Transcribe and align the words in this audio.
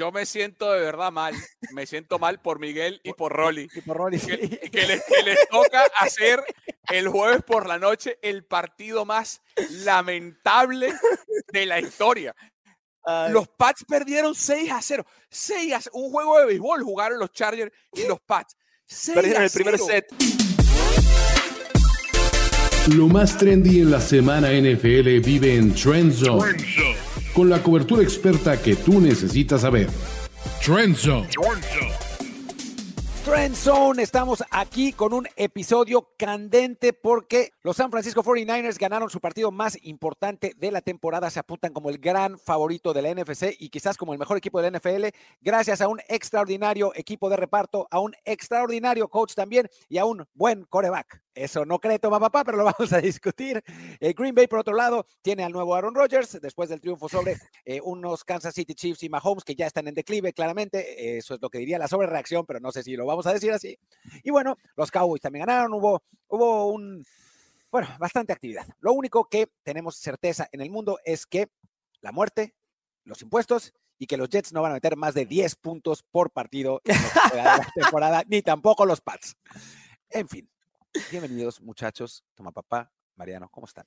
yo 0.00 0.10
me 0.10 0.24
siento 0.24 0.72
de 0.72 0.80
verdad 0.80 1.12
mal. 1.12 1.34
Me 1.72 1.84
siento 1.84 2.18
mal 2.18 2.40
por 2.40 2.58
Miguel 2.58 3.02
y 3.04 3.12
por 3.12 3.34
Rolly. 3.34 3.68
Y 3.74 3.82
por 3.82 3.98
Rolly. 3.98 4.18
Que, 4.18 4.70
que 4.70 4.86
les, 4.86 5.04
que 5.04 5.22
les 5.22 5.48
toca 5.50 5.84
hacer 5.98 6.42
el 6.88 7.08
jueves 7.08 7.42
por 7.42 7.68
la 7.68 7.78
noche 7.78 8.18
el 8.22 8.42
partido 8.44 9.04
más 9.04 9.42
lamentable 9.84 10.94
de 11.52 11.66
la 11.66 11.80
historia. 11.80 12.34
Ay, 13.04 13.30
Los 13.30 13.48
Pats 13.48 13.84
perdieron 13.86 14.34
6 14.34 14.72
a 14.72 14.80
0. 14.80 15.04
6 15.28 15.74
a 15.74 15.80
0. 15.82 15.90
Un 15.94 16.10
juego 16.10 16.38
de 16.38 16.46
béisbol 16.46 16.82
jugaron 16.82 17.18
los 17.18 17.30
Chargers 17.32 17.70
y 17.92 18.06
los 18.06 18.20
Pats. 18.20 18.56
6 18.86 19.14
perdieron 19.14 19.42
a 19.42 19.44
el 19.44 19.50
primer 19.50 19.78
0. 19.78 19.86
set. 19.86 20.06
Lo 22.96 23.06
más 23.06 23.36
trendy 23.36 23.80
en 23.80 23.90
la 23.90 24.00
semana 24.00 24.48
NFL 24.50 25.20
vive 25.20 25.56
en 25.56 25.74
Trend 25.74 26.14
Zone, 26.14 26.56
con 27.40 27.48
la 27.48 27.62
cobertura 27.62 28.02
experta 28.02 28.60
que 28.60 28.76
tú 28.76 29.00
necesitas 29.00 29.62
saber. 29.62 29.88
Trend 30.62 30.94
Zone. 30.94 31.26
Trend 33.24 33.54
Zone, 33.54 34.02
estamos 34.02 34.44
aquí 34.50 34.92
con 34.92 35.14
un 35.14 35.26
episodio 35.36 36.10
candente 36.18 36.92
porque 36.92 37.52
los 37.62 37.78
San 37.78 37.90
Francisco 37.90 38.22
49ers 38.22 38.78
ganaron 38.78 39.08
su 39.08 39.20
partido 39.20 39.50
más 39.50 39.78
importante 39.84 40.52
de 40.54 40.70
la 40.70 40.82
temporada, 40.82 41.30
se 41.30 41.40
apuntan 41.40 41.72
como 41.72 41.88
el 41.88 41.96
gran 41.96 42.38
favorito 42.38 42.92
de 42.92 43.00
la 43.00 43.14
NFC 43.14 43.56
y 43.58 43.70
quizás 43.70 43.96
como 43.96 44.12
el 44.12 44.18
mejor 44.18 44.36
equipo 44.36 44.60
de 44.60 44.70
la 44.70 44.78
NFL, 44.78 45.06
gracias 45.40 45.80
a 45.80 45.88
un 45.88 46.00
extraordinario 46.08 46.92
equipo 46.94 47.30
de 47.30 47.38
reparto, 47.38 47.88
a 47.90 48.00
un 48.00 48.12
extraordinario 48.26 49.08
coach 49.08 49.32
también 49.32 49.66
y 49.88 49.96
a 49.96 50.04
un 50.04 50.26
buen 50.34 50.64
coreback. 50.64 51.22
Eso 51.40 51.64
no 51.64 51.78
cree 51.78 51.98
toma 51.98 52.20
papá, 52.20 52.44
pero 52.44 52.58
lo 52.58 52.64
vamos 52.78 52.92
a 52.92 53.00
discutir. 53.00 53.62
El 53.98 54.12
Green 54.12 54.34
Bay, 54.34 54.46
por 54.46 54.58
otro 54.58 54.74
lado, 54.74 55.06
tiene 55.22 55.42
al 55.42 55.52
nuevo 55.52 55.74
Aaron 55.74 55.94
Rodgers 55.94 56.38
después 56.40 56.68
del 56.68 56.80
triunfo 56.80 57.08
sobre 57.08 57.38
eh, 57.64 57.80
unos 57.82 58.24
Kansas 58.24 58.54
City 58.54 58.74
Chiefs 58.74 59.02
y 59.02 59.08
Mahomes 59.08 59.42
que 59.42 59.54
ya 59.54 59.66
están 59.66 59.88
en 59.88 59.94
declive, 59.94 60.34
claramente. 60.34 61.16
Eso 61.16 61.34
es 61.34 61.40
lo 61.40 61.48
que 61.48 61.58
diría 61.58 61.78
la 61.78 61.88
sobrereacción, 61.88 62.44
pero 62.44 62.60
no 62.60 62.70
sé 62.72 62.82
si 62.82 62.94
lo 62.94 63.06
vamos 63.06 63.26
a 63.26 63.32
decir 63.32 63.52
así. 63.52 63.78
Y 64.22 64.30
bueno, 64.30 64.58
los 64.76 64.90
Cowboys 64.90 65.22
también 65.22 65.46
ganaron. 65.46 65.72
Hubo, 65.72 66.02
hubo 66.28 66.66
un, 66.66 67.04
bueno, 67.70 67.88
bastante 67.98 68.34
actividad. 68.34 68.66
Lo 68.80 68.92
único 68.92 69.26
que 69.28 69.48
tenemos 69.62 69.96
certeza 69.96 70.46
en 70.52 70.60
el 70.60 70.70
mundo 70.70 70.98
es 71.04 71.24
que 71.24 71.48
la 72.02 72.12
muerte, 72.12 72.54
los 73.04 73.22
impuestos 73.22 73.72
y 73.98 74.06
que 74.06 74.18
los 74.18 74.28
Jets 74.28 74.52
no 74.52 74.60
van 74.60 74.72
a 74.72 74.74
meter 74.74 74.96
más 74.96 75.14
de 75.14 75.24
10 75.24 75.56
puntos 75.56 76.02
por 76.02 76.30
partido 76.32 76.82
en 76.84 76.96
la 77.36 77.66
temporada, 77.74 78.24
ni 78.26 78.42
tampoco 78.42 78.84
los 78.84 79.00
Pats. 79.00 79.36
En 80.08 80.28
fin, 80.28 80.50
bienvenidos 81.10 81.60
muchachos, 81.60 82.24
toma 82.34 82.52
papá, 82.52 82.92
Mariano, 83.16 83.48
¿cómo 83.48 83.66
están? 83.66 83.86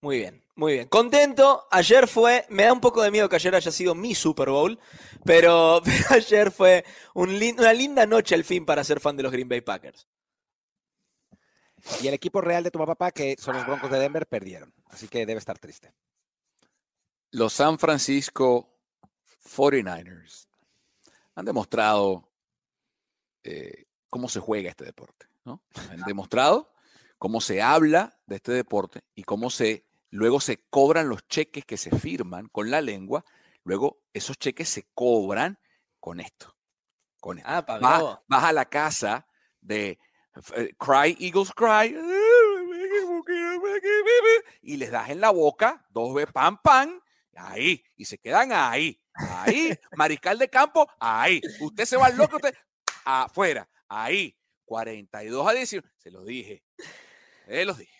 Muy 0.00 0.18
bien, 0.18 0.44
muy 0.54 0.74
bien. 0.74 0.88
Contento. 0.88 1.66
Ayer 1.72 2.06
fue, 2.06 2.46
me 2.50 2.64
da 2.64 2.72
un 2.72 2.80
poco 2.80 3.02
de 3.02 3.10
miedo 3.10 3.28
que 3.28 3.34
ayer 3.34 3.54
haya 3.54 3.72
sido 3.72 3.96
mi 3.96 4.14
Super 4.14 4.48
Bowl, 4.48 4.78
pero, 5.24 5.82
pero 5.84 6.04
ayer 6.10 6.52
fue 6.52 6.84
un 7.14 7.30
una 7.30 7.72
linda 7.72 8.06
noche 8.06 8.36
al 8.36 8.44
fin 8.44 8.64
para 8.64 8.84
ser 8.84 9.00
fan 9.00 9.16
de 9.16 9.24
los 9.24 9.32
Green 9.32 9.48
Bay 9.48 9.60
Packers. 9.60 10.06
Y 12.00 12.08
el 12.08 12.14
equipo 12.14 12.40
real 12.40 12.62
de 12.62 12.70
toma 12.70 12.86
papá, 12.86 13.10
que 13.10 13.36
son 13.38 13.56
los 13.56 13.66
Broncos 13.66 13.90
de 13.90 13.98
Denver, 13.98 14.26
perdieron, 14.26 14.72
así 14.86 15.08
que 15.08 15.26
debe 15.26 15.38
estar 15.38 15.58
triste. 15.58 15.92
Los 17.30 17.52
San 17.52 17.78
Francisco 17.78 18.78
49ers 19.44 20.46
han 21.34 21.44
demostrado 21.44 22.32
eh, 23.42 23.86
cómo 24.08 24.28
se 24.28 24.40
juega 24.40 24.70
este 24.70 24.84
deporte. 24.84 25.26
¿No? 25.48 25.62
Han 25.90 26.02
demostrado 26.02 26.72
cómo 27.18 27.40
se 27.40 27.60
habla 27.60 28.20
de 28.26 28.36
este 28.36 28.52
deporte 28.52 29.02
y 29.14 29.24
cómo 29.24 29.50
se 29.50 29.86
luego 30.10 30.40
se 30.40 30.64
cobran 30.70 31.08
los 31.08 31.26
cheques 31.26 31.64
que 31.64 31.76
se 31.76 31.90
firman 31.90 32.48
con 32.48 32.70
la 32.70 32.80
lengua. 32.80 33.24
Luego 33.64 34.02
esos 34.12 34.38
cheques 34.38 34.68
se 34.68 34.88
cobran 34.94 35.58
con 35.98 36.20
esto. 36.20 36.56
Con 37.20 37.38
esto. 37.38 37.50
Ah, 37.50 37.64
Vas, 38.28 38.44
a 38.44 38.52
la 38.52 38.64
casa 38.66 39.26
de 39.60 39.98
eh, 40.56 40.74
Cry 40.78 41.16
Eagles 41.18 41.52
Cry 41.52 41.96
y 44.62 44.76
les 44.76 44.90
das 44.90 45.10
en 45.10 45.20
la 45.20 45.30
boca 45.30 45.84
dos 45.90 46.14
veces 46.14 46.32
pam 46.32 46.58
pam 46.62 47.00
ahí 47.36 47.82
y 47.96 48.04
se 48.04 48.18
quedan 48.18 48.52
ahí 48.52 49.00
ahí 49.12 49.72
mariscal 49.96 50.38
de 50.38 50.48
campo 50.48 50.88
ahí 51.00 51.40
usted 51.60 51.84
se 51.84 51.96
va 51.96 52.06
al 52.06 52.16
loco 52.16 52.36
usted 52.36 52.54
afuera 53.04 53.68
ahí 53.88 54.36
42 54.68 55.48
a 55.48 55.52
19 55.52 55.94
se 55.96 56.10
los 56.10 56.26
dije 56.26 56.62
se 57.46 57.64
los 57.64 57.78
dije 57.78 57.92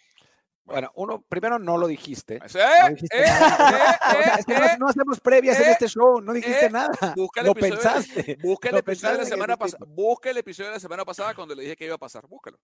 Bueno, 0.64 0.92
uno, 0.96 1.22
primero 1.26 1.58
no 1.58 1.78
lo 1.78 1.86
dijiste. 1.86 2.38
No 2.40 2.88
dijiste 2.90 3.18
eh, 3.18 3.24
nada. 3.24 3.98
O 4.18 4.22
sea, 4.22 4.34
es 4.34 4.44
que 4.44 4.52
no, 4.52 4.66
eh, 4.66 4.76
no 4.78 4.88
hacemos 4.88 5.18
previas 5.20 5.58
en 5.58 5.68
eh, 5.68 5.70
este 5.72 5.88
show, 5.88 6.20
no 6.20 6.34
dijiste 6.34 6.66
eh, 6.66 6.70
nada. 6.70 7.14
busca 7.16 7.40
el 7.40 7.46
Lo 7.46 7.52
episodio 7.52 7.80
pensaste. 7.80 8.38
Busca 8.42 8.68
el 8.68 8.74
Lo 8.74 8.80
episodio 8.80 9.16
de 9.16 9.22
la 9.22 9.28
semana 9.28 9.56
pasada. 9.56 9.86
Busca 9.88 10.30
el 10.30 10.36
episodio 10.36 10.68
de 10.68 10.76
la 10.76 10.80
semana 10.80 11.04
pasada 11.06 11.34
cuando 11.34 11.54
le 11.54 11.62
dije 11.62 11.76
que 11.76 11.86
iba 11.86 11.94
a 11.94 11.98
pasar. 11.98 12.26
Búscalo. 12.26 12.58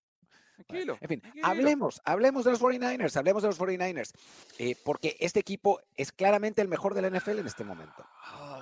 Tranquilo. 0.55 0.99
En 1.01 1.09
fin, 1.09 1.21
tranquilo. 1.21 1.47
hablemos, 1.47 2.01
hablemos 2.05 2.45
de 2.45 2.53
los 2.53 2.61
49ers, 2.61 3.17
hablemos 3.17 3.43
de 3.43 3.49
los 3.49 3.59
49ers, 3.59 4.13
eh, 4.59 4.77
porque 4.85 5.17
este 5.19 5.41
equipo 5.41 5.81
es 5.97 6.13
claramente 6.13 6.63
el 6.63 6.69
mejor 6.69 6.95
de 6.95 7.03
la 7.03 7.11
NFL 7.11 7.41
en 7.41 7.47
este 7.47 7.65
momento. 7.65 8.07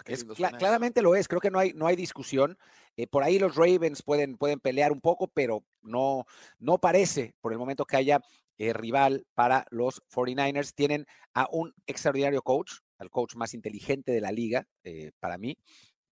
Qué 0.05 0.15
Es 0.15 0.23
eso. 0.23 0.35
claramente 0.35 1.03
lo 1.03 1.15
es, 1.15 1.29
creo 1.29 1.41
que 1.41 1.51
no 1.51 1.59
hay, 1.59 1.73
no 1.73 1.87
hay 1.87 1.97
discusión. 1.97 2.59
Eh, 2.97 3.07
por 3.07 3.23
ahí 3.23 3.39
los 3.39 3.57
Ravens 3.57 4.03
pueden, 4.03 4.37
pueden 4.37 4.61
pelear 4.61 4.93
un 4.93 5.01
poco, 5.01 5.29
pero 5.29 5.65
no, 5.83 6.27
no 6.59 6.79
parece 6.79 7.35
por 7.41 7.53
el 7.53 7.59
momento 7.59 7.85
que 7.85 7.97
haya 7.97 8.21
eh, 8.59 8.73
rival 8.73 9.27
para 9.35 9.67
los 9.71 10.03
49ers. 10.09 10.75
Tienen 10.75 11.07
a 11.35 11.49
un 11.51 11.75
extraordinario 11.87 12.43
coach, 12.43 12.73
al 12.99 13.11
coach 13.11 13.35
más 13.35 13.55
inteligente 13.55 14.13
de 14.13 14.21
la 14.21 14.33
liga, 14.33 14.67
eh, 14.85 15.13
para 15.21 15.39
mí. 15.39 15.57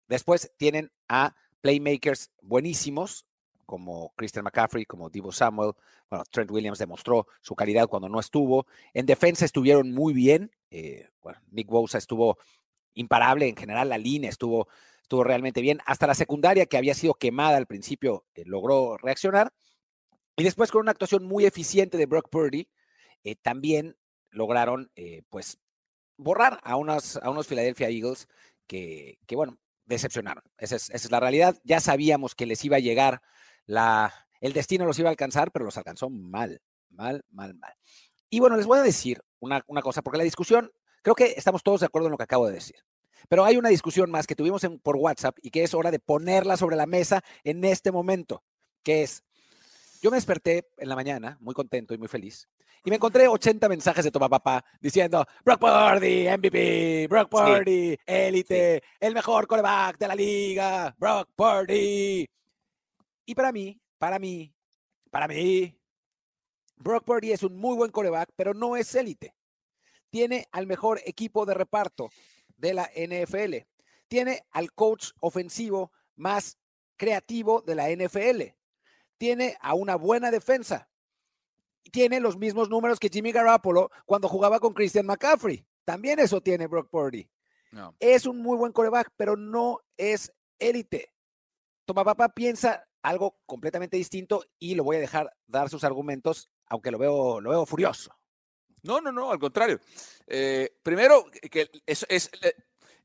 Después 0.08 0.52
tienen 0.58 0.92
a 1.08 1.36
playmakers 1.62 2.32
buenísimos, 2.42 3.26
como 3.70 4.14
Christian 4.16 4.44
McCaffrey, 4.46 4.86
como 4.86 5.12
Divo 5.12 5.32
Samuel. 5.32 5.74
Bueno, 6.10 6.24
Trent 6.32 6.50
Williams 6.50 6.80
demostró 6.80 7.28
su 7.40 7.56
calidad 7.56 7.88
cuando 7.88 8.10
no 8.10 8.20
estuvo. 8.20 8.66
En 8.96 9.06
defensa 9.06 9.46
estuvieron 9.46 9.92
muy 9.92 10.12
bien. 10.12 10.50
eh, 10.72 11.08
bueno, 11.22 11.40
Nick 11.52 11.68
Bosa 11.68 12.00
estuvo 12.00 12.40
imparable 12.94 13.48
en 13.48 13.56
general, 13.56 13.90
la 13.90 13.98
línea 13.98 14.30
estuvo, 14.30 14.68
estuvo 15.02 15.24
realmente 15.24 15.62
bien. 15.62 15.80
Hasta 15.86 16.08
la 16.08 16.16
secundaria, 16.16 16.66
que 16.66 16.78
había 16.78 16.94
sido 16.94 17.14
quemada 17.14 17.58
al 17.58 17.68
principio, 17.68 18.26
eh, 18.36 18.44
logró 18.46 18.98
reaccionar. 18.98 19.52
Y 20.38 20.44
después 20.44 20.72
con 20.72 20.82
una 20.82 20.92
actuación 20.92 21.26
muy 21.26 21.46
eficiente 21.46 21.98
de 21.98 22.06
Brock 22.06 22.30
Purdy, 22.30 22.70
eh, 23.24 23.36
también 23.36 23.98
lograron, 24.32 24.92
eh, 24.96 25.24
pues, 25.30 25.60
borrar 26.18 26.60
a 26.64 26.76
unos, 26.76 27.18
a 27.18 27.30
unos 27.30 27.48
Philadelphia 27.48 27.90
Eagles 27.90 28.28
que, 28.68 29.20
que, 29.26 29.36
bueno, 29.36 29.58
decepcionaron. 29.86 30.44
Esa 30.58 30.76
es, 30.76 30.90
esa 30.90 31.08
es 31.08 31.12
la 31.12 31.20
realidad. 31.20 31.58
Ya 31.64 31.80
sabíamos 31.80 32.36
que 32.36 32.46
les 32.46 32.64
iba 32.64 32.78
a 32.78 32.82
llegar 32.82 33.22
la, 33.66 34.14
el 34.42 34.54
destino 34.54 34.86
los 34.86 35.00
iba 35.00 35.10
a 35.10 35.12
alcanzar, 35.12 35.52
pero 35.52 35.66
los 35.66 35.78
alcanzó 35.78 36.10
mal, 36.10 36.62
mal, 36.90 37.24
mal, 37.32 37.56
mal. 37.56 37.74
Y 38.30 38.40
bueno, 38.40 38.58
les 38.58 38.66
voy 38.66 38.80
a 38.80 38.84
decir 38.84 39.22
una, 39.40 39.64
una 39.68 39.82
cosa, 39.82 40.02
porque 40.02 40.18
la 40.18 40.24
discusión, 40.24 40.72
creo 41.02 41.16
que 41.16 41.34
estamos 41.38 41.64
todos 41.64 41.80
de 41.82 41.86
acuerdo 41.88 42.08
en 42.08 42.12
lo 42.12 42.18
que 42.18 42.24
acabo 42.24 42.48
de 42.48 42.54
decir. 42.54 42.76
Pero 43.28 43.44
hay 43.46 43.58
una 43.58 43.70
discusión 43.70 44.10
más 44.10 44.26
que 44.28 44.36
tuvimos 44.36 44.64
en- 44.64 44.80
por 44.80 44.96
WhatsApp 44.96 45.38
y 45.42 45.52
que 45.52 45.64
es 45.64 45.74
hora 45.74 45.92
de 45.92 46.00
ponerla 46.00 46.58
sobre 46.58 46.76
la 46.76 46.86
mesa 46.86 47.22
en 47.44 47.64
este 47.66 47.92
momento, 47.92 48.44
que 48.84 49.04
es, 49.04 49.24
yo 50.02 50.10
me 50.12 50.18
desperté 50.18 50.68
en 50.78 50.90
la 50.90 50.96
mañana 50.96 51.38
muy 51.42 51.54
contento 51.54 51.94
y 51.94 51.98
muy 51.98 52.08
feliz 52.08 52.48
y 52.86 52.90
me 52.90 52.96
encontré 52.96 53.28
80 53.28 53.68
mensajes 53.68 54.06
de 54.06 54.12
Toma 54.12 54.30
Papá 54.30 54.64
diciendo, 54.80 55.26
Brock 55.44 55.60
Purdy, 55.60 56.28
MVP, 56.30 57.08
Brock 57.10 57.30
Sí. 57.30 57.38
Purdy, 57.38 57.98
élite, 58.06 58.82
el 59.02 59.14
mejor 59.14 59.48
coreback 59.48 59.98
de 59.98 60.08
la 60.08 60.16
liga, 60.16 60.96
Brock 60.98 61.30
Purdy. 61.36 62.26
Y 63.26 63.36
para 63.36 63.52
mí, 63.52 63.78
para 63.98 64.18
mí, 64.18 64.54
para 65.12 65.28
mí, 65.28 65.78
Brock 66.78 67.04
Purdy 67.04 67.34
es 67.34 67.44
un 67.44 67.58
muy 67.58 67.76
buen 67.76 67.92
coreback, 67.92 68.30
pero 68.38 68.54
no 68.54 68.78
es 68.78 68.96
élite. 68.96 69.36
Tiene 70.10 70.48
al 70.52 70.68
mejor 70.68 71.02
equipo 71.06 71.46
de 71.46 71.54
reparto 71.54 72.10
de 72.58 72.74
la 72.74 72.90
NFL. 72.96 73.68
Tiene 74.08 74.44
al 74.52 74.74
coach 74.74 75.12
ofensivo 75.20 75.92
más 76.16 76.58
creativo 76.98 77.62
de 77.62 77.76
la 77.76 77.90
NFL. 77.90 78.54
Tiene 79.18 79.58
a 79.62 79.74
una 79.74 79.96
buena 79.96 80.32
defensa. 80.32 80.90
Tiene 81.92 82.20
los 82.20 82.38
mismos 82.38 82.70
números 82.70 83.00
que 83.00 83.10
Jimmy 83.10 83.32
Garoppolo 83.32 83.90
cuando 84.06 84.28
jugaba 84.28 84.60
con 84.60 84.74
Christian 84.74 85.06
McCaffrey. 85.06 85.66
También 85.86 86.20
eso 86.20 86.42
tiene 86.42 86.68
Brock 86.68 86.90
Purdy. 86.90 87.30
No. 87.72 87.96
Es 88.00 88.26
un 88.26 88.42
muy 88.42 88.58
buen 88.58 88.72
coreback, 88.72 89.12
pero 89.16 89.36
no 89.36 89.80
es 89.98 90.32
élite. 90.60 91.12
Toma 91.86 92.04
Papá 92.04 92.30
piensa 92.30 92.88
algo 93.02 93.40
completamente 93.46 93.98
distinto 93.98 94.44
y 94.60 94.76
lo 94.76 94.84
voy 94.84 94.98
a 94.98 95.00
dejar 95.00 95.36
dar 95.48 95.70
sus 95.70 95.84
argumentos, 95.84 96.50
aunque 96.68 96.92
lo 96.92 96.98
veo, 96.98 97.42
lo 97.42 97.50
veo 97.50 97.66
furioso. 97.66 98.12
No, 98.84 99.02
no, 99.02 99.12
no, 99.12 99.32
al 99.32 99.40
contrario. 99.40 99.80
Eh, 100.28 100.70
primero, 100.84 101.26
que- 101.52 101.70
es, 101.86 102.06
es- 102.10 102.30
eh, 102.42 102.54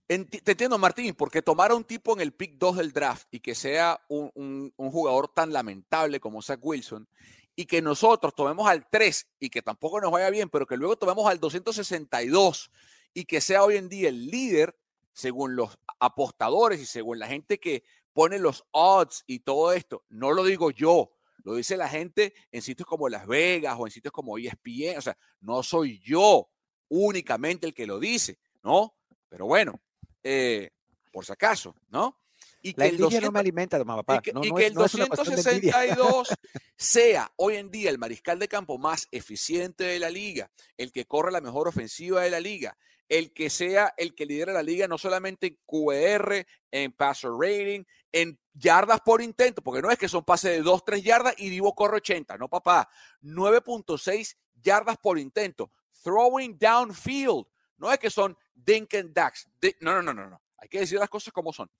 te 0.07 0.53
entiendo, 0.53 0.77
Martín, 0.79 1.15
porque 1.15 1.43
tomar 1.43 1.71
a 1.71 1.75
un 1.75 1.85
tipo 1.85 2.13
en 2.13 2.21
el 2.21 2.33
pick 2.33 2.59
2 2.59 2.77
del 2.77 2.93
draft 2.93 3.27
y 3.31 3.41
que 3.41 3.55
sea 3.55 4.01
un, 4.09 4.31
un- 4.35 4.73
un 4.77 4.91
jugador 4.91 5.29
tan 5.29 5.53
lamentable 5.53 6.21
como 6.21 6.43
Zach 6.43 6.61
Wilson 6.63 7.09
y 7.57 7.67
que 7.67 7.81
nosotros 7.81 8.35
tomemos 8.35 8.69
al 8.69 8.87
3 8.91 9.27
y 9.41 9.49
que 9.49 9.63
tampoco 9.63 10.01
nos 10.01 10.11
vaya 10.11 10.29
bien, 10.31 10.51
pero 10.51 10.67
que 10.67 10.77
luego 10.77 10.97
tomemos 10.97 11.27
al 11.31 11.41
262 11.41 12.71
y 13.15 13.25
que 13.25 13.41
sea 13.41 13.65
hoy 13.65 13.77
en 13.77 13.89
día 13.89 14.09
el 14.11 14.27
líder 14.27 14.77
según 15.13 15.55
los 15.57 15.79
apostadores 16.01 16.81
y 16.81 16.87
según 16.87 17.19
la 17.21 17.29
gente 17.29 17.59
que 17.59 17.85
pone 18.13 18.39
los 18.39 18.65
odds 18.73 19.25
y 19.27 19.41
todo 19.41 19.73
esto, 19.73 20.05
no 20.09 20.33
lo 20.33 20.45
digo 20.45 20.71
yo, 20.71 21.13
lo 21.45 21.55
dice 21.55 21.77
la 21.77 21.89
gente 21.89 22.35
en 22.51 22.63
sitios 22.63 22.87
como 22.87 23.09
Las 23.09 23.27
Vegas 23.27 23.77
o 23.79 23.87
en 23.87 23.93
sitios 23.93 24.13
como 24.13 24.37
ESPN, 24.39 24.99
o 24.99 25.03
sea, 25.03 25.17
no 25.41 25.63
soy 25.63 26.01
yo 26.01 26.49
únicamente 26.89 27.67
el 27.67 27.75
que 27.75 27.87
lo 27.87 28.01
dice, 28.01 28.39
¿no? 28.63 28.97
Pero 29.29 29.47
bueno, 29.47 29.81
eh, 30.23 30.71
por 31.13 31.25
si 31.25 31.33
acaso, 31.33 31.77
¿no? 31.89 32.19
Y 32.63 32.73
que 32.73 32.87
el 32.87 32.99
no 32.99 33.31
me 33.31 33.41
alimenta, 33.41 33.83
papá. 33.85 34.17
Y 34.17 34.21
que, 34.21 34.33
y 34.43 34.55
que 34.55 34.67
el 34.67 34.75
262 34.75 36.29
sea 36.77 37.31
hoy 37.37 37.57
en 37.57 37.71
día 37.71 37.91
el 37.91 37.99
mariscal 37.99 38.39
de 38.39 38.49
campo 38.49 38.79
más 38.79 39.07
eficiente 39.11 39.85
de 39.85 39.99
la 39.99 40.09
liga, 40.09 40.51
el 40.79 40.91
que 40.91 41.05
corre 41.05 41.31
la 41.31 41.43
mejor 41.43 41.69
ofensiva 41.69 42.23
de 42.23 42.31
la 42.31 42.41
liga, 42.41 42.77
el 43.09 43.33
que 43.33 43.51
sea 43.51 43.95
el 43.97 44.15
que 44.15 44.27
lidera 44.27 44.53
la 44.53 44.63
liga 44.63 44.89
no 44.89 44.99
solamente 44.99 45.47
en 45.47 45.59
QR, 45.67 46.47
en 46.71 46.93
passer 46.93 47.31
rating, 47.31 47.85
en 48.13 48.39
yardas 48.53 49.01
por 49.01 49.21
intento, 49.21 49.63
porque 49.63 49.83
no 49.83 49.91
es 49.91 49.99
que 49.99 50.09
son 50.09 50.25
pases 50.25 50.53
de 50.53 50.63
2, 50.63 50.85
3 50.85 51.03
yardas 51.03 51.35
y 51.39 51.49
Divo 51.51 51.75
corre 51.75 51.97
80, 51.97 52.39
no 52.39 52.49
papá, 52.49 52.89
9.6 53.23 54.37
yardas 54.55 54.97
por 54.99 55.19
intento, 55.19 55.71
throwing 56.03 56.57
downfield, 56.59 57.47
no 57.77 57.93
es 57.93 57.99
que 57.99 58.11
son 58.11 58.37
dink 58.55 58.95
and 58.95 59.13
ducks, 59.13 59.49
no, 59.81 59.95
no, 59.95 60.03
no, 60.03 60.15
no, 60.15 60.31
no, 60.31 60.43
hay 60.59 60.69
que 60.69 60.81
decir 60.81 60.99
las 60.99 61.11
cosas 61.11 61.33
como 61.33 61.53
son. 61.53 61.71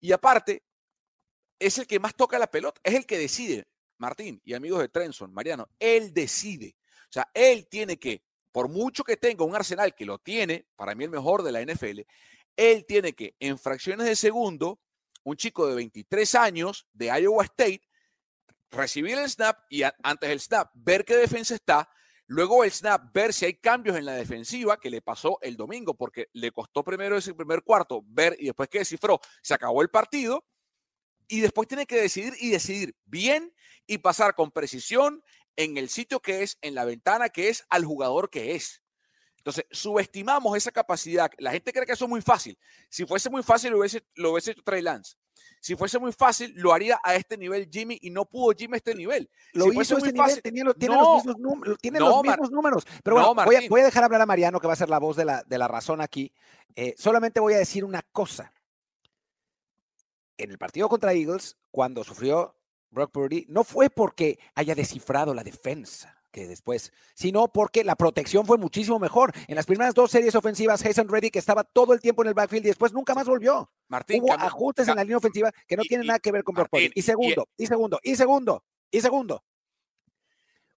Y 0.00 0.12
aparte, 0.12 0.62
es 1.58 1.78
el 1.78 1.86
que 1.86 1.98
más 1.98 2.14
toca 2.14 2.38
la 2.38 2.46
pelota, 2.46 2.80
es 2.84 2.94
el 2.94 3.06
que 3.06 3.18
decide, 3.18 3.66
Martín 3.98 4.40
y 4.44 4.54
amigos 4.54 4.80
de 4.80 4.88
Trenson, 4.88 5.32
Mariano, 5.32 5.68
él 5.78 6.12
decide. 6.12 6.76
O 7.04 7.12
sea, 7.14 7.30
él 7.32 7.68
tiene 7.68 7.98
que, 7.98 8.22
por 8.54 8.68
mucho 8.68 9.02
que 9.02 9.16
tenga 9.16 9.44
un 9.44 9.56
arsenal 9.56 9.96
que 9.96 10.06
lo 10.06 10.20
tiene, 10.20 10.64
para 10.76 10.94
mí 10.94 11.02
el 11.02 11.10
mejor 11.10 11.42
de 11.42 11.50
la 11.50 11.60
NFL, 11.60 12.02
él 12.54 12.84
tiene 12.86 13.12
que, 13.12 13.34
en 13.40 13.58
fracciones 13.58 14.06
de 14.06 14.14
segundo, 14.14 14.78
un 15.24 15.34
chico 15.34 15.66
de 15.66 15.74
23 15.74 16.36
años 16.36 16.86
de 16.92 17.06
Iowa 17.06 17.42
State, 17.42 17.82
recibir 18.70 19.18
el 19.18 19.28
snap 19.28 19.58
y 19.68 19.82
antes 19.82 20.28
del 20.28 20.38
snap, 20.38 20.70
ver 20.72 21.04
qué 21.04 21.16
defensa 21.16 21.56
está, 21.56 21.90
Luego 22.26 22.64
el 22.64 22.70
snap, 22.70 23.12
ver 23.12 23.34
si 23.34 23.44
hay 23.44 23.54
cambios 23.54 23.98
en 23.98 24.06
la 24.06 24.14
defensiva, 24.14 24.80
que 24.80 24.88
le 24.88 25.02
pasó 25.02 25.38
el 25.42 25.58
domingo, 25.58 25.92
porque 25.92 26.30
le 26.32 26.52
costó 26.52 26.82
primero 26.82 27.18
ese 27.18 27.34
primer 27.34 27.62
cuarto, 27.62 28.02
ver 28.06 28.34
y 28.38 28.46
después 28.46 28.70
que 28.70 28.78
descifró, 28.78 29.20
se 29.42 29.52
acabó 29.52 29.82
el 29.82 29.90
partido. 29.90 30.42
Y 31.28 31.40
después 31.40 31.68
tiene 31.68 31.84
que 31.84 32.00
decidir 32.00 32.32
y 32.40 32.48
decidir 32.48 32.96
bien 33.04 33.52
y 33.86 33.98
pasar 33.98 34.34
con 34.34 34.50
precisión 34.50 35.22
en 35.56 35.76
el 35.76 35.88
sitio 35.88 36.20
que 36.20 36.42
es, 36.42 36.58
en 36.62 36.74
la 36.74 36.84
ventana 36.84 37.28
que 37.28 37.48
es, 37.48 37.64
al 37.68 37.84
jugador 37.84 38.30
que 38.30 38.54
es. 38.54 38.82
Entonces, 39.38 39.66
subestimamos 39.70 40.56
esa 40.56 40.72
capacidad. 40.72 41.30
La 41.38 41.52
gente 41.52 41.72
cree 41.72 41.84
que 41.84 41.92
eso 41.92 42.06
es 42.06 42.10
muy 42.10 42.22
fácil. 42.22 42.58
Si 42.88 43.04
fuese 43.04 43.28
muy 43.28 43.42
fácil, 43.42 43.72
lo 43.72 43.78
hubiese, 43.78 44.02
lo 44.14 44.32
hubiese 44.32 44.52
hecho 44.52 44.62
Trey 44.62 44.80
Lance. 44.80 45.16
Si 45.60 45.76
fuese 45.76 45.98
muy 45.98 46.12
fácil, 46.12 46.52
lo 46.56 46.72
haría 46.72 47.00
a 47.02 47.14
este 47.14 47.36
nivel 47.36 47.68
Jimmy 47.70 47.98
y 48.02 48.10
no 48.10 48.26
pudo 48.26 48.54
Jimmy 48.56 48.74
a 48.74 48.76
este 48.76 48.94
nivel. 48.94 49.30
Lo 49.52 49.72
hizo 49.72 49.98
muy 49.98 50.08
este 50.08 50.18
fácil, 50.18 50.42
tiene, 50.42 50.64
los, 50.64 50.76
mismos, 50.76 51.24
los 51.66 52.22
mismos 52.22 52.50
números. 52.50 52.86
Pero 53.02 53.16
bueno, 53.16 53.34
voy, 53.68 53.80
a, 53.80 53.84
dejar 53.84 54.04
hablar 54.04 54.20
a 54.20 54.26
Mariano, 54.26 54.60
que 54.60 54.66
va 54.66 54.74
a 54.74 54.76
ser 54.76 54.90
la 54.90 54.98
voz 54.98 55.16
de 55.16 55.24
la, 55.24 55.42
de 55.42 55.58
la 55.58 55.68
razón 55.68 56.00
aquí. 56.00 56.32
Eh, 56.76 56.94
solamente 56.98 57.40
voy 57.40 57.54
a 57.54 57.58
decir 57.58 57.84
una 57.84 58.02
cosa. 58.12 58.52
En 60.36 60.50
el 60.50 60.58
partido 60.58 60.88
contra 60.88 61.12
Eagles, 61.12 61.56
cuando 61.70 62.02
sufrió 62.04 62.56
Brock 62.94 63.10
Purdy, 63.12 63.44
no 63.48 63.64
fue 63.64 63.90
porque 63.90 64.38
haya 64.54 64.74
descifrado 64.74 65.34
la 65.34 65.44
defensa 65.44 66.16
que 66.34 66.48
después, 66.48 66.92
sino 67.14 67.46
porque 67.48 67.84
la 67.84 67.94
protección 67.94 68.44
fue 68.44 68.58
muchísimo 68.58 68.98
mejor. 68.98 69.32
En 69.46 69.54
las 69.54 69.66
primeras 69.66 69.94
dos 69.94 70.10
series 70.10 70.34
ofensivas, 70.34 70.82
Jason 70.82 71.08
Reddick 71.08 71.36
estaba 71.36 71.62
todo 71.62 71.92
el 71.92 72.00
tiempo 72.00 72.22
en 72.22 72.28
el 72.28 72.34
backfield 72.34 72.66
y 72.66 72.68
después 72.68 72.92
nunca 72.92 73.14
más 73.14 73.26
volvió. 73.26 73.70
Martín, 73.88 74.22
Hubo 74.22 74.32
ajustes 74.32 74.88
en 74.88 74.96
la 74.96 75.04
línea 75.04 75.18
ofensiva 75.18 75.52
que 75.66 75.76
no 75.76 75.84
tienen 75.84 76.08
nada 76.08 76.18
que 76.18 76.32
ver 76.32 76.42
con 76.42 76.56
Brock 76.56 76.70
Y 76.94 77.02
segundo, 77.02 77.48
y, 77.56 77.66
segundo, 77.66 78.00
y 78.02 78.16
segundo, 78.16 78.64
y 78.90 79.00
segundo. 79.00 79.44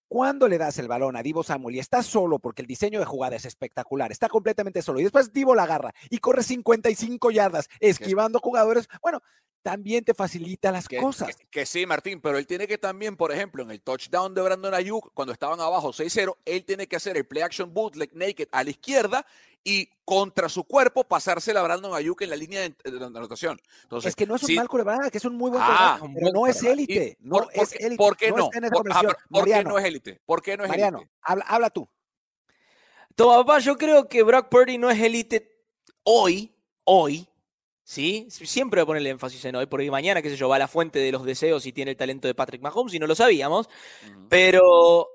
Cuando 0.08 0.48
le 0.48 0.58
das 0.58 0.78
el 0.78 0.88
balón 0.88 1.18
a 1.18 1.24
Divo 1.24 1.44
Samuel 1.44 1.76
y 1.76 1.80
está 1.80 2.02
solo 2.02 2.40
porque 2.40 2.62
el 2.62 2.68
diseño 2.68 3.00
de 3.00 3.06
jugada 3.06 3.36
es 3.36 3.44
espectacular, 3.44 4.12
está 4.12 4.30
completamente 4.30 4.82
solo 4.82 5.00
y 5.00 5.04
después 5.04 5.34
Divo 5.34 5.54
la 5.54 5.64
agarra 5.64 5.94
y 6.10 6.20
corre 6.20 6.44
55 6.44 7.32
yardas 7.32 7.68
esquivando 7.82 8.40
jugadores, 8.40 8.88
bueno, 9.02 9.22
también 9.68 10.02
te 10.06 10.14
facilita 10.14 10.72
las 10.72 10.88
cosas. 10.88 11.36
Que, 11.52 11.66
sí, 11.66 11.86
Martín, 11.86 12.22
pero 12.22 12.38
él 12.38 12.48
tiene 12.48 12.70
que 12.70 12.78
también, 12.78 13.18
por 13.18 13.34
ejemplo, 13.34 13.64
en 13.64 13.72
el 13.72 13.82
touchdown 13.82 14.34
de 14.34 14.42
Brandon 14.42 14.74
Ayuk, 14.74 15.12
cuando 15.14 15.34
estaban 15.34 15.60
abajo 15.60 15.92
6-0, 15.92 16.38
él 16.46 16.64
tiene 16.64 16.88
que 16.88 16.96
hacer 16.96 17.18
el 17.18 17.26
play 17.26 17.44
action 17.44 17.74
bootleg 17.74 18.16
naked 18.16 18.48
a 18.54 18.64
la 18.64 18.70
izquierda 18.70 19.26
y 19.66 19.90
contra 20.06 20.48
su 20.48 20.64
cuerpo 20.64 21.04
pasársela 21.04 21.60
a 21.60 21.64
Brandon 21.64 21.94
Ayuk 21.94 22.22
en 22.22 22.30
la 22.30 22.38
línea 22.38 22.62
de, 22.62 22.76
anotación. 22.86 23.60
Entonces, 23.84 24.12
es 24.12 24.16
que 24.16 24.26
no 24.26 24.38
es 24.38 24.44
un 24.44 24.56
mal 24.56 24.70
coreback, 24.70 25.12
que 25.12 25.18
es 25.18 25.26
un 25.26 25.36
muy 25.36 25.52
buen 25.52 25.62
ah, 25.66 26.00
pero 26.16 26.32
no 26.32 26.48
es 26.48 26.64
élite. 26.64 27.18
No 27.20 27.50
es 27.52 27.74
élite. 27.74 27.98
¿Por 27.98 28.16
qué 28.16 28.30
no? 28.32 28.50
¿Por, 28.50 29.44
qué 29.44 29.64
no 29.66 29.78
es 29.78 29.84
élite? 29.84 30.22
¿Por 30.26 30.42
qué 30.42 30.56
no 30.56 30.64
es 30.64 30.70
Mariano, 30.70 31.04
Habla, 31.22 31.44
habla 31.46 31.70
tú. 31.72 31.90
Toma, 33.16 33.46
papá, 33.46 33.60
yo 33.60 33.76
creo 33.76 34.08
que 34.08 34.24
Brock 34.24 34.48
Purdy 34.48 34.78
no 34.78 34.90
es 34.90 35.02
élite 35.02 35.66
hoy, 36.04 36.56
hoy, 36.86 37.28
¿sí? 37.88 38.28
Siempre 38.30 38.82
voy 38.82 38.84
a 38.84 38.86
ponerle 38.86 39.10
énfasis 39.12 39.46
en 39.46 39.56
hoy, 39.56 39.66
porque 39.66 39.90
mañana, 39.90 40.22
qué 40.22 40.30
sé 40.30 40.36
yo, 40.36 40.50
va 40.50 40.58
a 40.58 40.60
la 40.60 40.68
fuente 40.68 41.00
de 41.00 41.12
los 41.12 41.24
deseos 41.24 41.66
y 41.66 41.72
tiene 41.72 41.92
el 41.92 41.98
talento 41.98 42.28
de 42.28 42.36
Patrick 42.36 42.62
Mahomes 42.62 42.94
y 42.94 43.00
no 43.00 43.08
lo 43.08 43.16
sabíamos. 43.16 43.70
Pero 44.28 45.08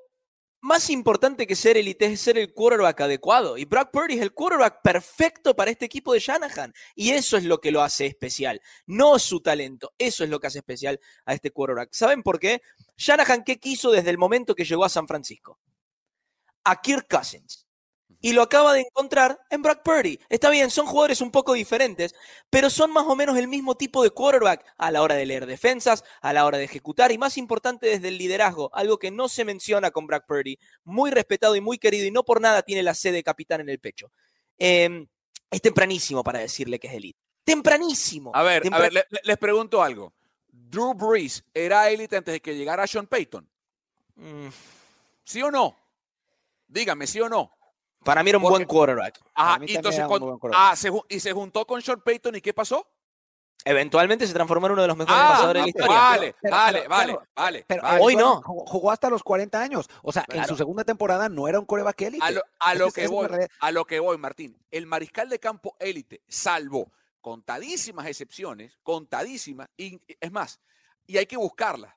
más 0.62 0.88
importante 0.88 1.46
que 1.46 1.54
ser 1.54 1.76
élite 1.76 2.06
es 2.06 2.20
ser 2.22 2.38
el 2.38 2.54
quarterback 2.54 3.02
adecuado. 3.02 3.58
Y 3.58 3.66
Brock 3.66 3.90
Purdy 3.92 4.14
es 4.14 4.22
el 4.22 4.32
quarterback 4.32 4.80
perfecto 4.82 5.54
para 5.54 5.70
este 5.70 5.84
equipo 5.84 6.14
de 6.14 6.20
Shanahan. 6.20 6.72
Y 6.94 7.10
eso 7.10 7.36
es 7.36 7.44
lo 7.44 7.60
que 7.60 7.72
lo 7.72 7.82
hace 7.82 8.06
especial. 8.06 8.62
No 8.86 9.18
su 9.18 9.40
talento. 9.40 9.92
Eso 9.98 10.24
es 10.24 10.30
lo 10.30 10.40
que 10.40 10.46
hace 10.46 10.60
especial 10.60 10.98
a 11.26 11.34
este 11.34 11.50
quarterback. 11.50 11.92
¿Saben 11.92 12.22
por 12.22 12.40
qué? 12.40 12.62
Shanahan, 12.96 13.44
¿qué 13.44 13.60
quiso 13.60 13.90
desde 13.90 14.08
el 14.08 14.18
momento 14.18 14.54
que 14.54 14.64
llegó 14.64 14.86
a 14.86 14.88
San 14.88 15.06
Francisco? 15.06 15.58
A 16.64 16.80
Kirk 16.80 17.06
Cousins 17.06 17.66
y 18.22 18.32
lo 18.32 18.42
acaba 18.42 18.72
de 18.72 18.80
encontrar 18.80 19.38
en 19.50 19.62
Brock 19.62 19.82
Purdy. 19.82 20.18
Está 20.28 20.48
bien, 20.48 20.70
son 20.70 20.86
jugadores 20.86 21.20
un 21.20 21.32
poco 21.32 21.52
diferentes, 21.52 22.14
pero 22.48 22.70
son 22.70 22.92
más 22.92 23.04
o 23.06 23.16
menos 23.16 23.36
el 23.36 23.48
mismo 23.48 23.74
tipo 23.74 24.02
de 24.04 24.10
quarterback 24.10 24.64
a 24.78 24.90
la 24.92 25.02
hora 25.02 25.16
de 25.16 25.26
leer 25.26 25.44
defensas, 25.44 26.04
a 26.20 26.32
la 26.32 26.46
hora 26.46 26.56
de 26.56 26.64
ejecutar 26.64 27.10
y 27.10 27.18
más 27.18 27.36
importante 27.36 27.88
desde 27.88 28.08
el 28.08 28.18
liderazgo, 28.18 28.70
algo 28.74 28.98
que 28.98 29.10
no 29.10 29.28
se 29.28 29.44
menciona 29.44 29.90
con 29.90 30.06
Brock 30.06 30.24
Purdy. 30.26 30.56
Muy 30.84 31.10
respetado 31.10 31.56
y 31.56 31.60
muy 31.60 31.78
querido 31.78 32.06
y 32.06 32.12
no 32.12 32.22
por 32.22 32.40
nada 32.40 32.62
tiene 32.62 32.84
la 32.84 32.94
C 32.94 33.10
de 33.10 33.24
capitán 33.24 33.60
en 33.60 33.68
el 33.68 33.80
pecho. 33.80 34.12
Em, 34.56 35.06
es 35.50 35.60
tempranísimo 35.60 36.22
para 36.22 36.38
decirle 36.38 36.78
que 36.78 36.86
es 36.86 36.94
elite. 36.94 37.18
Tempranísimo. 37.42 38.30
A 38.34 38.44
ver, 38.44 38.62
les 39.24 39.36
pregunto 39.36 39.82
algo. 39.82 40.14
Drew 40.46 40.94
Brees 40.94 41.44
era 41.52 41.90
élite 41.90 42.16
antes 42.16 42.34
de 42.34 42.40
que 42.40 42.54
llegara 42.54 42.86
Sean 42.86 43.08
Payton. 43.08 43.48
Mm. 44.14 44.48
¿Sí 45.24 45.42
o 45.42 45.50
no? 45.50 45.76
Dígame, 46.68 47.06
¿sí 47.08 47.20
o 47.20 47.28
no? 47.28 47.52
Para 48.04 48.22
mí 48.22 48.30
era 48.30 48.38
un 48.38 48.44
buen 48.44 48.64
quarterback. 48.64 49.20
y 49.66 49.76
entonces 49.76 50.04
ah, 50.54 50.74
se, 50.76 50.90
y 51.08 51.20
se 51.20 51.32
juntó 51.32 51.66
con 51.66 51.80
Sean 51.82 52.00
Payton 52.00 52.36
y 52.36 52.40
¿qué 52.40 52.52
pasó? 52.52 52.86
Eventualmente 53.64 54.26
se 54.26 54.34
transformó 54.34 54.66
en 54.66 54.72
uno 54.72 54.82
de 54.82 54.88
los 54.88 54.96
mejores 54.96 55.22
ah, 55.22 55.28
pasadores 55.30 55.62
de 55.62 55.66
la 55.66 55.68
historia. 55.68 55.96
Vale, 55.96 56.34
vale, 56.50 56.88
vale, 56.88 57.18
vale. 57.34 57.64
Pero 57.68 57.82
hoy 58.00 58.16
no. 58.16 58.42
Jugó 58.42 58.90
hasta 58.90 59.08
los 59.08 59.22
40 59.22 59.60
años. 59.60 59.88
O 60.02 60.12
sea, 60.12 60.24
en 60.28 60.44
su 60.46 60.56
segunda 60.56 60.82
temporada 60.82 61.28
no 61.28 61.46
era 61.46 61.60
un 61.60 61.66
coreback 61.66 62.02
élite. 62.02 62.24
A 62.58 62.74
lo, 62.74 62.90
que 62.90 63.06
voy, 63.06 63.28
a 63.60 63.70
lo 63.70 63.84
que 63.84 64.00
voy, 64.00 64.18
Martín. 64.18 64.58
El 64.70 64.86
mariscal 64.86 65.28
de 65.28 65.38
campo 65.38 65.76
élite, 65.78 66.22
salvo 66.26 66.90
contadísimas 67.22 68.06
excepciones, 68.06 68.76
contadísimas, 68.82 69.70
y 69.78 69.98
es 70.20 70.30
más, 70.30 70.60
y 71.06 71.16
hay 71.16 71.24
que 71.24 71.38
buscarlas. 71.38 71.94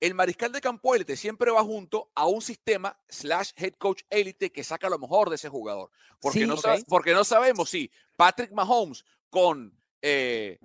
El 0.00 0.14
mariscal 0.14 0.50
de 0.50 0.62
campo 0.62 0.94
élite 0.94 1.14
siempre 1.14 1.50
va 1.50 1.62
junto 1.62 2.10
a 2.14 2.26
un 2.26 2.40
sistema 2.40 2.98
slash 3.08 3.50
head 3.56 3.74
coach 3.74 4.02
élite 4.08 4.50
que 4.50 4.64
saca 4.64 4.88
lo 4.88 4.98
mejor 4.98 5.28
de 5.28 5.36
ese 5.36 5.50
jugador. 5.50 5.90
Porque, 6.18 6.46
no, 6.46 6.56
porque 6.88 7.12
no 7.12 7.22
sabemos 7.22 7.68
si 7.68 7.90
Patrick 8.16 8.50
Mahomes 8.52 9.04
con, 9.28 9.78
eh, 10.00 10.58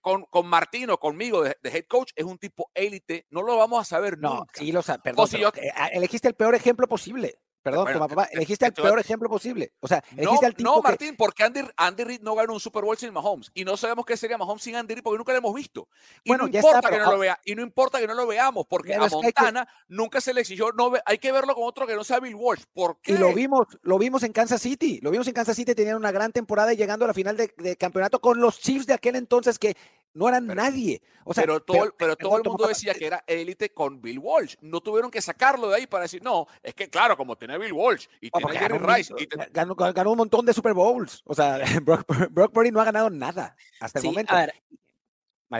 con, 0.00 0.24
con 0.24 0.46
Martino, 0.46 0.98
conmigo 0.98 1.42
de, 1.42 1.56
head 1.64 1.84
coach, 1.86 2.12
es 2.16 2.24
un 2.24 2.38
tipo 2.38 2.70
élite. 2.74 3.26
No 3.30 3.42
lo 3.42 3.58
vamos 3.58 3.80
a 3.80 3.84
saber 3.84 4.18
no, 4.18 4.36
nunca. 4.36 4.58
Sí, 4.58 4.72
lo 4.72 4.82
Perdón, 4.82 5.28
eh, 5.56 5.70
elegiste 5.92 6.28
el 6.28 6.34
peor 6.34 6.54
ejemplo 6.54 6.88
posible. 6.88 7.38
Perdón, 7.62 7.86
papá, 7.98 8.28
elegiste 8.32 8.66
el 8.66 8.72
peor 8.72 8.98
ejemplo 8.98 9.28
posible. 9.28 9.72
O 9.80 9.86
sea, 9.88 10.02
elegiste 10.16 10.46
al 10.46 10.54
tipo 10.54 10.68
No, 10.68 10.82
Martín, 10.82 11.14
porque 11.16 11.44
Andy, 11.44 11.60
Andy 11.76 12.04
Reid 12.04 12.20
no 12.22 12.34
ganó 12.34 12.54
un 12.54 12.60
Super 12.60 12.82
Bowl 12.84 12.96
sin 12.96 13.12
Mahomes. 13.12 13.50
Y 13.54 13.64
no 13.64 13.76
sabemos 13.76 14.04
qué 14.04 14.16
sería 14.16 14.36
Mahomes 14.36 14.62
sin 14.62 14.74
Andy 14.74 14.94
Reid 14.94 15.02
porque 15.04 15.18
nunca 15.18 15.32
lo 15.32 15.38
hemos 15.38 15.54
visto. 15.54 15.88
Y 16.24 16.30
bueno, 16.30 16.48
no 16.48 16.56
importa 16.56 16.90
que 16.90 16.98
no 16.98 17.12
lo 17.12 17.18
vea, 17.18 17.38
y 17.44 17.54
no 17.54 17.62
importa 17.62 18.00
que 18.00 18.06
no 18.06 18.14
lo 18.14 18.26
veamos, 18.26 18.66
porque 18.68 18.94
a 18.94 19.06
Montana 19.06 19.68
nunca 19.88 20.20
se 20.20 20.34
le 20.34 20.40
exigió, 20.40 20.72
no 20.72 20.92
hay 21.04 21.18
que 21.18 21.30
verlo 21.30 21.54
con 21.54 21.64
otro 21.64 21.86
que 21.86 21.94
no 21.94 22.04
sea 22.04 22.20
Bill 22.20 22.34
Walsh. 22.34 22.64
¿Por 22.72 23.00
qué? 23.00 23.12
Y 23.12 23.18
lo 23.18 23.32
vimos, 23.32 23.66
lo 23.82 23.98
vimos 23.98 24.22
en 24.22 24.32
Kansas 24.32 24.60
City. 24.60 24.98
Lo 25.02 25.10
vimos 25.10 25.26
en 25.28 25.34
Kansas 25.34 25.56
City, 25.56 25.74
tenían 25.74 25.96
una 25.96 26.10
gran 26.10 26.32
temporada 26.32 26.72
y 26.72 26.76
llegando 26.76 27.04
a 27.04 27.08
la 27.08 27.14
final 27.14 27.36
de, 27.36 27.52
de 27.56 27.76
campeonato 27.76 28.20
con 28.20 28.40
los 28.40 28.58
Chiefs 28.58 28.86
de 28.86 28.94
aquel 28.94 29.16
entonces 29.16 29.58
que 29.58 29.76
no 30.14 30.28
eran 30.28 30.46
Pero- 30.46 30.60
nadie. 30.62 31.02
O 31.24 31.32
sea, 31.32 31.44
pero 31.44 31.60
todo, 31.62 31.94
pero, 31.96 32.16
todo 32.16 32.36
el 32.36 32.42
no, 32.42 32.50
mundo 32.50 32.66
decía 32.66 32.94
que 32.94 33.06
era 33.06 33.22
élite 33.28 33.72
con 33.72 34.02
Bill 34.02 34.18
Walsh. 34.18 34.56
No 34.60 34.80
tuvieron 34.80 35.08
que 35.10 35.22
sacarlo 35.22 35.68
de 35.70 35.76
ahí 35.76 35.86
para 35.86 36.02
decir, 36.02 36.20
no, 36.22 36.46
es 36.62 36.74
que 36.74 36.90
claro, 36.90 37.16
como 37.16 37.36
tiene 37.58 37.64
Bill 37.64 37.72
Walsh 37.72 38.06
y 38.20 38.30
tiene 38.30 38.50
a 38.50 38.60
Jerry 38.60 38.78
ganó, 38.78 38.94
Rice. 38.94 39.14
y 39.18 39.26
te- 39.26 39.36
ganó- 39.50 39.74
ganó 39.74 40.10
un 40.12 40.18
montón 40.18 40.44
de 40.46 40.52
Super 40.52 40.74
Bowls. 40.74 41.22
O 41.24 41.34
sea, 41.34 41.58
Brock, 41.84 42.04
Brock 42.30 42.52
Purdy 42.52 42.70
no 42.70 42.80
ha 42.80 42.84
ganado 42.84 43.10
nada 43.10 43.56
hasta 43.80 43.98
el 43.98 44.02
Sí, 44.02 44.08
momento. 44.08 44.34
a 44.34 44.40
ver, 44.40 44.54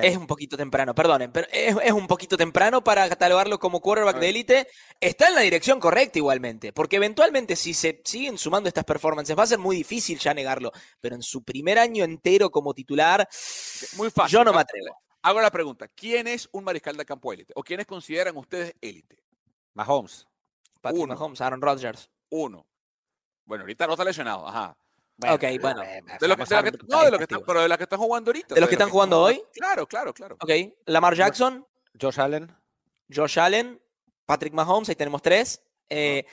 es 0.03 0.17
un 0.17 0.27
poquito 0.27 0.57
temprano, 0.57 0.95
perdonen, 0.95 1.31
pero 1.33 1.47
es, 1.53 1.77
es 1.85 1.93
un 1.93 2.07
poquito 2.07 2.39
temprano 2.39 2.83
para 2.83 3.07
catalogarlo 3.11 3.59
como 3.59 3.81
quarterback 3.83 4.17
A 4.17 4.21
de 4.21 4.29
élite. 4.31 4.67
Está 4.99 5.29
en 5.29 5.35
la 5.35 5.43
dirección 5.43 5.79
correcta 5.81 6.19
igualmente, 6.19 6.73
porque 6.73 6.97
eventualmente 6.97 7.57
si 7.57 7.75
se 7.75 8.01
siguen 8.03 8.39
sumando 8.39 8.69
estas 8.69 8.85
performances 8.85 9.39
va 9.39 9.43
a 9.43 9.47
ser 9.47 9.59
muy 9.59 9.77
difícil 9.77 10.19
ya 10.19 10.33
negarlo, 10.33 10.73
pero 10.99 11.15
en 11.15 11.23
su 11.23 11.43
primer 11.45 11.79
año 11.79 12.05
entero 12.05 12.51
como 12.51 12.73
titular, 12.73 13.29
Muy 13.99 14.11
fácil. 14.11 14.33
yo 14.33 14.45
no 14.45 14.55
me 14.55 14.61
atrevo. 14.61 14.97
Hago 15.21 15.43
la 15.43 15.51
pregunta, 15.51 15.87
¿quién 15.89 16.27
es 16.27 16.49
un 16.53 16.65
mariscal 16.65 16.97
de 16.97 17.05
campo 17.05 17.31
élite? 17.31 17.53
¿O 17.55 17.63
quiénes 17.63 17.85
consideran 17.87 18.35
ustedes 18.39 18.75
élite? 18.81 19.19
Mahomes. 19.75 20.27
Patrick 20.83 21.03
Uno. 21.05 21.15
Mahomes, 21.15 21.41
Aaron 21.41 21.63
Rodgers. 21.63 22.11
Uno. 22.29 22.67
Bueno, 23.47 23.63
ahorita 23.63 23.87
no 23.87 23.95
está 23.95 24.05
lesionado, 24.05 24.47
ajá. 24.47 24.77
Ok, 25.31 25.45
bueno. 25.61 25.83
eh, 25.83 26.03
De 26.21 26.29
lo 26.29 26.37
que, 26.37 26.45
seamos 26.47 26.65
de 26.65 26.71
lo 26.73 26.79
que- 26.79 26.85
algo 26.85 26.87
no, 26.89 27.05
de 27.05 27.11
lo 27.11 27.19
que 27.19 27.25
está, 27.25 27.37
expectativos. 27.37 27.45
pero 27.47 27.61
de 27.63 27.69
la 27.69 27.77
que 27.79 27.83
están 27.85 27.99
jugando 28.01 28.29
ahorita. 28.31 28.55
¿De 28.55 28.61
los 28.61 28.69
que 28.69 28.75
están 28.75 28.91
jugando 28.91 29.23
hoy? 29.23 29.43
Claro, 29.55 29.87
claro, 29.87 30.13
claro. 30.13 30.37
Ok, 30.41 30.51
Lamar 30.87 31.15
Jackson, 31.15 31.67
Josh 32.01 32.21
Allen. 32.21 32.55
Josh 33.15 33.39
Allen, 33.39 33.81
Patrick 34.27 34.53
Mahomes, 34.55 34.89
ahí 34.89 34.97
tenemos 34.97 35.23
tres. 35.23 35.63
Eh, 35.89 36.25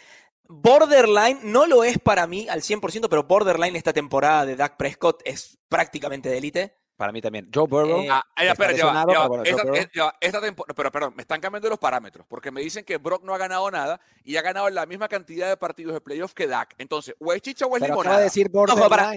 borderline 0.47 1.39
no 1.43 1.67
lo 1.67 1.83
es 1.83 1.99
para 1.99 2.25
mí 2.25 2.47
al 2.49 2.61
100%, 2.61 3.09
pero 3.09 3.23
borderline 3.23 3.75
esta 3.75 3.93
temporada 3.93 4.45
de 4.45 4.55
Dak 4.55 4.77
Prescott 4.77 5.21
es 5.25 5.57
prácticamente 5.67 6.29
de 6.29 6.37
élite. 6.37 6.78
Para 6.99 7.13
mí 7.13 7.21
también. 7.21 7.49
Joe 7.53 7.65
Burrow. 7.65 8.01
Eh, 8.01 8.07
Ah, 8.11 8.25
ya, 8.35 8.51
Está 8.51 8.51
espera, 8.65 8.71
ya 8.77 8.85
va, 8.87 9.05
ya 9.13 9.19
va. 9.19 9.27
bueno, 9.29 9.43
Esta, 9.45 9.63
Burrow. 9.63 9.75
eh, 9.77 9.89
ya 9.95 10.03
va, 10.03 10.15
esta 10.19 10.41
temporada, 10.41 10.73
pero 10.75 10.91
perdón, 10.91 11.13
me 11.15 11.21
están 11.21 11.39
cambiando 11.39 11.69
los 11.69 11.79
parámetros, 11.79 12.25
porque 12.27 12.51
me 12.51 12.59
dicen 12.59 12.83
que 12.83 12.97
Brock 12.97 13.23
no 13.23 13.33
ha 13.33 13.37
ganado 13.37 13.71
nada 13.71 14.01
y 14.25 14.35
ha 14.35 14.41
ganado 14.41 14.69
la 14.69 14.85
misma 14.85 15.07
cantidad 15.07 15.47
de 15.47 15.55
partidos 15.55 15.93
de 15.93 16.01
playoff 16.01 16.33
que 16.33 16.45
Dak. 16.45 16.75
Entonces, 16.77 17.15
o 17.17 17.31
es 17.31 17.41
chicha 17.41 17.65
o 17.67 17.77
es 17.77 17.81
pero 17.81 17.93
acaba 17.93 18.03
limonada. 18.03 18.17
de 18.17 18.23
decir 18.25 18.51
para-. 18.51 19.13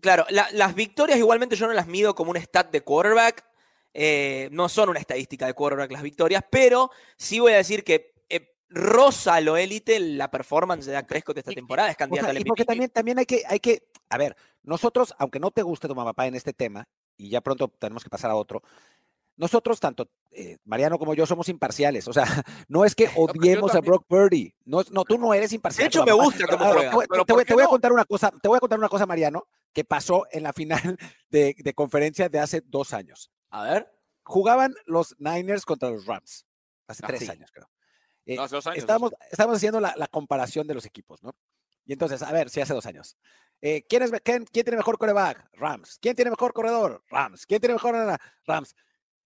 Claro, 0.00 0.24
la- 0.30 0.48
las 0.52 0.74
victorias 0.74 1.18
igualmente 1.18 1.54
yo 1.54 1.66
no 1.66 1.74
las 1.74 1.86
mido 1.86 2.14
como 2.14 2.30
un 2.30 2.38
stat 2.38 2.70
de 2.70 2.80
quarterback. 2.80 3.44
eh, 3.92 4.48
no 4.52 4.68
son 4.70 4.88
una 4.90 5.00
estadística 5.00 5.44
de 5.46 5.52
quarterback 5.54 5.90
las 5.92 6.02
victorias, 6.02 6.42
pero 6.50 6.90
sí 7.16 7.40
voy 7.40 7.52
a 7.52 7.56
decir 7.56 7.84
que 7.84 8.14
rosa 8.70 9.40
lo 9.40 9.56
élite 9.56 9.98
la 9.98 10.30
performance 10.30 10.84
de 10.86 10.92
Dak 10.92 11.06
Prescott 11.06 11.38
esta 11.38 11.52
Y- 11.52 11.54
temporada, 11.56 11.88
es 11.88 11.94
O 11.94 11.98
candidata 11.98 12.26
sea, 12.26 12.30
al 12.32 12.40
y 12.40 12.44
porque 12.44 12.64
también, 12.66 12.90
también 12.90 13.18
hay 13.18 13.24
que, 13.26 13.42
hay 13.48 13.58
que, 13.60 13.88
a 14.10 14.18
ver, 14.18 14.36
nosotros, 14.62 15.14
aunque 15.18 15.40
no 15.40 15.50
te 15.50 15.62
guste 15.62 15.88
tu 15.88 15.94
papá 15.96 16.26
en 16.26 16.34
este 16.34 16.52
tema, 16.52 16.86
y 17.18 17.28
ya 17.28 17.42
pronto 17.42 17.68
tenemos 17.78 18.02
que 18.02 18.08
pasar 18.10 18.30
a 18.30 18.36
otro, 18.36 18.62
nosotros, 19.36 19.78
tanto 19.78 20.10
eh, 20.32 20.58
Mariano 20.64 20.98
como 20.98 21.14
yo, 21.14 21.24
somos 21.26 21.48
imparciales. 21.48 22.08
O 22.08 22.12
sea, 22.12 22.24
no 22.68 22.84
es 22.84 22.94
que 22.94 23.08
odiemos 23.16 23.70
a 23.70 23.74
también. 23.74 23.90
Brock 23.92 24.04
Purdy. 24.08 24.54
No, 24.64 24.82
no, 24.90 25.04
tú 25.04 25.16
no 25.18 25.32
eres 25.34 25.52
imparcial. 25.52 25.84
De 25.84 25.88
hecho, 25.88 26.04
me 26.04 26.12
gusta 26.12 26.44
Ahora, 26.58 26.90
juega. 26.92 27.02
te 27.02 27.08
Pero 27.08 27.24
te 27.24 27.32
¿por 27.32 27.36
voy, 27.36 27.44
qué 27.44 27.48
te 27.48 27.54
voy 27.54 27.62
a 27.62 27.64
no? 27.66 27.70
contar 27.70 27.92
una 27.92 28.04
cosa, 28.04 28.32
te 28.42 28.48
voy 28.48 28.56
a 28.56 28.60
contar 28.60 28.78
una 28.78 28.88
cosa, 28.88 29.06
Mariano, 29.06 29.46
que 29.72 29.84
pasó 29.84 30.26
en 30.32 30.42
la 30.42 30.52
final 30.52 30.96
de, 31.30 31.54
de 31.58 31.74
conferencia 31.74 32.28
de 32.28 32.38
hace 32.40 32.62
dos 32.62 32.92
años. 32.92 33.30
A 33.50 33.62
ver. 33.64 33.92
Jugaban 34.24 34.74
los 34.86 35.14
Niners 35.18 35.64
contra 35.64 35.90
los 35.90 36.04
Rams. 36.06 36.44
Hace 36.88 37.02
Ah, 37.04 37.08
tres 37.08 37.20
sí. 37.20 37.30
años, 37.30 37.50
creo. 37.52 37.70
Eh, 38.26 38.34
No, 38.36 38.42
hace 38.42 38.56
dos 38.56 38.66
años, 38.66 38.78
estábamos, 38.78 39.12
estábamos 39.30 39.56
haciendo 39.58 39.80
la, 39.80 39.94
la 39.96 40.06
comparación 40.08 40.66
de 40.66 40.74
los 40.74 40.84
equipos, 40.84 41.22
¿no? 41.22 41.34
Y 41.86 41.92
entonces, 41.92 42.22
a 42.22 42.30
ver, 42.32 42.50
sí, 42.50 42.60
hace 42.60 42.74
dos 42.74 42.84
años. 42.86 43.16
Eh, 43.60 43.84
¿quién, 43.88 44.02
es, 44.02 44.12
me- 44.12 44.20
quién, 44.20 44.44
quién 44.46 44.64
tiene 44.64 44.76
mejor 44.76 44.98
coreback? 44.98 45.48
Rams. 45.54 45.98
¿Quién 46.00 46.14
tiene 46.14 46.30
mejor 46.30 46.52
corredor? 46.52 47.02
Rams. 47.08 47.44
¿Quién 47.46 47.60
tiene 47.60 47.74
mejor? 47.74 47.94
nana? 47.94 48.18
Rams. 48.46 48.74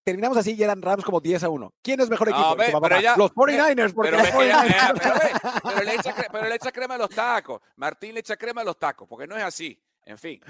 Terminamos 0.04 0.36
así 0.36 0.54
y 0.54 0.62
eran 0.62 0.82
Rams 0.82 1.04
como 1.04 1.20
10 1.20 1.44
a 1.44 1.48
1. 1.48 1.74
¿Quién 1.82 2.00
es 2.00 2.08
mejor 2.10 2.28
No, 2.30 2.34
equipo? 2.36 2.56
ve, 2.56 2.64
Dice, 2.64 2.72
pero 2.72 2.80
"Papá, 2.80 3.00
ya- 3.00 3.16
los 3.16 3.30
49ers, 3.32 3.94
porque 3.94 4.10
Pero, 4.10 4.22
los 4.22 4.28
es 4.28 4.34
que 4.34 4.48
ya- 4.48 4.62
49ers. 4.64 5.00
pero, 5.00 5.14
ve, 5.14 5.60
pero 5.62 5.82
le 5.84 5.94
echa, 5.94 6.16
cre- 6.16 6.28
pero 6.32 6.48
le 6.48 6.54
echa 6.56 6.72
crema 6.72 6.94
a 6.94 6.98
los 6.98 7.10
tacos. 7.10 7.60
Martín 7.76 8.14
le 8.14 8.20
echa 8.20 8.36
crema 8.36 8.62
a 8.62 8.64
los 8.64 8.78
tacos, 8.78 9.06
porque 9.08 9.26
no 9.26 9.36
es 9.36 9.44
así. 9.44 9.80
En 10.04 10.18
fin, 10.18 10.40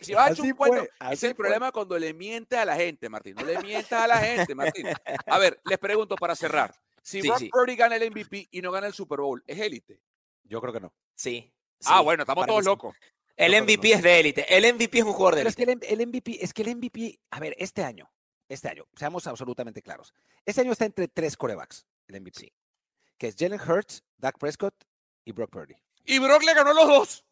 si, 0.00 0.14
vas 0.14 0.30
a 0.30 0.32
echar 0.32 0.44
un 0.44 0.50
cuento, 0.54 0.78
fue, 0.78 0.84
ese 0.86 0.92
así 0.98 1.12
es 1.14 1.22
el 1.22 1.28
fue. 1.36 1.44
problema 1.44 1.70
cuando 1.70 1.96
le 1.96 2.12
mientes 2.12 2.58
a 2.58 2.64
la 2.64 2.74
gente, 2.74 3.08
Martín. 3.08 3.36
No 3.36 3.44
le 3.44 3.56
mientas 3.62 4.02
a 4.02 4.06
la 4.08 4.18
gente, 4.18 4.52
Martín. 4.56 4.88
A 5.26 5.38
ver, 5.38 5.60
les 5.64 5.78
pregunto 5.78 6.16
para 6.16 6.34
cerrar. 6.34 6.74
Si 7.02 7.22
Sí, 7.22 7.28
Brock 7.28 7.38
sí. 7.38 7.48
Purdy 7.48 7.76
gana 7.76 7.94
el 7.94 8.10
MVP 8.10 8.48
y 8.50 8.60
no 8.62 8.72
gana 8.72 8.88
el 8.88 8.92
Super 8.94 9.20
Bowl, 9.20 9.44
¿es 9.46 9.60
élite? 9.60 10.00
Yo 10.42 10.60
creo 10.60 10.72
que 10.72 10.80
no. 10.80 10.92
Sí. 11.14 11.54
ah, 11.84 12.00
bueno, 12.00 12.24
estamos 12.24 12.44
todos 12.48 12.64
locos. 12.64 12.96
El 13.36 13.62
MVP 13.62 13.92
es 13.92 14.02
de 14.02 14.20
élite. 14.20 14.56
El 14.56 14.72
MVP 14.74 14.98
es 14.98 15.04
un 15.04 15.12
jugador 15.12 15.34
de 15.36 15.40
Pero 15.40 15.50
es 15.50 15.58
élite. 15.58 15.86
que 15.86 15.92
el, 15.94 16.00
el 16.00 16.06
MVP, 16.08 16.44
es 16.44 16.54
que 16.54 16.62
el 16.62 16.76
MVP, 16.76 17.20
a 17.30 17.40
ver, 17.40 17.54
este 17.58 17.84
año, 17.84 18.10
este 18.48 18.68
año, 18.68 18.86
seamos 18.96 19.26
absolutamente 19.26 19.82
claros. 19.82 20.14
Este 20.44 20.62
año 20.62 20.72
está 20.72 20.84
entre 20.86 21.08
tres 21.08 21.36
corebacks, 21.36 21.86
el 22.08 22.20
MVP. 22.20 22.52
Que 23.18 23.28
es 23.28 23.36
Jalen 23.38 23.60
Hurts, 23.60 24.02
Dak 24.18 24.38
Prescott 24.38 24.74
y 25.24 25.32
Brock 25.32 25.50
Purdy. 25.50 25.74
Y 26.04 26.18
Brock 26.18 26.42
le 26.44 26.54
ganó 26.54 26.72
los 26.72 26.86
dos. 26.88 27.22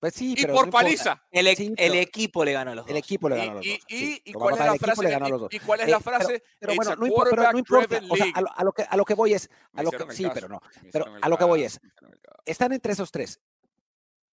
Pues 0.00 0.12
sí, 0.14 0.32
y 0.36 0.42
pero 0.42 0.52
por 0.54 0.62
no 0.62 0.66
importa. 0.66 0.84
paliza. 0.84 1.26
El, 1.30 1.56
Sí, 1.56 1.72
el 1.78 1.94
equipo 1.94 2.44
le 2.44 2.52
ganó 2.52 2.72
a 2.72 2.74
los 2.74 2.84
dos. 2.84 2.90
El 2.90 2.96
equipo 2.98 3.28
le 3.30 3.36
Y, 3.36 3.38
ganó 3.38 3.50
a 3.52 3.54
los 3.54 3.64
y- 3.66 3.70
dos. 3.70 3.80
y- 3.88 4.22
y 4.24 4.32
cuál 4.34 4.54
es 4.54 4.58
papá, 4.58 4.72
la 4.72 4.78
frase? 4.78 5.02
los 5.30 5.52
y-. 5.52 5.56
¿Y 5.56 5.60
cuál 5.60 5.80
es 5.80 5.86
Eh, 5.86 5.90
la 5.90 6.00
pero- 6.00 6.18
frase? 6.18 6.42
Pero 6.58 6.74
bueno, 6.74 6.96
no 6.96 7.06
importa, 7.06 7.30
pero 7.30 7.52
no 7.52 7.58
importa. 7.58 8.00
O 8.10 8.16
sea, 8.16 8.26
a 8.34 8.40
lo, 8.42 8.48
a 8.54 8.64
lo 8.64 8.72
que, 8.72 8.82
a 8.82 8.96
lo 8.98 9.04
que 9.06 9.14
voy 9.14 9.32
es, 9.32 9.48
a 9.72 9.82
lo 9.82 9.90
que, 9.90 10.12
sí, 10.14 10.26
pero 10.34 10.48
no. 10.48 10.60
Pero 10.92 11.06
a 11.22 11.28
lo 11.28 11.38
que 11.38 11.44
voy 11.44 11.62
es, 11.62 11.80
están 12.44 12.72
entre 12.74 12.92
esos 12.92 13.10
tres. 13.10 13.40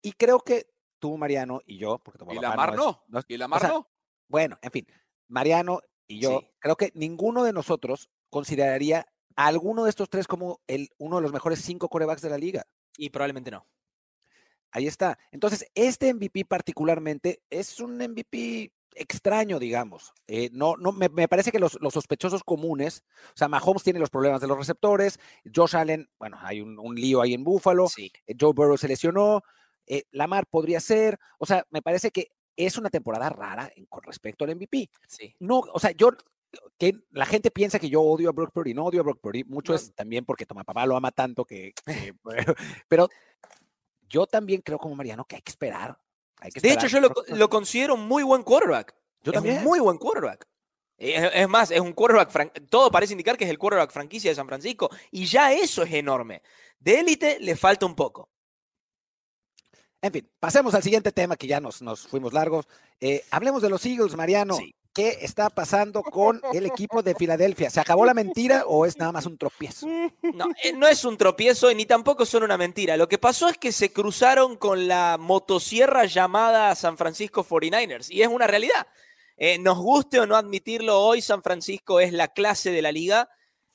Y 0.02 0.12
creo 0.14 0.40
que 0.42 0.68
tú, 1.02 1.18
Mariano, 1.18 1.60
y 1.66 1.78
yo, 1.78 1.98
porque 2.00 2.20
tu 2.20 2.32
Y 2.32 2.40
Lamar 2.40 2.70
es- 2.70 2.76
no. 2.78 3.04
no 3.10 3.20
es- 3.20 3.26
Y 3.28 3.36
o 3.36 3.60
sea, 3.60 3.68
no. 3.70 3.90
Bueno, 4.30 4.58
en 4.62 4.72
fin, 4.72 4.88
Mariano 5.28 5.82
y 6.08 6.20
yo, 6.22 6.40
Sí. 6.40 6.48
creo 6.60 6.78
que 6.78 6.92
ninguno 6.96 7.44
de 7.44 7.52
nosotros 7.52 8.10
consideraría 8.30 9.06
a 9.36 9.48
alguno 9.48 9.84
de 9.84 9.90
estos 9.90 10.10
tres 10.10 10.28
como 10.28 10.62
el, 10.68 10.90
uno 10.98 11.18
de 11.18 11.22
los 11.24 11.34
mejores 11.34 11.60
cinco 11.62 11.90
corebacks 11.90 12.22
de 12.22 12.30
la 12.30 12.38
liga. 12.38 12.66
Y 12.98 13.10
probablemente 13.10 13.52
no. 13.52 13.66
Ahí 14.72 14.88
está. 14.88 15.18
Entonces, 15.32 15.66
este 15.76 16.14
MVP 16.14 16.46
particularmente 16.46 17.42
es 17.50 17.80
un 17.82 17.98
MVP 18.02 18.72
extraño, 18.96 19.58
digamos. 19.60 20.14
Eh, 20.28 20.50
no, 20.54 20.76
no, 20.78 20.92
me, 20.92 21.08
me 21.10 21.28
parece 21.28 21.52
que 21.52 21.60
los, 21.60 21.78
los 21.82 21.94
sospechosos 21.94 22.44
comunes, 22.44 23.04
o 23.30 23.38
sea, 23.38 23.48
Mahomes 23.48 23.84
tiene 23.84 24.00
los 24.00 24.10
problemas 24.10 24.42
de 24.42 24.48
los 24.48 24.58
receptores, 24.58 25.18
Josh 25.54 25.76
Allen, 25.78 26.10
bueno, 26.20 26.38
hay 26.42 26.60
un, 26.62 26.78
un 26.80 26.96
lío 26.96 27.22
ahí 27.22 27.34
en 27.34 27.44
Buffalo, 27.44 27.88
Sí. 27.88 28.12
eh, 28.28 28.36
Joe 28.40 28.52
Burrow 28.54 28.78
se 28.78 28.88
lesionó, 28.90 29.44
eh, 29.88 30.04
Lamar 30.12 30.46
podría 30.48 30.80
ser, 30.80 31.20
o 31.38 31.46
sea, 31.46 31.66
me 31.70 31.82
parece 31.82 32.12
que 32.12 32.32
es 32.56 32.78
una 32.78 32.90
temporada 32.90 33.30
rara 33.30 33.72
en- 33.76 33.86
con 33.86 34.04
respecto 34.04 34.44
al 34.46 34.52
MVP. 34.56 34.90
Sí. 35.08 35.36
No, 35.40 35.60
o 35.60 35.80
sea, 35.80 35.92
yo, 35.92 36.10
que 36.78 36.96
la 37.12 37.26
gente 37.26 37.50
piensa 37.52 37.80
que 37.80 37.90
yo 37.90 38.02
odio 38.02 38.30
a 38.30 38.34
Brock 38.34 38.52
Purdy, 38.52 38.74
no 38.74 38.86
odio 38.86 39.00
a 39.02 39.04
Brock 39.04 39.20
Purdy, 39.22 39.44
mucho 39.46 39.72
No. 39.72 39.78
es 39.78 39.94
también 39.94 40.26
porque 40.26 40.46
toma 40.46 40.64
papá 40.64 40.86
lo 40.86 40.96
ama 40.98 41.12
tanto 41.12 41.46
que, 41.46 41.74
que- 41.86 42.14
pero 42.90 43.08
yo 44.10 44.28
también 44.28 44.62
creo 44.62 44.78
como 44.78 44.96
Mariano 44.96 45.26
que 45.26 45.38
hay 45.38 45.42
que 45.42 45.52
esperar. 45.52 45.98
hay 46.40 46.52
que 46.52 46.60
De 46.60 46.74
hecho, 46.74 46.88
yo 46.88 47.00
lo, 47.00 47.50
considero 47.50 47.96
muy 47.98 48.24
buen 48.24 48.44
quarterback. 48.44 48.94
yo 49.24 49.32
es 49.32 49.36
también. 49.36 49.64
muy 49.64 49.80
buen 49.80 49.98
quarterback. 49.98 50.46
Es, 50.98 51.32
es 51.34 51.48
más, 51.50 51.72
es 51.72 51.80
un 51.80 51.94
quarterback, 51.94 52.68
todo 52.70 52.92
parece 52.92 53.14
indicar 53.14 53.38
que 53.38 53.46
es 53.46 53.50
el 53.50 53.58
quarterback 53.58 53.92
franquicia 53.92 54.30
de 54.30 54.36
San 54.36 54.48
Francisco. 54.48 54.90
Y 55.10 55.26
ya 55.26 55.54
eso 55.54 55.82
es 55.84 55.94
enorme. 55.94 56.44
De 56.80 57.00
élite 57.00 57.40
le 57.40 57.56
falta 57.56 57.86
un 57.86 57.96
poco. 57.96 58.30
En 60.02 60.12
fin, 60.12 60.28
pasemos 60.40 60.74
al 60.74 60.82
siguiente 60.82 61.12
tema 61.12 61.36
que 61.36 61.48
ya 61.48 61.60
nos, 61.60 61.82
nos 61.82 62.08
fuimos 62.08 62.34
largos. 62.34 62.68
Eh, 63.00 63.24
hablemos 63.30 63.62
de 63.62 63.70
los 63.70 63.86
Eagles, 63.86 64.16
Mariano. 64.16 64.56
Sí. 64.56 64.74
¿Qué 64.94 65.20
está 65.22 65.50
pasando 65.50 66.04
con 66.04 66.42
el 66.52 66.66
equipo 66.66 67.02
de 67.02 67.16
Filadelfia? 67.16 67.70
¿Se 67.70 67.80
acabó 67.80 68.04
la 68.06 68.14
mentira 68.14 68.66
o 68.68 68.86
es 68.86 68.98
nada 68.98 69.14
más 69.14 69.26
un 69.26 69.38
tropiezo? 69.38 69.88
No, 69.88 70.48
eh, 70.62 70.74
no 70.74 70.86
es 70.86 71.06
un 71.06 71.16
tropiezo 71.16 71.72
y 71.72 71.76
ni 71.76 71.86
tampoco 71.86 72.26
son 72.26 72.44
una 72.44 72.58
mentira. 72.58 72.98
Lo 72.98 73.08
que 73.08 73.18
pasó 73.18 73.48
es 73.48 73.58
que 73.58 73.72
se 73.72 73.94
cruzaron 73.94 74.58
con 74.58 74.90
la 74.90 75.18
motosierra 75.18 76.04
llamada 76.06 76.76
San 76.76 76.98
Francisco 76.98 77.46
49ers 77.46 78.10
y 78.10 78.22
es 78.22 78.28
una 78.28 78.48
realidad. 78.48 78.86
Eh, 79.38 79.60
nos 79.60 79.78
guste 79.78 80.20
o 80.20 80.28
no 80.28 80.36
admitirlo, 80.36 81.00
hoy 81.00 81.22
San 81.22 81.42
Francisco 81.42 82.02
es 82.02 82.12
la 82.12 82.28
clase 82.28 82.72
de 82.72 82.82
la 82.82 82.92
liga 82.92 83.30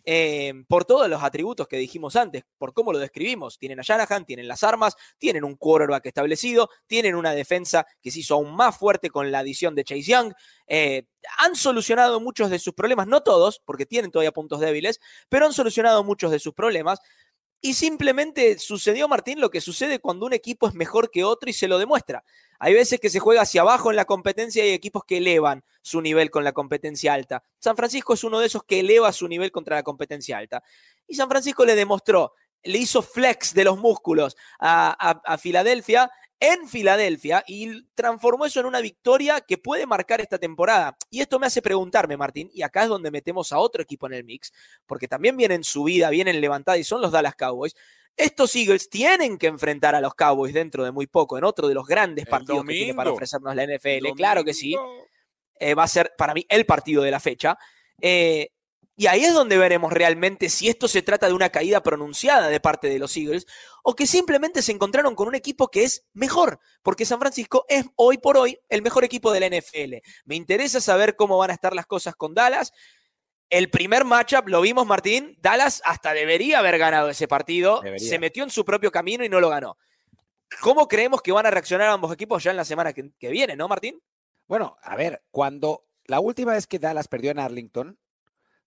eh, 0.09 0.55
por 0.69 0.85
todos 0.85 1.09
los 1.11 1.21
atributos 1.21 1.67
que 1.67 1.77
dijimos 1.77 2.15
antes, 2.15 2.45
por 2.59 2.73
cómo 2.73 2.93
lo 2.93 3.01
describimos. 3.01 3.59
Tienen 3.59 3.81
a 3.81 3.83
Shanahan, 3.83 4.25
tienen 4.25 4.47
las 4.47 4.63
armas, 4.63 4.95
tienen 5.19 5.43
un 5.43 5.57
quarterback 5.57 6.07
establecido, 6.07 6.71
tienen 6.87 7.17
una 7.17 7.33
defensa 7.33 7.85
que 8.01 8.13
se 8.13 8.21
hizo 8.21 8.35
aún 8.35 8.55
más 8.55 8.79
fuerte 8.79 9.11
con 9.11 9.33
la 9.33 9.41
adición 9.41 9.75
de 9.75 9.83
Chase 9.83 10.03
Young. 10.03 10.33
Eh, 10.69 11.09
han 11.39 11.57
solucionado 11.57 12.21
muchos 12.21 12.51
de 12.51 12.61
sus 12.61 12.73
problemas, 12.73 13.09
no 13.09 13.25
todos, 13.25 13.61
porque 13.65 13.85
tienen 13.85 14.13
todavía 14.13 14.31
puntos 14.31 14.61
débiles, 14.61 15.01
pero 15.29 15.45
han 15.45 15.53
solucionado 15.53 16.05
muchos 16.05 16.31
de 16.31 16.39
sus 16.39 16.55
problemas. 16.55 17.01
Y 17.61 17.75
simplemente 17.75 18.61
sucedió, 18.61 19.09
Martín, 19.09 19.41
lo 19.41 19.51
que 19.51 19.61
sucede 19.61 19.99
cuando 19.99 20.27
un 20.27 20.35
equipo 20.35 20.69
es 20.69 20.75
mejor 20.75 21.11
que 21.11 21.25
otro 21.25 21.51
y 21.51 21.53
se 21.53 21.67
lo 21.67 21.79
demuestra. 21.79 22.23
Hay 22.61 22.75
veces 22.75 23.01
que 23.01 23.11
se 23.11 23.19
juega 23.19 23.43
hacia 23.43 23.63
abajo 23.63 23.91
en 23.91 23.97
la 23.97 24.05
competencia 24.05 24.65
y 24.65 24.69
hay 24.69 24.75
equipos 24.75 25.03
que 25.05 25.17
elevan 25.17 25.65
su 25.87 26.01
nivel 26.01 26.33
con 26.33 26.43
la 26.43 26.51
competencia 26.51 27.15
alta. 27.15 27.45
San 27.61 27.77
Francisco 27.77 28.15
es 28.15 28.25
uno 28.25 28.41
de 28.41 28.47
esos 28.47 28.65
que 28.65 28.81
eleva 28.81 29.13
su 29.13 29.29
nivel 29.29 29.53
contra 29.53 29.77
la 29.77 29.85
competencia 29.85 30.37
alta. 30.37 30.61
Y 31.07 31.15
San 31.15 31.29
Francisco 31.29 31.65
le 31.65 31.77
demostró, 31.77 32.33
le 32.65 32.79
hizo 32.79 33.03
flex 33.03 33.55
de 33.55 33.63
los 33.63 33.79
músculos 33.79 34.37
a, 34.59 34.97
a- 35.11 35.23
a 35.35 35.39
Filadelfia 35.39 36.11
en 36.41 36.67
Filadelfia 36.69 37.45
y 37.47 37.85
transformó 37.95 38.47
eso 38.47 38.59
en 38.59 38.67
una 38.67 38.81
victoria 38.81 39.41
que 39.41 39.59
puede 39.59 39.87
marcar 39.87 40.21
esta 40.21 40.39
temporada. 40.39 40.97
Y 41.09 41.21
esto 41.21 41.39
me 41.39 41.47
hace 41.47 41.63
preguntarme, 41.63 42.17
Martín, 42.17 42.51
y 42.53 42.63
acá 42.63 42.83
es 42.83 42.89
donde 42.89 43.13
metemos 43.13 43.53
a 43.53 43.59
otro 43.59 43.81
equipo 43.81 44.09
en 44.09 44.15
el 44.15 44.25
mix, 44.25 44.53
porque 44.87 45.07
también 45.07 45.37
vienen 45.37 45.63
subida, 45.63 46.11
vienen 46.11 46.41
levantada 46.41 46.77
y 46.79 46.85
son 46.85 47.01
los 47.01 47.13
Dallas 47.13 47.37
Cowboys. 47.37 47.77
Estos 48.17 48.57
Eagles 48.57 48.89
tienen 48.91 49.39
que 49.39 49.47
enfrentar 49.47 49.95
a 49.95 50.01
los 50.01 50.15
Cowboys 50.15 50.53
dentro 50.53 50.83
de 50.85 50.91
muy 50.91 51.07
poco, 51.07 51.39
en 51.39 51.45
otro 51.45 51.69
de 51.69 51.75
los 51.75 51.87
grandes 51.87 52.25
El 52.25 52.31
partidos 52.31 52.65
que 52.65 52.73
tiene 52.73 52.95
para 52.95 53.11
ofrecernos 53.15 53.55
la 53.55 53.63
NFL. 53.65 54.07
Claro 54.17 54.43
que 54.45 54.53
sí. 54.55 54.75
Eh, 55.59 55.75
va 55.75 55.85
a 55.85 55.89
ser 55.89 56.15
para 56.17 56.35
mí 56.35 56.45
el 56.49 56.67
partido 56.67 57.03
de 57.03 57.11
la 57.11 57.21
fecha. 57.21 57.59
Eh, 58.01 58.51
y 58.99 59.09
ahí 59.09 59.25
es 59.25 59.35
donde 59.35 59.59
veremos 59.59 59.93
realmente 59.93 60.49
si 60.49 60.69
esto 60.69 60.89
se 60.89 61.03
trata 61.03 61.27
de 61.27 61.35
una 61.35 61.51
caída 61.51 61.83
pronunciada 61.83 62.49
de 62.49 62.61
parte 62.61 62.89
de 62.89 62.99
los 62.99 63.15
Eagles 63.15 63.47
o 63.83 63.95
que 63.95 64.07
simplemente 64.07 64.63
se 64.63 64.73
encontraron 64.73 65.15
con 65.15 65.29
un 65.29 65.35
equipo 65.35 65.69
que 65.69 65.85
es 65.85 66.07
mejor, 66.15 66.61
porque 66.83 67.05
San 67.05 67.21
Francisco 67.21 67.67
es 67.69 67.85
hoy 67.97 68.17
por 68.17 68.39
hoy 68.39 68.59
el 68.71 68.81
mejor 68.81 69.05
equipo 69.05 69.33
de 69.33 69.41
la 69.41 69.49
NFL. 69.49 69.97
Me 70.25 70.35
interesa 70.35 70.81
saber 70.81 71.15
cómo 71.15 71.37
van 71.37 71.51
a 71.51 71.55
estar 71.55 71.75
las 71.75 71.85
cosas 71.85 72.17
con 72.17 72.33
Dallas. 72.33 72.73
El 73.51 73.69
primer 73.69 74.07
matchup, 74.07 74.49
lo 74.49 74.63
vimos 74.63 74.87
Martín, 74.87 75.37
Dallas 75.41 75.83
hasta 75.85 76.15
debería 76.15 76.61
haber 76.61 76.79
ganado 76.79 77.11
ese 77.11 77.29
partido, 77.29 77.83
Debería. 77.83 78.09
se 78.09 78.19
metió 78.19 78.45
en 78.45 78.51
su 78.51 78.65
propio 78.65 78.91
camino 78.91 79.25
y 79.25 79.29
no 79.29 79.41
lo 79.41 79.51
ganó. 79.51 79.77
¿Cómo 80.63 80.89
creemos 80.89 81.21
que 81.21 81.33
van 81.33 81.45
a 81.45 81.51
reaccionar 81.51 81.91
ambos 81.91 82.13
equipos 82.13 82.43
ya 82.43 82.51
en 82.51 82.57
la 82.57 82.65
semana 82.65 82.95
que, 82.95 83.11
que 83.19 83.29
viene, 83.29 83.57
no, 83.57 83.69
Martín? 83.69 84.01
Bueno, 84.49 84.77
a 84.83 84.97
ver, 84.97 85.23
cuando 85.31 85.85
la 86.07 86.21
última 86.21 86.53
vez 86.53 86.67
que 86.67 86.79
Dallas 86.79 87.09
perdió 87.09 87.31
en 87.31 87.39
Arlington, 87.39 87.99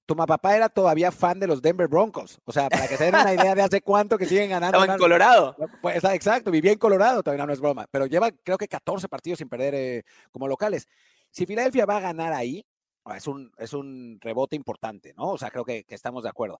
tu 0.06 0.16
papá 0.16 0.56
era 0.56 0.70
todavía 0.70 1.12
fan 1.12 1.40
de 1.40 1.46
los 1.48 1.62
Denver 1.62 1.88
Broncos. 1.88 2.40
O 2.46 2.52
sea, 2.52 2.68
para 2.70 2.88
que 2.88 2.98
se 2.98 3.06
den 3.06 3.16
una 3.16 3.34
idea 3.34 3.54
de 3.54 3.62
hace 3.62 3.82
cuánto 3.82 4.18
que 4.18 4.26
siguen 4.26 4.50
ganando. 4.50 4.78
Estaba 4.80 4.94
en. 4.94 5.00
Colorado. 5.00 5.56
Pues, 5.82 5.98
está- 5.98 6.16
exacto, 6.16 6.50
vivía 6.52 6.72
en 6.72 6.80
Colorado, 6.80 7.22
todavía 7.22 7.46
no 7.46 7.54
es 7.54 7.60
broma, 7.62 7.86
pero 7.92 8.08
lleva 8.08 8.32
creo 8.32 8.58
que 8.58 8.68
14 8.68 9.08
partidos 9.08 9.38
sin 9.40 9.50
perder 9.50 9.76
eh, 9.76 10.04
como 10.32 10.48
locales. 10.48 10.88
Si 11.30 11.46
Filadelfia 11.46 11.86
va 11.86 11.98
a 11.98 12.02
ganar 12.02 12.34
ahí, 12.34 12.66
ah, 13.06 13.18
es 13.18 13.28
un, 13.28 13.52
es 13.58 13.74
un 13.74 14.18
rebote 14.20 14.56
importante, 14.56 15.14
¿no? 15.16 15.30
O 15.30 15.38
sea, 15.38 15.52
creo 15.52 15.64
que, 15.64 15.84
que 15.84 15.94
estamos 15.94 16.24
de 16.24 16.30
acuerdo. 16.30 16.60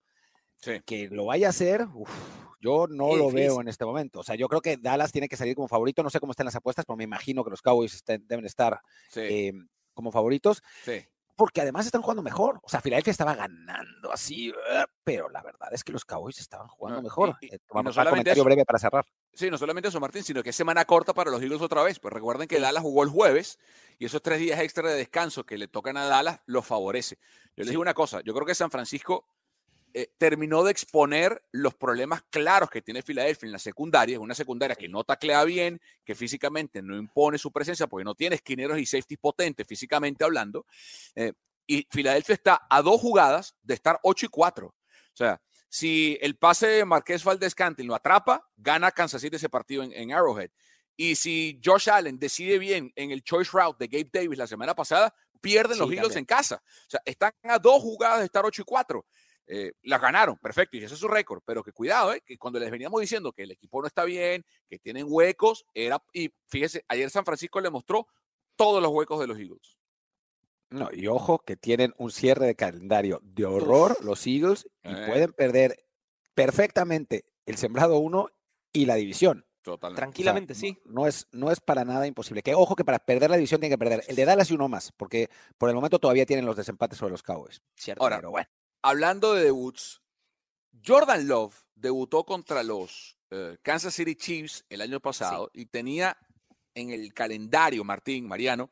Sí. 0.62 0.82
Que 0.86 1.08
lo 1.10 1.26
vaya 1.26 1.48
a 1.48 1.50
hacer, 1.52 1.88
uf, 1.94 2.10
yo 2.62 2.88
no 2.90 3.16
lo 3.16 3.32
veo 3.32 3.62
en 3.62 3.68
este 3.70 3.86
momento. 3.86 4.20
O 4.20 4.24
sea, 4.24 4.36
yo 4.36 4.48
creo 4.50 4.62
que 4.62 4.78
Dallas 4.78 5.12
tiene 5.12 5.30
que 5.30 5.38
salir 5.38 5.56
como 5.56 5.68
favorito. 5.68 6.04
No 6.04 6.10
sé 6.10 6.20
cómo 6.20 6.32
están 6.32 6.46
las 6.46 6.56
apuestas, 6.56 6.86
pero 6.86 6.98
me 6.98 7.06
imagino 7.06 7.44
que 7.44 7.50
los 7.50 7.62
Cowboys 7.62 7.94
estén- 7.96 8.26
deben 8.28 8.46
estar 8.46 8.82
Sí, 9.10 9.22
eh, 9.22 9.54
como 9.94 10.12
favoritos, 10.12 10.62
sí. 10.84 11.02
porque 11.38 11.62
además 11.62 11.86
están 11.86 12.02
jugando 12.02 12.22
mejor. 12.22 12.60
O 12.64 12.68
sea, 12.70 12.82
Filadelfia 12.82 13.12
estaba 13.12 13.34
ganando 13.36 14.12
así, 14.12 14.50
eh, 14.50 14.86
pero 15.06 15.30
la 15.30 15.42
verdad 15.42 15.70
es 15.74 15.86
que 15.86 15.94
los 15.94 16.04
Cowboys 16.04 16.40
estaban 16.40 16.68
jugando 16.68 17.00
y- 17.00 17.04
mejor. 17.04 17.38
y- 17.40 17.54
Eh, 17.56 17.60
vamos 17.70 17.86
no 17.86 17.90
a 17.92 17.94
solamente 17.94 18.10
comentario 18.12 18.42
eso. 18.42 18.46
breve 18.46 18.66
para 18.66 18.80
cerrar. 18.80 19.06
Sí, 19.34 19.50
no 19.50 19.58
solamente 19.58 19.88
eso, 19.88 20.00
Martín, 20.02 20.24
sino 20.24 20.44
que 20.44 20.50
es 20.50 20.56
semana 20.58 20.84
corta 20.84 21.14
para 21.14 21.32
los 21.32 21.42
Eagles 21.42 21.62
otra 21.62 21.82
vez. 21.84 22.00
Pues 22.00 22.14
recuerden 22.14 22.50
que 22.50 22.60
Dallas 22.60 22.84
jugó 22.84 23.04
el 23.04 23.10
jueves 23.10 23.58
y 23.98 24.06
esos 24.06 24.22
tres 24.22 24.40
días 24.40 24.60
extra 24.60 24.90
de 24.90 24.96
descanso 24.98 25.46
que 25.46 25.58
le 25.58 25.70
tocan 25.70 25.96
a 25.96 26.06
Dallas 26.06 26.42
los 26.46 26.66
favorece. 26.66 27.18
Yo 27.56 27.64
les 27.64 27.70
digo 27.70 27.82
una 27.82 27.94
cosa, 27.94 28.20
yo 28.22 28.34
creo 28.34 28.46
que 28.46 28.56
San 28.56 28.70
Francisco 28.72 29.26
eh, 29.94 30.12
terminó 30.18 30.64
de 30.64 30.72
exponer 30.72 31.42
los 31.52 31.74
problemas 31.76 32.22
claros 32.30 32.70
que 32.70 32.82
tiene 32.82 33.02
Filadelfia 33.02 33.48
en 33.48 33.52
la 33.52 33.60
secundaria. 33.60 34.16
Es 34.16 34.22
una 34.22 34.36
secundaria 34.36 34.76
que 34.76 34.88
no 34.88 35.04
taclea 35.04 35.44
bien, 35.44 35.82
que 36.06 36.16
físicamente 36.16 36.82
no 36.82 36.98
impone 36.98 37.38
su 37.38 37.52
presencia 37.52 37.88
porque 37.88 38.06
no 38.06 38.16
tiene 38.16 38.36
esquineros 38.36 38.80
y 38.80 38.86
safety 38.86 39.18
potentes 39.18 39.68
físicamente 39.68 40.24
hablando. 40.24 40.66
Eh, 41.16 41.34
y 41.68 41.88
Filadelfia 41.90 42.36
está 42.36 42.68
a 42.70 42.82
dos 42.82 43.00
jugadas 43.00 43.56
de 43.62 43.74
estar 43.74 44.00
8 44.04 44.26
y 44.26 44.30
4. 44.30 44.68
O 44.68 44.76
sea, 45.14 45.42
si 45.70 46.18
el 46.22 46.36
pase 46.36 46.68
de 46.68 46.86
Marqués 46.86 47.24
Valdez 47.24 47.54
Cantin 47.54 47.88
lo 47.88 47.96
atrapa, 47.96 48.48
gana 48.58 48.92
Kansas 48.92 49.22
City 49.22 49.36
ese 49.36 49.50
partido 49.50 49.84
en, 49.84 49.92
en 49.94 50.12
Arrowhead. 50.12 50.50
Y 50.96 51.16
si 51.16 51.62
Josh 51.64 51.90
Allen 51.90 52.20
decide 52.20 52.60
bien 52.60 52.92
en 52.96 53.12
el 53.12 53.24
choice 53.24 53.52
route 53.54 53.78
de 53.80 53.88
Gabe 53.88 54.10
Davis 54.12 54.38
la 54.38 54.48
semana 54.48 54.76
pasada, 54.76 55.14
pierden 55.40 55.78
los 55.78 55.88
Eagles 55.90 56.08
también. 56.08 56.20
en 56.20 56.26
casa. 56.26 56.62
O 56.66 56.90
sea, 56.90 57.02
están 57.06 57.32
a 57.44 57.58
dos 57.58 57.82
jugadas 57.82 58.20
de 58.20 58.26
estar 58.26 58.46
8 58.46 58.62
y 58.62 58.66
4. 58.66 59.06
Eh, 59.52 59.72
las 59.82 60.00
ganaron, 60.00 60.38
perfecto, 60.38 60.78
y 60.78 60.84
ese 60.84 60.94
es 60.94 61.00
su 61.00 61.08
récord. 61.08 61.42
Pero 61.44 61.64
que 61.64 61.72
cuidado, 61.72 62.14
eh, 62.14 62.22
que 62.24 62.38
cuando 62.38 62.60
les 62.60 62.70
veníamos 62.70 63.02
diciendo 63.02 63.34
que 63.34 63.42
el 63.44 63.52
equipo 63.52 63.82
no 63.82 63.88
está 63.88 64.04
bien, 64.06 64.46
que 64.70 64.78
tienen 64.78 65.08
huecos, 65.10 65.66
era. 65.74 66.02
Y 66.14 66.32
fíjese, 66.46 66.86
ayer 66.88 67.10
San 67.10 67.26
Francisco 67.26 67.60
le 67.60 67.72
mostró 67.72 68.08
todos 68.56 68.82
los 68.82 68.92
huecos 68.92 69.20
de 69.20 69.26
los 69.28 69.40
Eagles. 69.40 69.78
No, 70.70 70.90
y 70.94 71.08
ojo 71.08 71.40
que 71.40 71.56
tienen 71.56 71.96
un 71.98 72.12
cierre 72.12 72.46
de 72.46 72.54
calendario 72.56 73.20
de 73.24 73.46
horror 73.46 73.98
los 74.06 74.28
Eagles 74.28 74.68
y 74.84 74.90
Eh. 74.92 75.06
pueden 75.08 75.34
perder 75.34 75.84
perfectamente 76.36 77.26
el 77.46 77.58
sembrado 77.58 77.98
1 77.98 78.30
y 78.72 78.86
la 78.86 78.96
división. 78.96 79.46
Totalmente. 79.62 79.88
O 79.88 79.90
sea, 79.98 80.06
Tranquilamente, 80.06 80.54
no- 80.54 80.60
sí. 80.60 80.78
No 80.86 81.08
es, 81.08 81.28
no 81.32 81.52
es 81.52 81.60
para 81.60 81.84
nada 81.86 82.08
imposible. 82.08 82.42
Que 82.44 82.54
ojo 82.56 82.76
que 82.76 82.86
para 82.86 83.00
perder 83.00 83.30
la 83.30 83.36
división 83.36 83.60
tienen 83.60 83.78
que 83.78 83.84
perder 83.84 84.04
el 84.08 84.16
de 84.16 84.26
Dallas 84.26 84.50
y 84.52 84.54
uno 84.54 84.70
más, 84.70 84.92
porque 84.94 85.30
por 85.58 85.70
el 85.70 85.76
momento 85.76 86.00
todavía 86.00 86.26
tienen 86.26 86.46
los 86.46 86.56
desempates 86.56 86.98
sobre 87.00 87.12
los 87.12 87.24
Cowboys. 87.24 87.62
Cierto. 87.76 88.02
Ahora, 88.04 88.18
Pero 88.18 88.32
bueno, 88.32 88.48
hablando 88.82 89.34
de 89.34 89.46
debuts, 89.46 90.02
Jordan 90.86 91.28
Love 91.28 91.56
debutó 91.76 92.24
contra 92.24 92.64
los 92.64 93.18
eh, 93.32 93.58
Kansas 93.62 93.94
City 93.94 94.16
Chiefs 94.16 94.66
el 94.70 94.82
año 94.82 95.00
pasado 95.00 95.50
y 95.54 95.66
tenía 95.66 96.18
en 96.74 96.92
el 96.92 97.14
calendario, 97.14 97.84
Martín, 97.84 98.28
Mariano, 98.28 98.70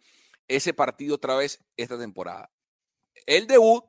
ese 0.48 0.74
partido 0.74 1.16
otra 1.16 1.36
vez 1.36 1.60
esta 1.76 1.98
temporada. 1.98 2.52
El 3.26 3.48
debut 3.48 3.84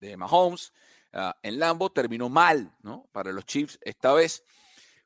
de 0.00 0.16
Mahomes 0.16 0.72
ah, 1.12 1.36
en 1.42 1.58
Lambo 1.58 1.90
terminó 1.90 2.28
mal, 2.28 2.76
¿no? 2.82 3.08
Para 3.12 3.32
los 3.32 3.46
Chiefs 3.46 3.78
esta 3.82 4.12
vez. 4.12 4.44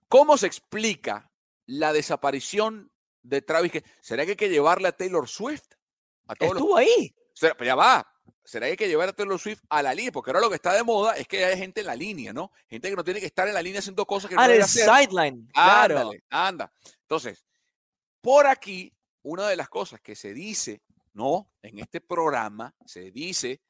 ¿Cómo 0.09 0.37
se 0.37 0.47
explica 0.47 1.31
la 1.67 1.93
desaparición 1.93 2.91
de 3.23 3.43
Travis? 3.43 3.73
¿Será 4.01 4.25
que 4.25 4.33
hay 4.33 4.37
que 4.37 4.49
llevarle 4.49 4.89
a 4.89 4.97
Taylor 4.97 5.29
Swift? 5.29 5.75
A 6.27 6.35
todos 6.35 6.55
los 6.55 6.63
Estuvo 6.63 6.77
ahí. 6.77 7.15
Será- 7.33 7.57
pero 7.57 7.69
ya 7.69 7.75
va. 7.77 8.07
¿Será 8.45 8.67
que 8.67 8.71
hay 8.73 8.77
que 8.77 8.89
llevar 8.89 9.09
a 9.09 9.13
Taylor 9.13 9.39
Swift 9.39 9.61
a 9.69 9.83
la 9.83 9.95
línea? 9.95 10.13
Porque 10.13 10.31
ahora 10.31 10.41
lo 10.41 10.49
que 10.49 10.57
está 10.57 10.73
de 10.75 10.83
moda 10.83 11.17
es 11.17 11.27
que 11.29 11.45
hay 11.45 11.57
gente 11.59 11.81
en 11.81 11.87
la 11.87 11.95
línea, 11.95 12.33
¿no? 12.33 12.51
Gente 12.69 12.91
que 12.91 12.97
no 12.97 13.05
tiene 13.05 13.21
que 13.21 13.27
estar 13.27 13.47
en 13.49 13.55
la 13.55 13.63
línea 13.63 13.79
haciendo 13.81 14.07
cosas 14.07 14.29
que 14.29 14.35
no 14.37 14.43
Ah, 14.43 14.49
debe 14.49 14.63
hacer. 14.63 14.89
sideline. 14.89 15.49
Claro. 15.53 15.99
Ándale, 15.99 16.25
anda. 16.31 16.73
Entonces, 17.03 17.47
por 18.21 18.47
aquí, 18.47 18.93
una 19.23 19.49
de 19.49 19.57
las 19.57 19.69
cosas 19.69 20.01
que 20.01 20.15
se 20.15 20.33
dice, 20.35 20.83
¿no? 21.13 21.51
En 21.63 21.79
este 21.79 22.01
programa 22.01 22.75
se 22.85 23.11
dice 23.11 23.61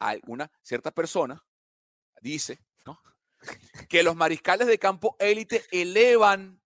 a 0.00 0.14
una 0.26 0.50
cierta 0.62 0.90
persona, 0.90 1.42
dice, 2.20 2.58
¿no? 2.84 3.00
Que 3.88 4.02
los 4.02 4.16
mariscales 4.16 4.66
de 4.66 4.78
campo 4.78 5.16
élite 5.18 5.64
elevan, 5.70 6.60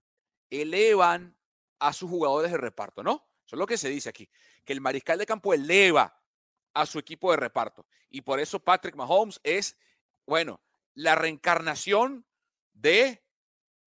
elevan 0.51 1.37
a 1.79 1.93
sus 1.93 2.11
jugadores 2.11 2.51
de 2.51 2.59
reparto, 2.59 3.03
¿no? 3.03 3.29
Eso 3.47 3.57
es 3.57 3.59
lo 3.59 3.67
que 3.67 3.79
se 3.79 3.89
dice 3.89 4.09
aquí, 4.09 4.29
que 4.65 4.73
el 4.73 4.81
mariscal 4.81 5.19
de 5.19 5.27
campo 5.27 5.55
eleva 5.55 6.15
a 6.79 6.87
su 6.87 7.01
equipo 7.01 7.33
de 7.33 7.39
reparto. 7.39 7.87
Y 8.09 8.21
por 8.21 8.39
eso 8.39 8.61
Patrick 8.61 8.95
Mahomes 8.95 9.41
es, 9.43 9.77
bueno, 10.27 10.61
la 10.95 11.17
reencarnación 11.17 12.25
de 12.73 13.25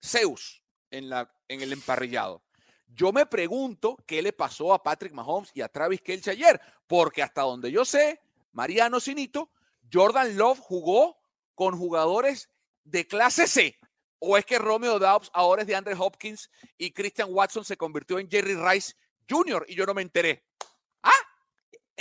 Zeus 0.03 0.61
en, 0.89 1.09
la, 1.09 1.33
en 1.47 1.61
el 1.61 1.71
emparrillado. 1.71 2.43
Yo 2.87 3.13
me 3.13 3.25
pregunto 3.25 3.95
qué 4.05 4.21
le 4.21 4.33
pasó 4.33 4.73
a 4.73 4.83
Patrick 4.83 5.13
Mahomes 5.13 5.51
y 5.53 5.61
a 5.61 5.69
Travis 5.69 6.01
Kelce 6.01 6.31
ayer, 6.31 6.59
porque 6.85 7.23
hasta 7.23 7.43
donde 7.43 7.71
yo 7.71 7.85
sé, 7.85 8.19
Mariano 8.51 8.99
Sinito, 8.99 9.49
Jordan 9.91 10.37
Love 10.37 10.59
jugó 10.59 11.17
con 11.55 11.77
jugadores 11.77 12.49
de 12.83 13.07
clase 13.07 13.47
C. 13.47 13.79
¿O 14.19 14.37
es 14.37 14.45
que 14.45 14.59
Romeo 14.59 14.99
Dobbs 14.99 15.31
ahora 15.33 15.61
es 15.61 15.67
de 15.67 15.75
Andre 15.75 15.95
Hopkins 15.97 16.51
y 16.77 16.91
Christian 16.91 17.29
Watson 17.31 17.63
se 17.63 17.77
convirtió 17.77 18.19
en 18.19 18.29
Jerry 18.29 18.55
Rice 18.55 18.95
Jr. 19.29 19.65
y 19.69 19.75
yo 19.75 19.85
no 19.85 19.93
me 19.93 20.01
enteré? 20.01 20.43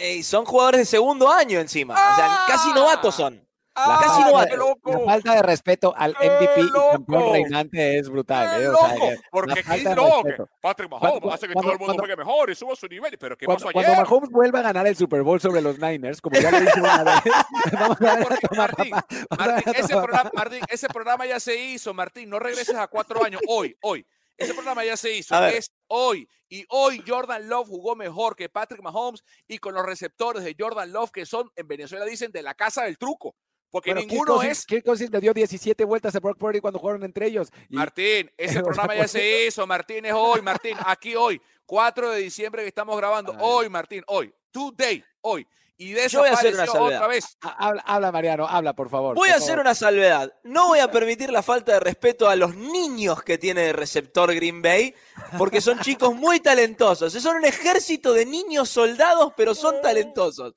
Ey, 0.01 0.23
son 0.23 0.45
jugadores 0.45 0.81
de 0.81 0.85
segundo 0.87 1.31
año 1.31 1.61
encima. 1.61 1.95
O 1.95 2.17
sea, 2.17 2.39
casi 2.49 2.73
novatos 2.73 3.15
son. 3.15 3.47
la, 3.77 3.99
casi 4.01 4.23
falta 4.23 4.45
¡Qué 4.47 4.51
la 4.51 4.57
loco! 4.57 5.05
falta 5.07 5.35
de 5.35 5.43
respeto 5.43 5.95
al 5.97 6.17
¡Qué 6.17 6.29
MVP 6.29 6.61
y 6.61 6.71
campeón 6.71 7.05
loco! 7.09 7.33
reinante 7.33 7.99
es 7.99 8.09
brutal. 8.09 8.57
¡Qué 8.59 8.65
eh, 8.65 8.69
o 8.69 8.77
sea, 8.77 8.95
loco! 8.95 9.07
la 9.11 9.17
Porque 9.31 9.55
que 9.63 9.63
respeto. 9.63 10.49
Patrick 10.61 10.89
Cuando- 10.91 11.07
Mahomes 11.21 11.35
hace 11.35 11.47
que 11.49 11.53
cuando- 11.55 11.69
todo 11.69 11.73
el 11.73 11.79
mundo 11.79 11.95
cuando- 11.95 12.03
juegue 12.03 12.17
mejor 12.17 12.51
y 12.51 12.55
suba 12.55 12.77
su 12.77 12.87
nivel. 12.89 13.17
¿Pero 13.19 13.37
qué 13.37 13.47
Cuando, 13.47 13.65
pasó 13.65 13.73
cuando 13.73 13.93
ayer? 13.93 14.05
Mahomes 14.05 14.31
vuelva 14.31 14.59
a 14.59 14.63
ganar 14.63 14.87
el 14.87 14.97
Super 14.97 15.23
Bowl 15.23 15.41
sobre 15.41 15.61
los 15.63 15.79
Niners, 15.79 16.21
como 16.21 16.39
ya 16.41 16.51
lo 16.51 16.63
hizo 16.63 16.81
una 16.81 17.05
vez, 17.05 17.15
vamos 17.81 18.01
a 18.01 18.05
ver 18.05 18.11
a 18.11 18.55
Martín, 18.57 18.91
papá, 18.91 19.07
vamos 19.31 19.39
a 19.39 19.47
ver 19.47 19.55
Martín, 19.65 19.75
ese 19.85 19.95
programa, 19.97 20.23
papá. 20.25 20.31
Martín, 20.35 20.61
ese 20.69 20.89
programa 20.89 21.27
ya 21.27 21.41
se 21.41 21.57
hizo, 21.57 21.95
Martín. 21.95 22.29
No 22.31 22.39
regreses 22.39 22.75
a 22.77 22.87
cuatro 22.89 23.25
años. 23.25 23.41
Hoy, 23.49 23.77
hoy. 23.83 24.05
Ese 24.41 24.55
programa 24.55 24.85
ya 24.85 24.97
se 24.97 25.13
hizo. 25.15 25.35
Es 25.47 25.71
hoy. 25.87 26.29
Y 26.49 26.65
hoy 26.69 27.03
Jordan 27.07 27.49
Love 27.49 27.69
jugó 27.69 27.95
mejor 27.95 28.35
que 28.35 28.49
Patrick 28.49 28.83
Mahomes 28.83 29.23
y 29.47 29.59
con 29.59 29.75
los 29.75 29.85
receptores 29.87 30.43
de 30.43 30.57
Jordan 30.59 30.91
Love 30.93 31.11
que 31.13 31.27
son, 31.27 31.51
en 31.55 31.69
Venezuela 31.69 32.05
dicen, 32.05 32.33
de 32.33 32.43
la 32.43 32.55
casa 32.55 32.85
del 32.85 32.99
truco. 32.99 33.37
Porque 33.71 33.91
Bueno, 33.91 34.01
Kirk 34.01 34.13
ninguno 34.13 34.35
Cousins- 34.37 34.51
es. 34.51 34.67
Kirk 34.67 34.85
Cousins 34.85 35.11
le 35.13 35.21
dio 35.21 35.33
17 35.33 35.85
vueltas 35.85 36.17
a 36.17 36.19
Brock 36.21 36.39
Purdy 36.39 36.61
cuando 36.61 36.81
jugaron 36.81 37.05
entre 37.05 37.27
ellos. 37.27 37.49
y- 37.69 37.77
Martín, 37.77 38.29
ese 38.37 38.63
programa 38.65 38.95
ya 38.97 39.03
¿por 39.03 39.09
se 39.09 39.47
hizo, 39.47 39.65
Martín, 39.67 40.05
es 40.07 40.13
hoy, 40.13 40.43
Martín, 40.43 40.77
aquí 40.85 41.15
hoy, 41.15 41.41
4 41.67 42.11
de 42.11 42.21
diciembre 42.21 42.63
que 42.63 42.69
estamos 42.69 42.97
grabando, 42.97 43.33
hoy, 43.41 43.69
Martín, 43.69 44.03
hoy, 44.09 44.35
today, 44.51 45.05
hoy. 45.21 45.47
Y 45.83 45.93
de 45.95 46.09
Yo 46.09 46.21
voy 46.21 46.29
a 46.29 46.33
hacer 46.35 46.53
una 46.53 46.63
desapareció 46.65 46.83
otra 46.85 46.99
salvedad. 46.99 47.09
vez. 47.09 47.37
Ha- 47.41 47.67
Habla, 47.69 47.83
habla, 47.87 48.13
Mariano, 48.13 48.47
habla, 48.47 48.73
por 48.75 48.91
favor. 48.91 49.15
Voy 49.17 49.29
por 49.29 49.35
a 49.35 49.37
hacer 49.39 49.49
favor. 49.51 49.61
una 49.63 49.75
salvedad. 49.75 50.33
No 50.45 50.69
voy 50.69 50.79
a 50.81 50.91
permitir 50.91 51.31
la 51.33 51.43
falta 51.43 51.73
de 51.73 51.81
respeto 51.81 52.29
a 52.29 52.37
los 52.37 52.55
niños 52.55 53.23
que 53.23 53.39
tiene 53.39 53.63
de 53.63 53.73
receptor 53.73 54.35
Green 54.35 54.61
Bay, 54.61 54.95
porque 55.39 55.61
son 55.61 55.81
chicos 55.81 56.15
muy 56.15 56.41
talentosos. 56.41 57.13
Son 57.15 57.37
un 57.37 57.45
ejército 57.47 58.13
de 58.13 58.27
niños 58.27 58.69
soldados, 58.69 59.33
pero 59.37 59.55
son 59.55 59.81
talentosos. 59.81 60.53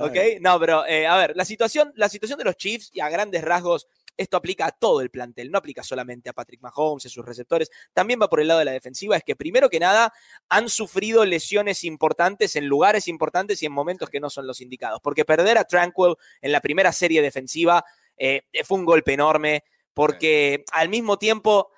¿Ok? 0.00 0.16
No, 0.42 0.60
pero 0.60 0.86
eh, 0.86 1.06
a 1.06 1.16
ver, 1.16 1.32
la 1.34 1.44
situación, 1.44 1.92
la 1.96 2.08
situación 2.08 2.38
de 2.38 2.44
los 2.44 2.56
Chiefs 2.56 2.90
y 2.92 3.00
a 3.00 3.08
grandes 3.08 3.42
rasgos, 3.42 3.86
esto 4.18 4.36
aplica 4.36 4.66
a 4.66 4.72
todo 4.72 5.00
el 5.00 5.10
plantel, 5.10 5.50
no 5.50 5.58
aplica 5.58 5.82
solamente 5.82 6.28
a 6.28 6.34
Patrick 6.34 6.60
Mahomes 6.60 7.06
y 7.06 7.08
sus 7.08 7.24
receptores, 7.24 7.70
también 7.94 8.20
va 8.20 8.28
por 8.28 8.40
el 8.40 8.48
lado 8.48 8.58
de 8.58 8.66
la 8.66 8.72
defensiva, 8.72 9.16
es 9.16 9.24
que 9.24 9.36
primero 9.36 9.70
que 9.70 9.80
nada 9.80 10.12
han 10.50 10.68
sufrido 10.68 11.24
lesiones 11.24 11.84
importantes 11.84 12.56
en 12.56 12.66
lugares 12.66 13.08
importantes 13.08 13.62
y 13.62 13.66
en 13.66 13.72
momentos 13.72 14.10
que 14.10 14.20
no 14.20 14.28
son 14.28 14.46
los 14.46 14.60
indicados, 14.60 15.00
porque 15.02 15.24
perder 15.24 15.56
a 15.56 15.64
Tranquil 15.64 16.16
en 16.42 16.52
la 16.52 16.60
primera 16.60 16.92
serie 16.92 17.22
defensiva 17.22 17.84
eh, 18.16 18.42
fue 18.64 18.78
un 18.78 18.84
golpe 18.84 19.14
enorme, 19.14 19.64
porque 19.94 20.64
al 20.72 20.88
mismo 20.88 21.18
tiempo 21.18 21.70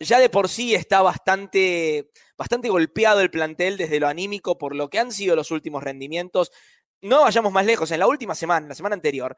ya 0.00 0.20
de 0.20 0.28
por 0.28 0.48
sí 0.48 0.74
está 0.74 1.02
bastante, 1.02 2.10
bastante 2.36 2.68
golpeado 2.68 3.20
el 3.20 3.30
plantel 3.30 3.76
desde 3.76 4.00
lo 4.00 4.06
anímico 4.06 4.58
por 4.58 4.76
lo 4.76 4.88
que 4.88 4.98
han 4.98 5.12
sido 5.12 5.34
los 5.34 5.50
últimos 5.50 5.82
rendimientos. 5.82 6.52
No 7.00 7.22
vayamos 7.22 7.52
más 7.52 7.66
lejos, 7.66 7.90
en 7.90 8.00
la 8.00 8.06
última 8.06 8.34
semana, 8.34 8.68
la 8.68 8.74
semana 8.74 8.94
anterior, 8.94 9.36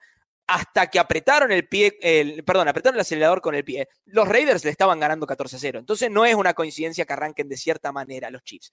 hasta 0.53 0.89
que 0.89 0.99
apretaron 0.99 1.53
el 1.53 1.69
pie, 1.69 1.97
perdón, 2.45 2.67
apretaron 2.67 2.97
el 2.97 3.03
acelerador 3.03 3.41
con 3.41 3.55
el 3.55 3.65
pie, 3.65 3.89
los 4.07 4.27
Raiders 4.27 4.65
le 4.65 4.73
estaban 4.73 4.99
ganando 4.99 5.25
14-0. 5.25 5.79
Entonces 5.79 6.11
no 6.11 6.25
es 6.25 6.35
una 6.35 6.55
coincidencia 6.55 7.05
que 7.05 7.13
arranquen 7.13 7.49
de 7.49 7.57
cierta 7.57 7.93
manera 7.93 8.31
los 8.31 8.43
Chiefs. 8.43 8.73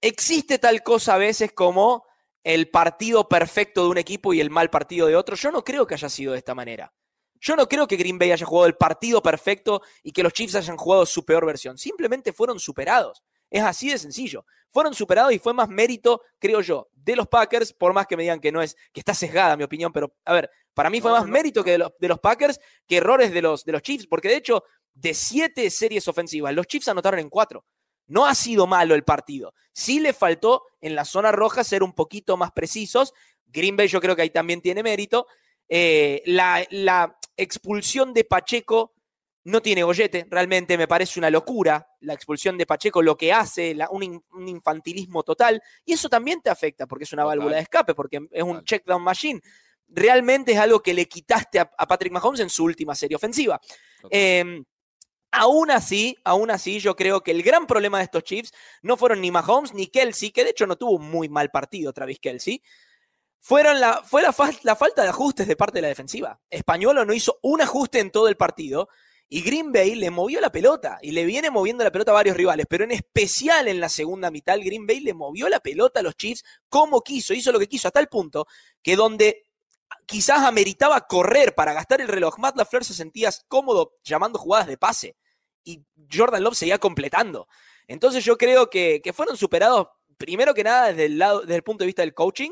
Existe 0.00 0.60
tal 0.60 0.84
cosa 0.84 1.14
a 1.14 1.18
veces 1.18 1.50
como 1.52 2.06
el 2.44 2.70
partido 2.70 3.28
perfecto 3.28 3.82
de 3.82 3.88
un 3.88 3.98
equipo 3.98 4.32
y 4.32 4.40
el 4.40 4.50
mal 4.50 4.70
partido 4.70 5.08
de 5.08 5.16
otro. 5.16 5.34
Yo 5.34 5.50
no 5.50 5.64
creo 5.64 5.84
que 5.84 5.94
haya 5.94 6.08
sido 6.08 6.32
de 6.32 6.38
esta 6.38 6.54
manera. 6.54 6.94
Yo 7.40 7.56
no 7.56 7.68
creo 7.68 7.88
que 7.88 7.96
Green 7.96 8.16
Bay 8.16 8.30
haya 8.30 8.46
jugado 8.46 8.68
el 8.68 8.76
partido 8.76 9.20
perfecto 9.20 9.82
y 10.04 10.12
que 10.12 10.22
los 10.22 10.32
Chiefs 10.32 10.54
hayan 10.54 10.76
jugado 10.76 11.06
su 11.06 11.24
peor 11.24 11.44
versión. 11.44 11.76
Simplemente 11.76 12.32
fueron 12.32 12.60
superados. 12.60 13.24
Es 13.54 13.62
así 13.62 13.88
de 13.88 13.98
sencillo. 13.98 14.44
Fueron 14.68 14.94
superados 14.94 15.32
y 15.32 15.38
fue 15.38 15.54
más 15.54 15.68
mérito, 15.68 16.22
creo 16.40 16.60
yo, 16.60 16.88
de 16.92 17.14
los 17.14 17.28
Packers, 17.28 17.72
por 17.72 17.92
más 17.92 18.04
que 18.08 18.16
me 18.16 18.24
digan 18.24 18.40
que 18.40 18.50
no 18.50 18.60
es, 18.60 18.76
que 18.92 18.98
está 18.98 19.14
sesgada 19.14 19.56
mi 19.56 19.62
opinión, 19.62 19.92
pero 19.92 20.12
a 20.24 20.32
ver, 20.32 20.50
para 20.74 20.90
mí 20.90 21.00
fue 21.00 21.12
No, 21.12 21.18
más 21.18 21.26
no. 21.26 21.32
mérito 21.32 21.62
que 21.62 21.70
de 21.70 21.78
los, 21.78 21.92
de 22.00 22.08
los 22.08 22.18
Packers 22.18 22.58
que 22.84 22.96
errores 22.96 23.32
de 23.32 23.42
los, 23.42 23.64
de 23.64 23.70
los 23.70 23.82
Chiefs, 23.82 24.08
porque 24.08 24.26
de 24.26 24.36
hecho, 24.38 24.64
de 24.92 25.14
siete 25.14 25.70
series 25.70 26.08
ofensivas, 26.08 26.52
los 26.52 26.66
Chiefs 26.66 26.88
anotaron 26.88 27.20
en 27.20 27.28
cuatro. 27.28 27.64
No 28.08 28.26
ha 28.26 28.34
sido 28.34 28.66
malo 28.66 28.96
el 28.96 29.04
partido. 29.04 29.54
Sí 29.72 30.00
le 30.00 30.12
faltó 30.12 30.64
en 30.80 30.96
la 30.96 31.04
zona 31.04 31.30
roja 31.30 31.62
ser 31.62 31.84
un 31.84 31.92
poquito 31.92 32.36
más 32.36 32.50
precisos. 32.50 33.14
Green 33.46 33.76
Bay 33.76 33.86
yo 33.86 34.00
creo 34.00 34.16
que 34.16 34.22
ahí 34.22 34.30
también 34.30 34.60
tiene 34.60 34.82
mérito. 34.82 35.28
Eh, 35.68 36.22
la, 36.26 36.66
la 36.70 37.16
expulsión 37.36 38.12
de 38.12 38.24
Pacheco 38.24 38.93
no 39.44 39.60
tiene 39.60 39.82
gollete, 39.82 40.26
realmente 40.30 40.78
me 40.78 40.88
parece 40.88 41.18
una 41.18 41.28
locura 41.30 41.86
la 42.00 42.14
expulsión 42.14 42.56
de 42.56 42.64
Pacheco, 42.66 43.02
lo 43.02 43.16
que 43.16 43.32
hace, 43.32 43.74
la- 43.74 43.88
un, 43.90 44.02
in- 44.02 44.24
un 44.32 44.48
infantilismo 44.48 45.22
total, 45.22 45.62
y 45.84 45.92
eso 45.92 46.08
también 46.08 46.40
te 46.40 46.50
afecta 46.50 46.86
porque 46.86 47.04
es 47.04 47.12
una 47.12 47.22
Total. 47.24 47.38
válvula 47.38 47.56
de 47.56 47.62
escape, 47.62 47.94
porque 47.94 48.20
es 48.30 48.42
un 48.42 48.50
Total. 48.52 48.64
check 48.64 48.86
down 48.86 49.02
machine. 49.02 49.40
Realmente 49.86 50.52
es 50.52 50.58
algo 50.58 50.80
que 50.80 50.94
le 50.94 51.06
quitaste 51.06 51.60
a, 51.60 51.70
a 51.76 51.86
Patrick 51.86 52.12
Mahomes 52.12 52.40
en 52.40 52.48
su 52.48 52.64
última 52.64 52.94
serie 52.94 53.16
ofensiva. 53.16 53.60
Eh, 54.10 54.62
aún 55.30 55.70
así, 55.70 56.16
aún 56.24 56.50
así, 56.50 56.80
yo 56.80 56.96
creo 56.96 57.20
que 57.22 57.30
el 57.32 57.42
gran 57.42 57.66
problema 57.66 57.98
de 57.98 58.04
estos 58.04 58.22
Chiefs 58.24 58.52
no 58.82 58.96
fueron 58.96 59.20
ni 59.20 59.30
Mahomes 59.30 59.74
ni 59.74 59.88
Kelsey, 59.88 60.30
que 60.30 60.42
de 60.44 60.50
hecho 60.50 60.66
no 60.66 60.76
tuvo 60.76 60.92
un 60.92 61.10
muy 61.10 61.28
mal 61.28 61.50
partido 61.50 61.92
Travis 61.92 62.18
Kelsey. 62.18 62.62
Fueron 63.40 63.78
la, 63.78 64.02
fue 64.02 64.22
la, 64.22 64.34
la 64.62 64.74
falta 64.74 65.02
de 65.02 65.08
ajustes 65.10 65.46
de 65.46 65.54
parte 65.56 65.78
de 65.78 65.82
la 65.82 65.88
defensiva. 65.88 66.40
Españolo 66.48 67.04
no 67.04 67.12
hizo 67.12 67.38
un 67.42 67.60
ajuste 67.60 67.98
en 68.00 68.10
todo 68.10 68.28
el 68.28 68.38
partido 68.38 68.88
y 69.28 69.42
Green 69.42 69.72
Bay 69.72 69.94
le 69.94 70.10
movió 70.10 70.40
la 70.40 70.52
pelota 70.52 70.98
y 71.02 71.10
le 71.10 71.24
viene 71.24 71.50
moviendo 71.50 71.82
la 71.82 71.90
pelota 71.90 72.10
a 72.12 72.14
varios 72.14 72.36
rivales, 72.36 72.66
pero 72.68 72.84
en 72.84 72.92
especial 72.92 73.68
en 73.68 73.80
la 73.80 73.88
segunda 73.88 74.30
mitad, 74.30 74.58
Green 74.58 74.86
Bay 74.86 75.00
le 75.00 75.14
movió 75.14 75.48
la 75.48 75.60
pelota 75.60 76.00
a 76.00 76.02
los 76.02 76.16
Chiefs 76.16 76.44
como 76.68 77.00
quiso, 77.02 77.34
hizo 77.34 77.50
lo 77.50 77.58
que 77.58 77.66
quiso, 77.66 77.88
a 77.88 77.90
tal 77.90 78.08
punto 78.08 78.46
que 78.82 78.96
donde 78.96 79.44
quizás 80.06 80.40
ameritaba 80.40 81.00
correr 81.06 81.54
para 81.54 81.72
gastar 81.72 82.00
el 82.00 82.08
reloj, 82.08 82.38
Matt 82.38 82.56
LaFleur 82.56 82.84
se 82.84 82.94
sentía 82.94 83.30
cómodo 83.48 83.94
llamando 84.04 84.38
jugadas 84.38 84.66
de 84.66 84.76
pase 84.76 85.16
y 85.64 85.82
Jordan 86.12 86.42
Love 86.42 86.56
seguía 86.56 86.78
completando. 86.78 87.48
Entonces 87.88 88.24
yo 88.24 88.36
creo 88.36 88.68
que, 88.68 89.00
que 89.02 89.12
fueron 89.12 89.36
superados 89.36 89.88
primero 90.18 90.54
que 90.54 90.64
nada 90.64 90.88
desde 90.88 91.06
el, 91.06 91.18
lado, 91.18 91.40
desde 91.40 91.56
el 91.56 91.62
punto 91.62 91.82
de 91.82 91.86
vista 91.86 92.02
del 92.02 92.14
coaching 92.14 92.50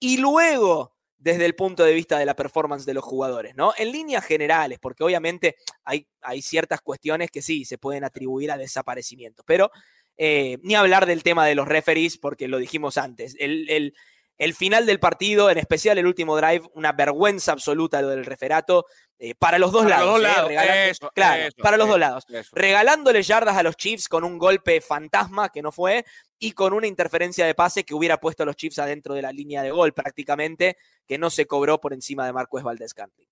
y 0.00 0.16
luego 0.16 0.93
desde 1.24 1.46
el 1.46 1.54
punto 1.54 1.84
de 1.84 1.94
vista 1.94 2.18
de 2.18 2.26
la 2.26 2.36
performance 2.36 2.84
de 2.84 2.92
los 2.92 3.02
jugadores, 3.02 3.54
¿no? 3.56 3.72
En 3.78 3.90
líneas 3.92 4.24
generales, 4.26 4.78
porque 4.78 5.04
obviamente 5.04 5.56
hay, 5.82 6.06
hay 6.20 6.42
ciertas 6.42 6.82
cuestiones 6.82 7.30
que 7.30 7.40
sí 7.40 7.64
se 7.64 7.78
pueden 7.78 8.04
atribuir 8.04 8.50
a 8.52 8.58
desaparecimiento, 8.58 9.42
pero 9.46 9.70
eh, 10.18 10.58
ni 10.62 10.74
hablar 10.74 11.06
del 11.06 11.22
tema 11.22 11.46
de 11.46 11.54
los 11.54 11.66
referees, 11.66 12.18
porque 12.18 12.46
lo 12.46 12.58
dijimos 12.58 12.98
antes. 12.98 13.34
El, 13.38 13.68
el- 13.70 13.94
el 14.36 14.52
final 14.52 14.84
del 14.84 14.98
partido, 14.98 15.48
en 15.48 15.58
especial 15.58 15.96
el 15.96 16.08
último 16.08 16.36
drive, 16.36 16.68
una 16.74 16.90
vergüenza 16.90 17.52
absoluta 17.52 18.02
lo 18.02 18.08
del 18.08 18.24
referato, 18.24 18.84
eh, 19.16 19.36
para 19.36 19.60
los 19.60 19.70
dos 19.70 19.84
Para 19.84 19.98
lados. 20.00 20.20
los 20.20 20.22
dos 20.22 20.30
¿eh? 20.30 20.34
lados, 20.34 20.50
Regalando- 20.50 20.90
eso, 20.90 21.10
claro, 21.14 21.42
eso, 21.44 21.56
para 21.62 21.76
los 21.76 21.88
dos 21.88 21.98
lados. 22.00 22.24
Regalándole 22.50 23.22
yardas 23.22 23.56
a 23.56 23.62
los 23.62 23.76
Chiefs 23.76 24.08
con 24.08 24.24
un 24.24 24.36
golpe 24.36 24.80
fantasma 24.80 25.50
que 25.50 25.62
no 25.62 25.70
fue 25.70 26.04
y 26.38 26.52
con 26.52 26.72
una 26.72 26.86
interferencia 26.86 27.46
de 27.46 27.54
pase 27.54 27.84
que 27.84 27.94
hubiera 27.94 28.20
puesto 28.20 28.42
a 28.42 28.46
los 28.46 28.56
Chiefs 28.56 28.78
adentro 28.78 29.14
de 29.14 29.22
la 29.22 29.32
línea 29.32 29.62
de 29.62 29.70
gol 29.70 29.92
prácticamente, 29.92 30.76
que 31.06 31.18
no 31.18 31.30
se 31.30 31.46
cobró 31.46 31.80
por 31.80 31.92
encima 31.92 32.26
de 32.26 32.32
Marcos 32.32 32.62
Valdez 32.62 32.90
Scantling. 32.90 33.28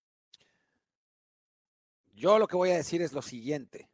Yo 2.15 2.39
lo 2.39 2.47
que 2.47 2.57
voy 2.57 2.71
a 2.71 2.77
decir 2.77 3.03
es 3.03 3.13
lo 3.13 3.23
siguiente. 3.23 3.89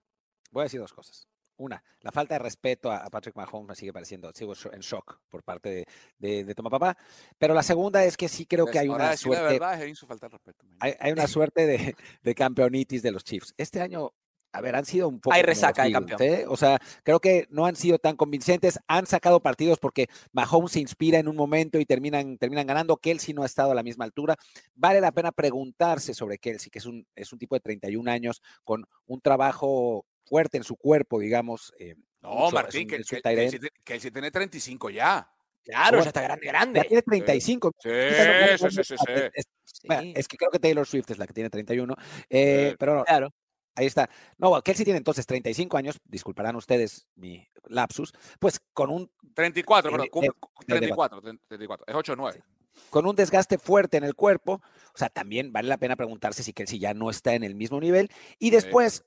Voy 0.51 0.63
a 0.63 0.65
decir 0.65 0.81
dos 0.81 0.93
cosas. 0.93 1.29
Una, 1.57 1.83
la 2.03 2.13
falta 2.13 2.35
de 2.35 2.39
respeto 2.39 2.93
a, 2.93 3.05
Patrick 3.11 3.35
Mahomes 3.35 3.69
me 3.69 3.75
sigue 3.75 3.93
pareciendo, 3.93 4.31
sigo 4.33 4.53
en 4.73 4.79
shock 4.79 5.19
por 5.29 5.43
parte 5.43 5.69
de, 5.69 5.85
de, 6.17 6.45
de 6.45 6.55
Toma 6.55 6.71
Papá. 6.71 6.97
Pero 7.37 7.53
la 7.53 7.65
segunda 7.65 8.05
es 8.05 8.17
que 8.17 8.29
sí 8.29 8.47
creo 8.47 8.67
que 8.67 8.79
hay 8.79 8.89
una 8.89 9.17
suerte, 9.17 9.43
verdad 9.43 9.83
es 9.83 9.99
falta 10.01 10.27
de 10.27 10.31
respeto. 10.31 10.65
man. 10.67 10.79
hay, 10.81 10.95
hay 11.01 11.11
una 11.11 11.27
suerte 11.27 11.67
de, 11.67 11.97
de 12.23 12.35
campeonitis 12.37 13.03
de 13.03 13.11
los 13.11 13.25
Chiefs. 13.25 13.55
Este 13.57 13.81
año, 13.81 14.13
a 14.53 14.61
ver, 14.61 14.75
han 14.77 14.85
sido 14.85 15.09
un 15.09 15.21
poco. 15.21 15.35
Hay 15.35 15.43
resaca 15.43 15.85
de 15.85 15.93
campeón. 15.93 16.23
¿eh? 16.23 16.45
O 16.49 16.57
sea, 16.57 16.79
creo 17.03 17.21
que 17.21 17.47
no 17.51 17.67
han 17.67 17.77
sido 17.77 17.99
tan 17.99 18.17
convincentes. 18.17 18.79
Han 18.89 19.07
sacado 19.07 19.41
partidos 19.41 19.79
porque 19.79 20.09
Mahomes 20.33 20.73
se 20.73 20.81
inspira 20.81 21.19
en 21.19 21.29
un 21.29 21.37
momento 21.37 21.79
y 21.79 21.85
terminan, 21.85 22.39
terminan 22.39 22.67
ganando. 22.67 22.97
Kelsey 22.97 23.35
no 23.35 23.43
ha 23.43 23.47
estado 23.47 23.73
a 23.73 23.75
la 23.75 23.83
misma 23.83 24.05
altura. 24.05 24.37
Vale 24.75 25.01
la 25.01 25.13
pena 25.13 25.33
preguntarse 25.33 26.15
sobre 26.15 26.39
Kelsey, 26.39 26.71
que 26.71 26.79
es 26.79 26.87
un, 26.87 27.07
es 27.15 27.33
un 27.33 27.39
tipo 27.39 27.55
de 27.57 27.61
31 27.61 28.09
años 28.11 28.43
con 28.65 28.85
un 29.07 29.21
trabajo 29.21 30.07
fuerte 30.25 30.57
en 30.57 30.65
su 30.65 30.77
cuerpo, 30.77 31.19
digamos. 31.21 31.73
eh, 31.79 31.95
No, 32.21 32.31
mucho, 32.35 32.55
Martín, 32.55 32.83
un- 32.83 32.89
que, 32.89 33.21
que, 33.23 33.71
que 33.85 34.01
si 34.01 34.11
tiene 34.11 34.31
35 34.31 34.91
ya. 34.91 35.31
Claro, 35.63 35.99
Bueno, 35.99 36.05
ya 36.05 36.09
está 36.09 36.23
grande, 36.23 36.47
Ya 36.47 36.53
grande. 36.53 36.81
tiene 36.85 37.03
35. 37.03 37.73
Sí, 37.79 37.91
sí, 37.91 38.69
sí, 38.71 38.85
sí, 38.85 38.95
sí. 38.97 40.13
es- 40.15 40.27
que 40.29 40.37
creo 40.39 40.51
que 40.51 40.59
Taylor 40.59 40.87
Swift 40.87 41.11
es 41.11 41.19
la 41.19 41.27
que 41.27 41.35
tiene 41.35 41.51
31. 41.51 41.95
eh, 42.31 42.75
pero 42.79 42.97
no, 42.97 43.05
claro. 43.05 43.31
Ahí 43.79 43.87
está. 43.87 44.11
No, 44.39 44.61
Kelsey 44.63 44.85
tiene 44.85 44.99
entonces 44.99 45.25
35 45.27 45.77
años, 45.77 46.01
disculparán 46.05 46.57
ustedes 46.57 47.07
mi 47.15 47.47
lapsus, 47.69 48.13
pues 48.41 48.61
con 48.73 48.91
un, 48.91 49.11
34, 49.35 49.89
Eh, 49.89 49.93
perdón, 49.93 50.07
eh, 50.07 50.11
cumple- 50.11 50.67
34. 50.67 51.21
34, 51.21 51.41
34. 51.49 51.85
Es 51.87 51.95
8 51.95 52.13
o 52.13 52.17
9. 52.17 52.43
con 52.91 53.07
un 53.07 53.17
desgaste 53.17 53.59
fuerte 53.59 53.97
en 53.97 54.05
el 54.05 54.15
cuerpo. 54.15 54.61
O 54.95 54.99
sea, 54.99 55.09
también 55.09 55.53
vale 55.53 55.69
la 55.69 55.79
pena 55.79 55.97
preguntarse 55.97 56.43
si 56.43 56.53
Kelsey 56.53 56.79
ya 56.79 56.95
no 56.95 57.11
está 57.11 57.35
en 57.35 57.43
el 57.45 57.55
mismo 57.57 57.81
nivel. 57.81 58.09
Y 58.39 58.51
después, 58.51 59.05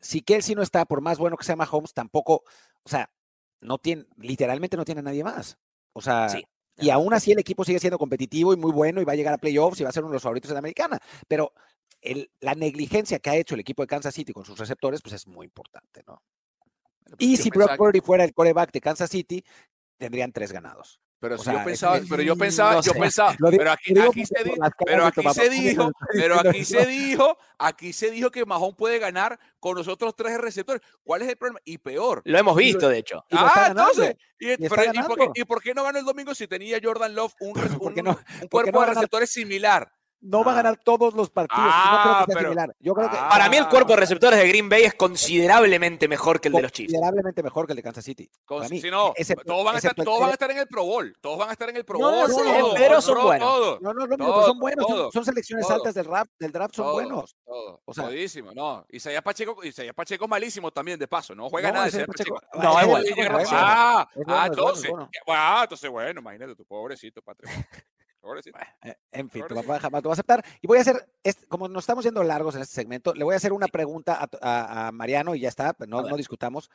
si 0.00 0.20
Kelsey 0.22 0.54
no 0.54 0.62
está, 0.62 0.84
por 0.84 1.00
más 1.00 1.18
bueno 1.18 1.36
que 1.36 1.44
sea 1.44 1.56
Mahomes, 1.56 1.92
tampoco, 1.94 2.44
o 2.82 2.88
sea, 2.88 3.10
no 3.60 3.78
tiene, 3.78 4.04
literalmente 4.18 4.76
no 4.76 4.84
tiene 4.84 4.98
a 5.00 5.04
nadie 5.04 5.24
más. 5.24 5.56
O 5.94 6.00
sea, 6.02 6.28
Sí. 6.28 6.44
y 6.78 6.90
aún 6.90 7.14
así 7.14 7.32
el 7.32 7.38
equipo 7.38 7.64
sigue 7.64 7.78
siendo 7.80 7.98
competitivo 7.98 8.52
y 8.52 8.58
muy 8.58 8.70
bueno 8.70 9.00
y 9.00 9.04
va 9.04 9.14
a 9.14 9.16
llegar 9.16 9.32
a 9.32 9.38
playoffs 9.38 9.80
y 9.80 9.84
va 9.84 9.88
a 9.88 9.92
ser 9.92 10.02
uno 10.04 10.10
de 10.12 10.16
los 10.16 10.22
favoritos 10.22 10.48
de 10.50 10.54
la 10.54 10.58
americana. 10.60 10.98
Pero 11.26 11.52
el- 12.00 12.30
la 12.40 12.54
negligencia 12.54 13.18
que 13.18 13.30
ha 13.30 13.36
hecho 13.36 13.54
el 13.54 13.60
equipo 13.60 13.82
de 13.82 13.86
Kansas 13.88 14.14
City 14.14 14.32
con 14.32 14.44
sus 14.44 14.58
receptores, 14.58 15.00
pues 15.02 15.14
es 15.14 15.26
muy 15.26 15.44
importante, 15.46 16.02
¿no? 16.06 16.22
Y 17.18 17.36
Yo 17.36 17.42
si 17.42 17.50
Brock 17.50 17.76
Purdy 17.76 18.00
fuera 18.00 18.24
el 18.24 18.34
coreback 18.34 18.72
de 18.72 18.80
Kansas 18.80 19.10
City, 19.10 19.44
tendrían 19.96 20.32
tres 20.32 20.52
ganados. 20.52 21.00
Pero 21.18 21.38
si 21.38 21.44
sea, 21.44 21.54
yo 21.54 21.64
pensaba, 21.64 22.00
pero 22.10 22.22
yo 22.22 22.36
pensaba, 22.36 22.74
no 22.74 22.82
yo 22.82 22.92
sé. 22.92 22.98
pensaba, 23.00 23.34
pero 23.50 23.70
aquí, 23.72 23.98
aquí 23.98 24.26
se 24.26 24.34
porque 24.34 24.44
di- 24.44 24.50
por 24.50 24.58
las 24.58 24.70
caras 24.74 24.76
pero 24.86 25.04
aquí 25.06 25.34
se 25.34 25.48
dijo, 25.50 25.92
pero 26.12 26.40
aquí 26.40 26.64
se 26.64 26.86
dijo, 26.86 27.38
aquí 27.58 27.92
se 27.94 28.10
dijo 28.10 28.30
que 28.30 28.44
Mahón 28.44 28.74
puede 28.76 28.98
ganar 28.98 29.40
con 29.58 29.76
nosotros 29.76 30.14
tres 30.14 30.36
receptores. 30.38 30.82
¿Cuál 31.02 31.22
es 31.22 31.28
el 31.28 31.36
problema? 31.38 31.60
Y 31.64 31.78
peor. 31.78 32.20
Lo 32.26 32.38
hemos 32.38 32.60
Y 32.60 32.64
visto, 32.64 32.88
de 32.90 32.98
hecho. 32.98 33.24
y 33.30 33.36
Ah, 33.38 33.68
entonces, 33.70 34.14
y, 34.38 34.56
pero- 34.68 34.92
¿y 34.92 34.98
por 35.02 35.16
qué, 35.18 35.40
y 35.40 35.44
por 35.44 35.62
qué 35.62 35.72
no 35.74 35.84
ganó 35.84 35.98
el 35.98 36.04
domingo 36.04 36.34
si 36.34 36.46
tenía 36.46 36.78
Jordan 36.82 37.14
Love 37.14 37.32
un, 37.40 37.54
res- 37.72 37.76
¿Por 37.78 37.94
qué 37.94 38.00
un- 38.00 38.06
no- 38.06 38.18
un 38.42 38.48
cuerpo 38.48 38.72
no 38.80 38.86
de 38.86 38.92
receptores 38.94 39.30
similar? 39.30 39.90
No 40.20 40.42
va 40.44 40.50
a 40.52 40.54
Ah. 40.54 40.56
ganar 40.62 40.76
todos 40.82 41.14
los 41.14 41.30
partidos. 41.30 41.64
no 41.64 41.70
Ah, 41.72 42.00
creo 42.02 42.14
que 42.26 42.32
sea 42.32 42.34
pero- 42.40 42.48
similar. 42.50 42.76
Yo 42.80 42.94
creo 42.94 43.10
que 43.10 43.16
Ah. 43.18 43.28
Para 43.28 43.48
mí 43.48 43.56
el 43.56 43.68
cuerpo 43.68 43.90
de 43.92 43.96
receptores 43.96 44.38
de 44.38 44.48
Green 44.48 44.68
Bay 44.68 44.82
es 44.84 44.94
considerablemente 44.94 46.08
mejor 46.08 46.40
que 46.40 46.48
el 46.48 46.54
de 46.54 46.62
los 46.62 46.72
Chiefs. 46.72 46.92
considerablemente 46.92 47.42
mejor 47.42 47.66
que 47.66 47.72
el 47.72 47.76
de 47.76 47.82
Kansas 47.82 48.04
City. 48.04 48.30
Con- 48.44 48.68
mí, 48.68 48.80
si 48.80 48.90
no, 48.90 49.12
excepto- 49.16 49.44
todos, 49.44 49.64
van 49.64 49.74
a 49.74 49.78
estar, 49.78 49.94
todos 49.94 50.20
van 50.20 50.30
a 50.30 50.32
estar 50.32 50.50
en 50.50 50.58
el 50.58 50.66
Pro 50.66 50.84
Bowl. 50.84 51.14
Todos 51.20 51.38
van 51.38 51.48
a 51.50 51.52
estar 51.52 51.68
en 51.70 51.76
el 51.76 51.84
Pro 51.84 51.98
No 51.98 52.10
Bowl. 52.10 52.30
sé, 52.30 52.42
todo, 52.42 52.74
pero 52.74 53.00
son 53.00 53.22
buenos. 53.22 53.80
No, 53.80 53.92
no, 53.92 54.06
no, 54.06 54.08
pero 54.08 54.16
Todo, 54.26 54.46
son 54.46 54.58
buenos, 54.58 54.86
son- 54.86 54.96
todo, 54.96 55.12
son, 55.12 55.24
selecciones 55.24 55.66
todo. 55.66 55.76
altas 55.76 55.94
del 55.94 56.06
draft, 56.06 56.30
del 56.38 56.52
draft 56.52 56.74
son 56.74 56.84
todo, 56.86 56.92
buenos. 56.94 57.36
todo. 57.44 57.80
O 57.84 57.94
sea- 57.94 58.04
Jodidísimo, 58.04 58.52
no. 58.54 58.84
Isaías 58.90 59.22
Pacheco, 59.22 59.62
Isaías 59.64 59.94
Pacheco 59.94 60.26
malísimo 60.28 60.70
también, 60.70 60.98
de 60.98 61.06
paso. 61.08 61.34
No 61.34 61.48
juega 61.48 61.68
No, 61.68 61.74
nada 61.74 61.88
Isaías 61.88 62.06
Pacheco- 62.08 62.34
Pacheco. 62.40 62.62
No, 62.62 62.80
es 62.80 62.86
bueno. 62.86 63.38
Ah, 63.50 64.08
ah, 64.26 64.46
entonces. 64.46 64.90
Ah, 65.28 65.60
entonces, 65.62 65.90
bueno, 65.90 66.20
imagínate 66.20 66.54
tu 66.56 66.64
pobrecito, 66.64 67.20
Patrick. 67.22 67.50
Pobrecito. 68.26 68.58
Eh, 68.82 68.94
En 69.12 69.30
fin, 69.30 69.44
tu 69.48 69.54
papá 69.54 69.78
jamás 69.80 70.02
lo 70.02 70.08
va 70.10 70.12
a 70.12 70.14
aceptar. 70.14 70.44
Y 70.60 70.66
voy 70.66 70.78
a 70.78 70.80
hacer, 70.80 71.08
como 71.48 71.68
nos 71.68 71.84
estamos 71.84 72.04
yendo 72.04 72.22
largos 72.24 72.54
en 72.56 72.62
este 72.62 72.74
segmento, 72.74 73.14
le 73.14 73.22
voy 73.24 73.34
a 73.34 73.36
hacer 73.36 73.52
una 73.52 73.68
pregunta 73.68 74.14
a, 74.20 74.28
a- 74.42 74.88
a 74.88 74.92
Mariano 74.92 75.34
y 75.34 75.40
ya 75.40 75.48
está, 75.48 75.74
no, 75.86 75.98
A 75.98 76.02
ver. 76.02 76.10
no 76.10 76.16
discutamos. 76.16 76.70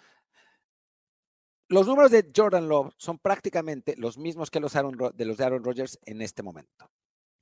Los 1.68 1.88
números 1.88 2.12
de 2.12 2.30
Jordan 2.36 2.68
Love 2.68 2.94
son 2.98 3.18
prácticamente 3.20 3.96
los 3.98 4.18
mismos 4.18 4.50
que 4.52 4.60
los 4.60 4.76
Aaron 4.76 4.98
Ro- 4.98 5.12
de 5.12 5.26
los 5.26 5.38
de 5.38 5.46
Aaron 5.46 5.64
Rodgers 5.64 6.00
en 6.06 6.22
este 6.22 6.44
momento. 6.44 6.90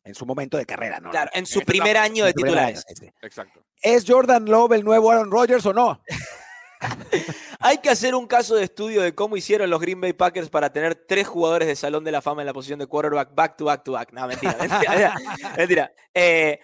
En 0.04 0.16
su 0.16 0.26
momento 0.26 0.58
de 0.58 0.66
carrera, 0.66 1.00
¿no? 1.00 1.10
Claro, 1.12 1.30
en 1.34 1.46
su 1.46 1.62
primer 1.62 1.98
año 1.98 2.26
de 2.26 2.34
titulares. 2.34 2.86
Exacto. 3.22 3.64
¿Es 3.82 4.06
Jordan 4.08 4.46
Love 4.46 4.74
el 4.74 4.84
nuevo 4.86 5.12
Aaron 5.12 5.30
Rodgers 5.32 5.66
o 5.66 5.74
no? 5.74 6.02
Hay 7.60 7.80
que 7.80 7.90
hacer 7.90 8.16
un 8.16 8.28
caso 8.28 8.56
de 8.56 8.64
estudio 8.64 9.02
de 9.02 9.14
cómo 9.14 9.36
hicieron 9.36 9.70
los 9.70 9.82
Green 9.82 10.00
Bay 10.00 10.14
Packers 10.14 10.50
para 10.50 10.72
tener 10.72 10.96
tres 10.96 11.28
jugadores 11.28 11.68
de 11.68 11.76
Salón 11.76 12.04
de 12.04 12.12
la 12.12 12.22
Fama 12.22 12.42
en 12.42 12.46
la 12.46 12.54
posición 12.54 12.80
de 12.80 12.88
quarterback 12.88 13.34
back 13.36 13.58
to 13.58 13.66
back 13.66 13.84
to 13.84 13.92
back. 13.94 14.14
No, 14.14 14.28
mentira, 14.28 14.56
mentira. 15.58 15.94
Eh, 16.14 16.60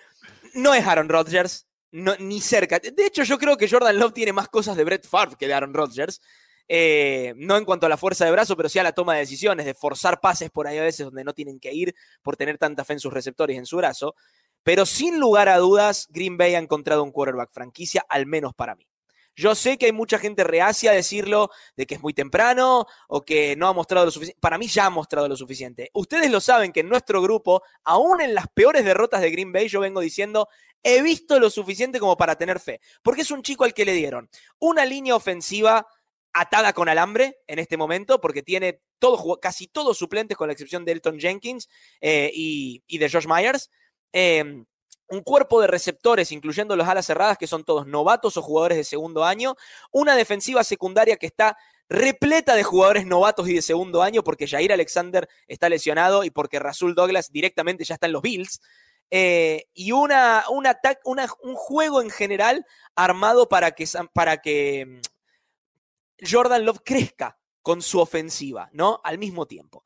no 0.54 0.73
es 0.73 0.86
Aaron 0.86 1.10
Rodgers, 1.10 1.67
ni 1.91 2.39
cerca. 2.41 2.80
De 2.80 3.06
hecho, 3.06 3.23
yo 3.23 3.38
creo 3.38 3.58
que 3.58 3.69
Jordan 3.69 3.97
Love 3.97 4.13
tiene 4.13 4.34
más 4.34 4.47
cosas 4.47 4.78
de 4.78 4.84
Brett 4.84 5.08
Favre 5.08 5.36
que 5.38 5.47
de 5.47 5.54
Aaron 5.54 5.73
Rodgers. 5.73 6.21
Eh, 6.67 7.34
no 7.38 7.58
en 7.58 7.65
cuanto 7.65 7.86
a 7.86 7.89
la 7.89 7.97
fuerza 7.97 8.25
de 8.25 8.32
brazo, 8.32 8.58
pero 8.58 8.69
sí 8.69 8.80
a 8.80 8.84
la 8.84 8.91
toma 8.91 9.13
de 9.13 9.19
decisiones, 9.19 9.67
de 9.67 9.75
forzar 9.75 10.19
pases 10.19 10.49
por 10.49 10.65
ahí 10.65 10.80
a 10.80 10.82
veces 10.82 11.06
donde 11.06 11.23
no 11.23 11.34
tienen 11.34 11.60
que 11.60 11.71
ir 11.71 11.93
por 12.23 12.38
tener 12.38 12.58
tanta 12.58 12.84
fe 12.84 12.93
en 12.93 12.99
sus 12.99 13.13
receptores 13.13 13.56
y 13.56 13.60
en 13.60 13.67
su 13.67 13.78
brazo. 13.78 14.15
Pero 14.63 14.86
sin 14.88 15.19
lugar 15.19 15.47
a 15.47 15.58
dudas, 15.58 16.08
Green 16.10 16.38
Bay 16.38 16.56
ha 16.56 16.60
encontrado 16.60 17.04
un 17.04 17.12
quarterback 17.12 17.51
franquicia, 17.51 18.04
al 18.10 18.25
menos 18.25 18.56
para 18.56 18.73
mí. 18.73 18.88
Yo 19.36 19.54
sé 19.54 19.78
que 19.78 19.88
hay 19.88 19.91
mucha 19.91 20.17
gente 20.17 20.43
reacia 20.43 20.91
a 20.91 20.93
decirlo 20.93 21.50
de 21.76 21.86
que 21.86 21.95
es 21.95 22.02
muy 22.02 22.13
temprano 22.13 22.86
o 23.08 23.21
que 23.24 23.56
no 23.56 23.67
ha 23.67 23.74
mostrado 23.74 24.06
lo 24.06 24.12
suficiente. 24.12 24.39
Para 24.39 24.58
mí 24.58 24.67
ya 24.67 24.86
ha 24.86 24.89
mostrado 24.89 25.28
lo 25.28 25.36
suficiente. 25.36 25.89
Ustedes 25.93 26.32
lo 26.32 26.39
saben 26.39 26.71
que 26.71 26.80
en 26.80 26.89
nuestro 26.89 27.21
grupo, 27.21 27.63
aún 27.84 28.21
en 28.21 28.34
las 28.34 28.48
peores 28.48 28.86
derrotas 28.86 29.21
de 29.21 29.32
Green 29.32 29.52
Bay, 29.52 29.67
yo 29.67 29.82
vengo 29.82 30.00
diciendo, 30.00 30.48
he 30.84 31.02
visto 31.02 31.39
lo 31.39 31.50
suficiente 31.50 32.00
como 32.00 32.15
para 32.15 32.36
tener 32.36 32.60
fe. 32.60 32.80
Porque 33.02 33.21
es 33.24 33.32
un 33.32 33.41
chico 33.41 33.65
al 33.65 33.74
que 33.74 33.86
le 33.86 33.93
dieron 33.93 34.30
una 34.60 34.86
línea 34.86 35.15
ofensiva 35.15 35.88
atada 36.34 36.74
con 36.74 36.89
alambre 36.89 37.39
en 37.48 37.60
este 37.60 37.78
momento, 37.78 38.19
porque 38.19 38.43
tiene 38.43 38.82
casi 39.41 39.67
todos 39.67 39.98
suplentes, 39.98 40.38
con 40.38 40.48
la 40.48 40.54
excepción 40.54 40.84
de 40.84 40.93
Elton 40.93 41.19
Jenkins 41.19 41.69
eh, 42.02 42.32
y, 42.34 42.98
de 42.98 43.10
Josh 43.10 43.28
Myers. 43.28 43.69
Eh, 44.12 44.63
un 45.08 45.22
cuerpo 45.22 45.62
de 45.62 45.68
receptores, 45.68 46.32
incluyendo 46.32 46.76
los 46.76 46.88
alas 46.88 47.06
cerradas, 47.06 47.38
que 47.38 47.48
son 47.48 47.63
todos 47.63 47.88
novatos 47.88 48.38
o 48.38 48.41
jugadores 48.41 48.78
de 48.78 48.84
segundo 48.84 49.24
año, 49.24 49.56
una 49.91 50.15
defensiva 50.15 50.63
secundaria 50.63 51.18
que 51.18 51.28
está 51.28 51.58
repleta 51.88 52.56
de 52.56 52.63
jugadores 52.63 53.06
novatos 53.06 53.48
y 53.48 53.54
de 53.54 53.62
segundo 53.62 54.02
año, 54.02 54.24
porque 54.24 54.48
Jair 54.48 54.74
Alexander 54.74 55.28
está 55.48 55.70
lesionado 55.70 56.24
y 56.24 56.32
porque 56.32 56.60
Rasul 56.60 56.96
Douglas 56.96 57.32
directamente 57.32 57.84
ya 57.84 57.96
está 57.96 58.08
en 58.08 58.13
los 58.13 58.22
Bills. 58.22 58.62
Eh, 59.12 59.65
y 59.74 59.91
una, 59.91 60.46
un, 60.50 60.65
una, 61.06 61.28
un 61.44 61.56
juego 61.56 62.02
en 62.02 62.10
general 62.10 62.65
armado 62.96 63.48
para 63.48 63.72
que, 63.72 63.88
para 64.13 64.41
que 64.41 65.00
Jordan 66.20 66.65
Love 66.65 66.80
crezca 66.84 67.38
con 67.62 67.82
su 67.82 68.00
ofensiva, 68.00 68.70
¿no? 68.74 69.00
Al 69.04 69.18
mismo 69.18 69.46
tiempo. 69.46 69.84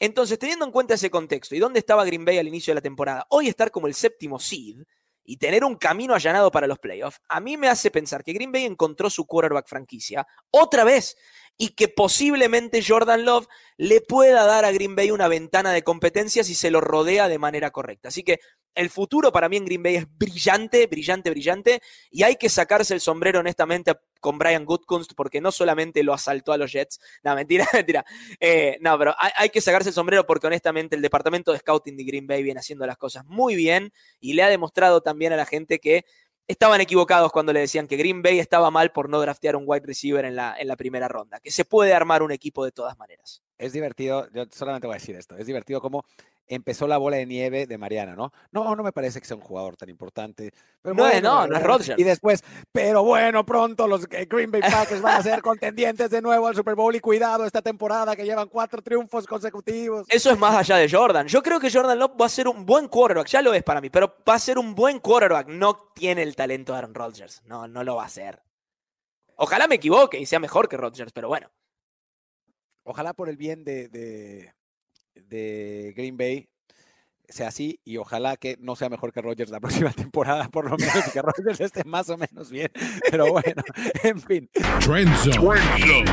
Entonces, 0.00 0.38
teniendo 0.38 0.64
en 0.64 0.70
cuenta 0.70 0.94
ese 0.94 1.10
contexto 1.10 1.54
y 1.54 1.58
dónde 1.58 1.80
estaba 1.80 2.04
Green 2.04 2.24
Bay 2.24 2.38
al 2.38 2.48
inicio 2.48 2.70
de 2.70 2.76
la 2.76 2.80
temporada, 2.80 3.26
hoy 3.30 3.48
estar 3.48 3.70
como 3.70 3.86
el 3.86 3.94
séptimo 3.94 4.38
seed 4.38 4.82
y 5.24 5.36
tener 5.36 5.64
un 5.64 5.76
camino 5.76 6.14
allanado 6.14 6.50
para 6.50 6.66
los 6.66 6.78
playoffs, 6.78 7.20
a 7.28 7.40
mí 7.40 7.56
me 7.56 7.68
hace 7.68 7.90
pensar 7.90 8.24
que 8.24 8.32
Green 8.32 8.52
Bay 8.52 8.64
encontró 8.64 9.10
su 9.10 9.26
quarterback 9.26 9.68
franquicia 9.68 10.26
otra 10.50 10.84
vez 10.84 11.16
y 11.58 11.70
que 11.70 11.88
posiblemente 11.88 12.82
Jordan 12.86 13.24
Love 13.24 13.48
le 13.76 14.00
pueda 14.00 14.46
dar 14.46 14.64
a 14.64 14.70
Green 14.70 14.94
Bay 14.94 15.10
una 15.10 15.26
ventana 15.26 15.72
de 15.72 15.82
competencia 15.82 16.44
si 16.44 16.54
se 16.54 16.70
lo 16.70 16.80
rodea 16.80 17.28
de 17.28 17.38
manera 17.38 17.72
correcta. 17.72 18.08
Así 18.08 18.22
que 18.22 18.38
el 18.76 18.90
futuro 18.90 19.32
para 19.32 19.48
mí 19.48 19.56
en 19.56 19.64
Green 19.64 19.82
Bay 19.82 19.96
es 19.96 20.06
brillante, 20.08 20.86
brillante, 20.86 21.30
brillante, 21.30 21.80
y 22.12 22.22
hay 22.22 22.36
que 22.36 22.48
sacarse 22.48 22.94
el 22.94 23.00
sombrero 23.00 23.40
honestamente 23.40 23.92
con 24.20 24.38
Brian 24.38 24.64
Goodkunst 24.64 25.14
porque 25.16 25.40
no 25.40 25.50
solamente 25.50 26.04
lo 26.04 26.14
asaltó 26.14 26.52
a 26.52 26.58
los 26.58 26.70
Jets, 26.70 27.00
no, 27.24 27.34
mentira, 27.34 27.66
mentira, 27.72 28.04
eh, 28.38 28.78
no, 28.80 28.96
pero 28.96 29.14
hay, 29.18 29.32
hay, 29.36 29.50
que 29.50 29.60
sacarse 29.60 29.88
el 29.88 29.94
sombrero 29.94 30.26
porque 30.26 30.46
honestamente 30.46 30.94
el 30.94 31.02
departamento 31.02 31.50
de 31.50 31.58
scouting 31.58 31.96
de 31.96 32.04
Green 32.04 32.28
Bay 32.28 32.44
viene 32.44 32.60
haciendo 32.60 32.86
las 32.86 32.96
cosas 32.96 33.24
muy 33.26 33.56
bien 33.56 33.92
y 34.20 34.34
le 34.34 34.44
ha 34.44 34.48
demostrado 34.48 35.00
también 35.00 35.32
a 35.32 35.36
la 35.36 35.46
gente 35.46 35.80
que 35.80 36.04
estaban 36.48 36.80
equivocados 36.80 37.30
cuando 37.30 37.52
le 37.52 37.60
decían 37.60 37.86
que 37.86 37.96
Green 37.96 38.22
Bay 38.22 38.38
estaba 38.38 38.70
mal 38.70 38.90
por 38.90 39.08
no 39.08 39.20
draftear 39.20 39.54
un 39.54 39.64
wide 39.66 39.86
receiver 39.86 40.24
en 40.24 40.34
la, 40.34 40.56
en 40.58 40.66
la 40.66 40.76
primera 40.76 41.06
ronda, 41.06 41.38
que 41.40 41.50
se 41.50 41.64
puede 41.64 41.94
armar 41.94 42.22
un 42.22 42.32
equipo 42.32 42.64
de 42.64 42.72
todas 42.72 42.98
maneras. 42.98 43.42
Es 43.58 43.72
divertido, 43.72 44.28
yo 44.32 44.44
solamente 44.50 44.86
voy 44.86 44.94
a 44.94 44.98
decir 44.98 45.16
esto, 45.16 45.36
es 45.36 45.46
divertido 45.46 45.80
como 45.80 46.04
empezó 46.48 46.86
la 46.86 46.96
bola 46.96 47.18
de 47.18 47.26
nieve 47.26 47.66
de 47.66 47.78
Mariana, 47.78 48.16
¿no? 48.16 48.32
No, 48.50 48.74
no 48.74 48.82
me 48.82 48.92
parece 48.92 49.20
que 49.20 49.26
sea 49.26 49.36
un 49.36 49.42
jugador 49.42 49.76
tan 49.76 49.88
importante. 49.88 50.52
Pero 50.82 50.94
no, 50.94 51.02
bueno, 51.02 51.20
no, 51.20 51.46
no 51.46 51.56
es 51.56 51.62
Rodgers. 51.62 51.98
Y 51.98 52.04
después, 52.04 52.42
pero 52.72 53.04
bueno, 53.04 53.44
pronto 53.44 53.86
los 53.86 54.08
Green 54.08 54.50
Bay 54.50 54.62
Packers 54.62 55.02
van 55.02 55.20
a 55.20 55.22
ser 55.22 55.42
contendientes 55.42 56.10
de 56.10 56.22
nuevo 56.22 56.46
al 56.46 56.56
Super 56.56 56.74
Bowl 56.74 56.94
y 56.94 57.00
cuidado 57.00 57.44
esta 57.44 57.62
temporada 57.62 58.16
que 58.16 58.24
llevan 58.24 58.48
cuatro 58.48 58.82
triunfos 58.82 59.26
consecutivos. 59.26 60.06
Eso 60.08 60.30
es 60.30 60.38
más 60.38 60.56
allá 60.56 60.76
de 60.76 60.90
Jordan. 60.90 61.28
Yo 61.28 61.42
creo 61.42 61.60
que 61.60 61.70
Jordan 61.70 61.98
Love 61.98 62.20
va 62.20 62.26
a 62.26 62.30
ser 62.30 62.48
un 62.48 62.64
buen 62.64 62.88
quarterback, 62.88 63.28
ya 63.28 63.42
lo 63.42 63.52
es 63.52 63.62
para 63.62 63.80
mí, 63.80 63.90
pero 63.90 64.16
va 64.28 64.34
a 64.34 64.38
ser 64.38 64.58
un 64.58 64.74
buen 64.74 64.98
quarterback. 65.00 65.48
No 65.48 65.92
tiene 65.94 66.22
el 66.22 66.34
talento 66.34 66.72
de 66.72 66.78
Aaron 66.78 66.94
Rodgers. 66.94 67.42
No, 67.44 67.68
no 67.68 67.84
lo 67.84 67.96
va 67.96 68.04
a 68.04 68.06
hacer. 68.06 68.42
Ojalá 69.36 69.68
me 69.68 69.76
equivoque 69.76 70.18
y 70.18 70.26
sea 70.26 70.40
mejor 70.40 70.68
que 70.68 70.76
Rodgers, 70.76 71.12
pero 71.12 71.28
bueno. 71.28 71.48
Ojalá 72.88 73.12
por 73.12 73.28
el 73.28 73.36
bien 73.36 73.64
de, 73.64 73.88
de, 73.88 74.54
de 75.14 75.92
Green 75.94 76.16
Bay 76.16 76.48
sea 77.28 77.48
así 77.48 77.78
y 77.84 77.98
ojalá 77.98 78.38
que 78.38 78.56
no 78.60 78.76
sea 78.76 78.88
mejor 78.88 79.12
que 79.12 79.20
Rodgers 79.20 79.50
la 79.50 79.60
próxima 79.60 79.92
temporada, 79.92 80.48
por 80.48 80.70
lo 80.70 80.78
menos, 80.78 81.06
y 81.06 81.10
que 81.10 81.20
Rodgers 81.20 81.60
esté 81.60 81.84
más 81.84 82.08
o 82.08 82.16
menos 82.16 82.50
bien. 82.50 82.70
Pero 83.10 83.30
bueno, 83.30 83.62
en 84.02 84.18
fin. 84.22 84.50
Trend 84.80 85.14
Zone. 85.16 86.04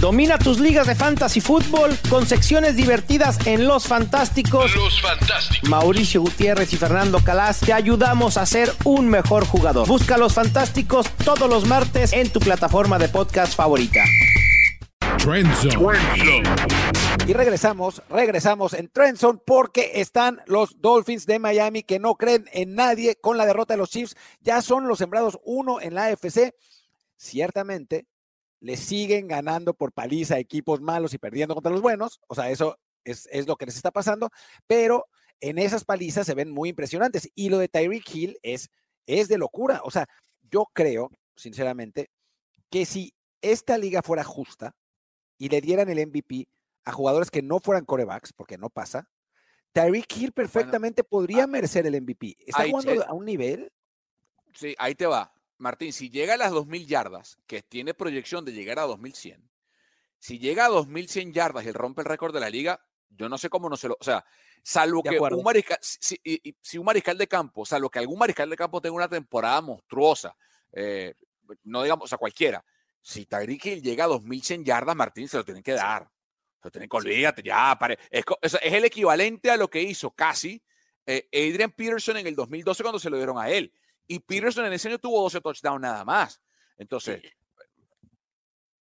Domina 0.00 0.38
tus 0.38 0.60
ligas 0.60 0.86
de 0.86 0.94
fantasy 0.94 1.40
fútbol 1.40 1.98
con 2.08 2.24
secciones 2.24 2.76
divertidas 2.76 3.44
en 3.44 3.66
Los 3.66 3.88
Fantásticos. 3.88 4.72
Los 4.76 5.02
Fantásticos. 5.02 5.68
Mauricio 5.68 6.20
Gutiérrez 6.20 6.72
y 6.72 6.76
Fernando 6.76 7.18
Calas 7.24 7.58
te 7.58 7.72
ayudamos 7.72 8.36
a 8.36 8.46
ser 8.46 8.72
un 8.84 9.08
mejor 9.08 9.44
jugador. 9.44 9.88
Busca 9.88 10.16
Los 10.16 10.34
Fantásticos 10.34 11.10
todos 11.24 11.50
los 11.50 11.66
martes 11.66 12.12
en 12.12 12.30
tu 12.30 12.38
plataforma 12.38 13.00
de 13.00 13.08
podcast 13.08 13.56
favorita. 13.56 14.04
Trend 15.18 15.52
Zone. 15.54 16.42
Y 17.26 17.32
regresamos, 17.32 18.02
regresamos 18.08 18.72
en 18.72 18.88
Trendzone 18.88 19.38
porque 19.44 20.00
están 20.00 20.40
los 20.46 20.80
Dolphins 20.80 21.26
de 21.26 21.38
Miami 21.38 21.82
que 21.82 21.98
no 21.98 22.14
creen 22.14 22.48
en 22.52 22.74
nadie 22.74 23.16
con 23.16 23.36
la 23.36 23.44
derrota 23.44 23.74
de 23.74 23.78
los 23.78 23.90
Chiefs. 23.90 24.16
Ya 24.40 24.62
son 24.62 24.88
los 24.88 24.98
sembrados 24.98 25.38
uno 25.44 25.80
en 25.80 25.94
la 25.94 26.06
AFC. 26.06 26.54
Ciertamente 27.16 28.06
le 28.60 28.76
siguen 28.76 29.28
ganando 29.28 29.74
por 29.74 29.92
paliza 29.92 30.36
a 30.36 30.38
equipos 30.38 30.80
malos 30.80 31.12
y 31.12 31.18
perdiendo 31.18 31.54
contra 31.54 31.72
los 31.72 31.82
buenos. 31.82 32.20
O 32.28 32.34
sea, 32.34 32.50
eso 32.50 32.78
es, 33.04 33.28
es 33.30 33.46
lo 33.46 33.56
que 33.56 33.66
les 33.66 33.76
está 33.76 33.90
pasando. 33.90 34.30
Pero 34.66 35.06
en 35.40 35.58
esas 35.58 35.84
palizas 35.84 36.26
se 36.26 36.34
ven 36.34 36.50
muy 36.50 36.70
impresionantes. 36.70 37.28
Y 37.34 37.48
lo 37.48 37.58
de 37.58 37.68
Tyreek 37.68 38.08
Hill 38.14 38.38
es, 38.42 38.70
es 39.06 39.28
de 39.28 39.38
locura. 39.38 39.80
O 39.84 39.90
sea, 39.90 40.06
yo 40.50 40.66
creo, 40.72 41.10
sinceramente, 41.36 42.10
que 42.70 42.86
si 42.86 43.12
esta 43.42 43.78
liga 43.78 44.02
fuera 44.02 44.24
justa 44.24 44.74
y 45.38 45.48
le 45.48 45.60
dieran 45.60 45.88
el 45.88 46.06
MVP 46.06 46.48
a 46.84 46.92
jugadores 46.92 47.30
que 47.30 47.42
no 47.42 47.60
fueran 47.60 47.84
corebacks, 47.84 48.32
porque 48.32 48.58
no 48.58 48.70
pasa, 48.70 49.08
Tyreek 49.72 50.16
Hill 50.16 50.32
perfectamente 50.32 51.02
bueno, 51.02 51.08
podría 51.10 51.46
merecer 51.46 51.86
el 51.86 52.00
MVP. 52.00 52.36
Está 52.46 52.62
ahí, 52.62 52.70
jugando 52.70 53.04
a 53.06 53.12
un 53.12 53.24
nivel. 53.24 53.70
Sí, 54.54 54.74
ahí 54.78 54.94
te 54.94 55.06
va. 55.06 55.32
Martín, 55.58 55.92
si 55.92 56.08
llega 56.10 56.34
a 56.34 56.36
las 56.36 56.52
2.000 56.52 56.86
yardas, 56.86 57.38
que 57.46 57.62
tiene 57.62 57.92
proyección 57.94 58.44
de 58.44 58.52
llegar 58.52 58.78
a 58.78 58.86
2.100, 58.86 59.48
si 60.18 60.38
llega 60.38 60.66
a 60.66 60.70
2.100 60.70 61.32
yardas 61.32 61.64
y 61.64 61.68
él 61.68 61.74
rompe 61.74 62.02
el 62.02 62.06
récord 62.06 62.32
de 62.34 62.40
la 62.40 62.48
liga, 62.50 62.80
yo 63.10 63.28
no 63.28 63.38
sé 63.38 63.48
cómo 63.50 63.68
no 63.68 63.76
se 63.76 63.88
lo... 63.88 63.96
O 64.00 64.04
sea, 64.04 64.24
salvo 64.62 65.02
De 65.02 65.10
que 65.10 65.16
acuerdo. 65.16 65.36
un 65.38 65.44
mariscal, 65.44 65.78
si, 65.80 66.18
y- 66.24 66.48
y- 66.50 66.56
si 66.60 66.78
un 66.78 66.84
mariscal 66.84 67.16
de 67.18 67.26
campo, 67.28 67.64
salvo 67.64 67.90
que 67.90 67.98
algún 67.98 68.18
mariscal 68.18 68.48
de 68.50 68.56
campo 68.56 68.80
tenga 68.80 68.96
una 68.96 69.08
temporada 69.08 69.60
monstruosa, 69.60 70.36
eh, 70.72 71.14
no 71.64 71.82
digamos, 71.82 72.04
o 72.04 72.08
sea, 72.08 72.18
cualquiera, 72.18 72.64
si 73.00 73.26
Tyreek 73.26 73.64
Hill 73.64 73.82
llega 73.82 74.04
a 74.04 74.08
2.100 74.08 74.64
yardas, 74.64 74.96
Martín, 74.96 75.28
se 75.28 75.36
lo 75.36 75.44
tienen 75.44 75.62
que 75.62 75.72
dar. 75.72 76.08
Se 76.60 76.68
lo 76.68 76.70
tienen 76.70 76.88
que 76.88 76.96
olvídate, 76.96 77.42
ya, 77.42 77.76
pare. 77.78 77.98
Es, 78.10 78.24
el 78.62 78.84
equivalente 78.84 79.50
a 79.50 79.56
lo 79.56 79.68
que 79.68 79.82
hizo 79.82 80.10
casi 80.10 80.62
eh, 81.06 81.28
Adrian 81.32 81.72
Peterson 81.72 82.16
en 82.18 82.26
el 82.26 82.34
2012 82.34 82.82
cuando 82.82 82.98
se 82.98 83.10
lo 83.10 83.16
dieron 83.16 83.38
a 83.38 83.48
él. 83.48 83.72
Y 84.06 84.20
Peterson 84.20 84.66
en 84.66 84.72
ese 84.72 84.88
año 84.88 84.98
tuvo 84.98 85.22
12 85.22 85.40
touchdowns 85.40 85.80
nada 85.80 86.04
más. 86.04 86.40
Entonces, 86.76 87.20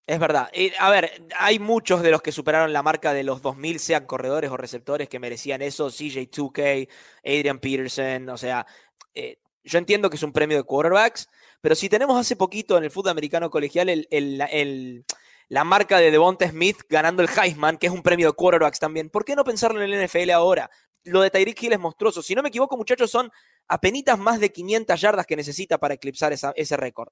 Es 0.06 0.20
verdad. 0.20 0.50
Y, 0.54 0.72
a 0.80 0.90
ver, 0.90 1.28
hay 1.38 1.60
muchos 1.60 2.02
de 2.02 2.12
los 2.12 2.22
que 2.22 2.32
superaron 2.32 2.72
la 2.72 2.82
marca 2.82 3.14
de 3.14 3.24
los 3.24 3.42
2000, 3.42 3.80
sean 3.80 4.06
corredores 4.06 4.50
o 4.50 4.58
receptores, 4.58 5.10
que 5.10 5.20
merecían 5.20 5.62
eso. 5.62 5.90
CJ 5.90 6.30
2K, 6.32 6.88
Adrian 7.24 7.60
Peterson. 7.60 8.30
O 8.30 8.38
sea, 8.38 8.66
eh, 9.14 9.40
yo 9.64 9.80
entiendo 9.80 10.10
que 10.10 10.16
es 10.16 10.24
un 10.24 10.32
premio 10.32 10.58
de 10.58 10.64
quarterbacks, 10.64 11.28
pero 11.62 11.76
si 11.76 11.90
tenemos 11.90 12.20
hace 12.20 12.36
poquito 12.36 12.78
en 12.78 12.84
el 12.86 12.92
fútbol 12.92 13.12
americano 13.12 13.50
colegial 13.50 13.90
el, 13.90 14.08
el- 14.12 14.42
el- 14.52 15.06
la 15.50 15.64
marca 15.64 15.98
de 16.00 16.12
Devonta 16.12 16.48
Smith 16.50 16.82
ganando 16.90 17.24
el 17.24 17.30
Heisman, 17.30 17.78
que 17.78 17.88
es 17.88 17.94
un 17.94 18.04
premio 18.04 18.28
de 18.28 18.34
quarterbacks 18.34 18.80
también, 18.80 19.10
¿por 19.10 19.24
qué 19.24 19.36
no 19.36 19.44
pensarlo 19.46 19.82
en 19.82 19.92
el 19.94 20.08
NFL 20.08 20.30
ahora? 20.32 20.70
Lo 21.04 21.22
de 21.22 21.30
Tyreek 21.30 21.62
Hill 21.64 21.72
es 21.74 21.80
monstruoso. 21.80 22.22
Si 22.22 22.36
no 22.36 22.42
me 22.44 22.50
equivoco, 22.50 22.76
muchachos, 22.76 23.10
son 23.10 23.32
apenitas 23.70 24.20
más 24.20 24.42
de 24.42 24.52
500 24.52 25.00
yardas 25.00 25.26
que 25.26 25.38
necesita 25.38 25.78
para 25.78 25.94
eclipsar 25.94 26.34
esa- 26.34 26.52
ese 26.56 26.76
récord. 26.76 27.10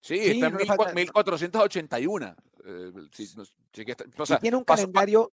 sí, 0.00 0.16
Sí, 0.18 0.30
está 0.30 0.46
en 0.46 0.52
no 0.52 0.58
le 0.60 0.64
14- 0.64 0.76
falta- 0.76 0.94
1481. 0.94 2.36
Eh, 2.64 2.92
sí, 3.12 3.28
no- 3.36 3.44
sí 3.44 3.84
que 3.84 3.90
está- 3.90 4.04
o 4.16 4.22
Y 4.22 4.26
sea, 4.26 4.38
tiene 4.38 4.56
un 4.56 4.64
paso- 4.64 4.82
calendario 4.84 5.32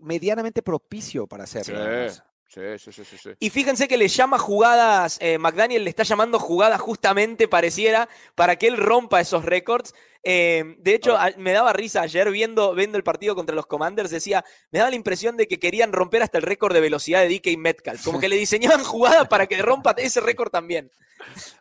medianamente 0.00 0.62
propicio 0.62 1.26
para 1.26 1.46
Sí, 1.46 1.58
hacerlo. 1.58 2.12
Sí, 2.48 2.92
sí, 2.92 3.04
sí, 3.04 3.16
sí. 3.18 3.30
Y 3.40 3.50
fíjense 3.50 3.88
que 3.88 3.96
le 3.96 4.08
llama 4.08 4.38
jugadas, 4.38 5.18
eh, 5.20 5.38
McDaniel 5.38 5.84
le 5.84 5.90
está 5.90 6.02
llamando 6.02 6.38
jugadas 6.38 6.80
justamente, 6.80 7.48
pareciera, 7.48 8.08
para 8.34 8.56
que 8.56 8.68
él 8.68 8.76
rompa 8.76 9.20
esos 9.20 9.44
récords. 9.44 9.94
Eh, 10.24 10.76
de 10.78 10.94
hecho, 10.94 11.16
a- 11.16 11.30
me 11.38 11.52
daba 11.52 11.72
risa 11.72 12.02
ayer 12.02 12.30
viendo, 12.30 12.74
viendo 12.74 12.96
el 12.98 13.04
partido 13.04 13.34
contra 13.34 13.54
los 13.54 13.66
Commanders, 13.66 14.10
decía, 14.10 14.44
me 14.70 14.78
daba 14.80 14.90
la 14.90 14.96
impresión 14.96 15.36
de 15.36 15.46
que 15.46 15.58
querían 15.58 15.92
romper 15.92 16.22
hasta 16.22 16.38
el 16.38 16.42
récord 16.42 16.74
de 16.74 16.80
velocidad 16.80 17.20
de 17.22 17.28
DK 17.28 17.56
Metcalf, 17.56 18.04
como 18.04 18.18
que 18.20 18.28
le 18.28 18.36
diseñaban 18.36 18.82
jugadas 18.84 19.28
para 19.28 19.46
que 19.46 19.60
rompa 19.62 19.92
ese 19.96 20.20
récord 20.20 20.50
también. 20.50 20.90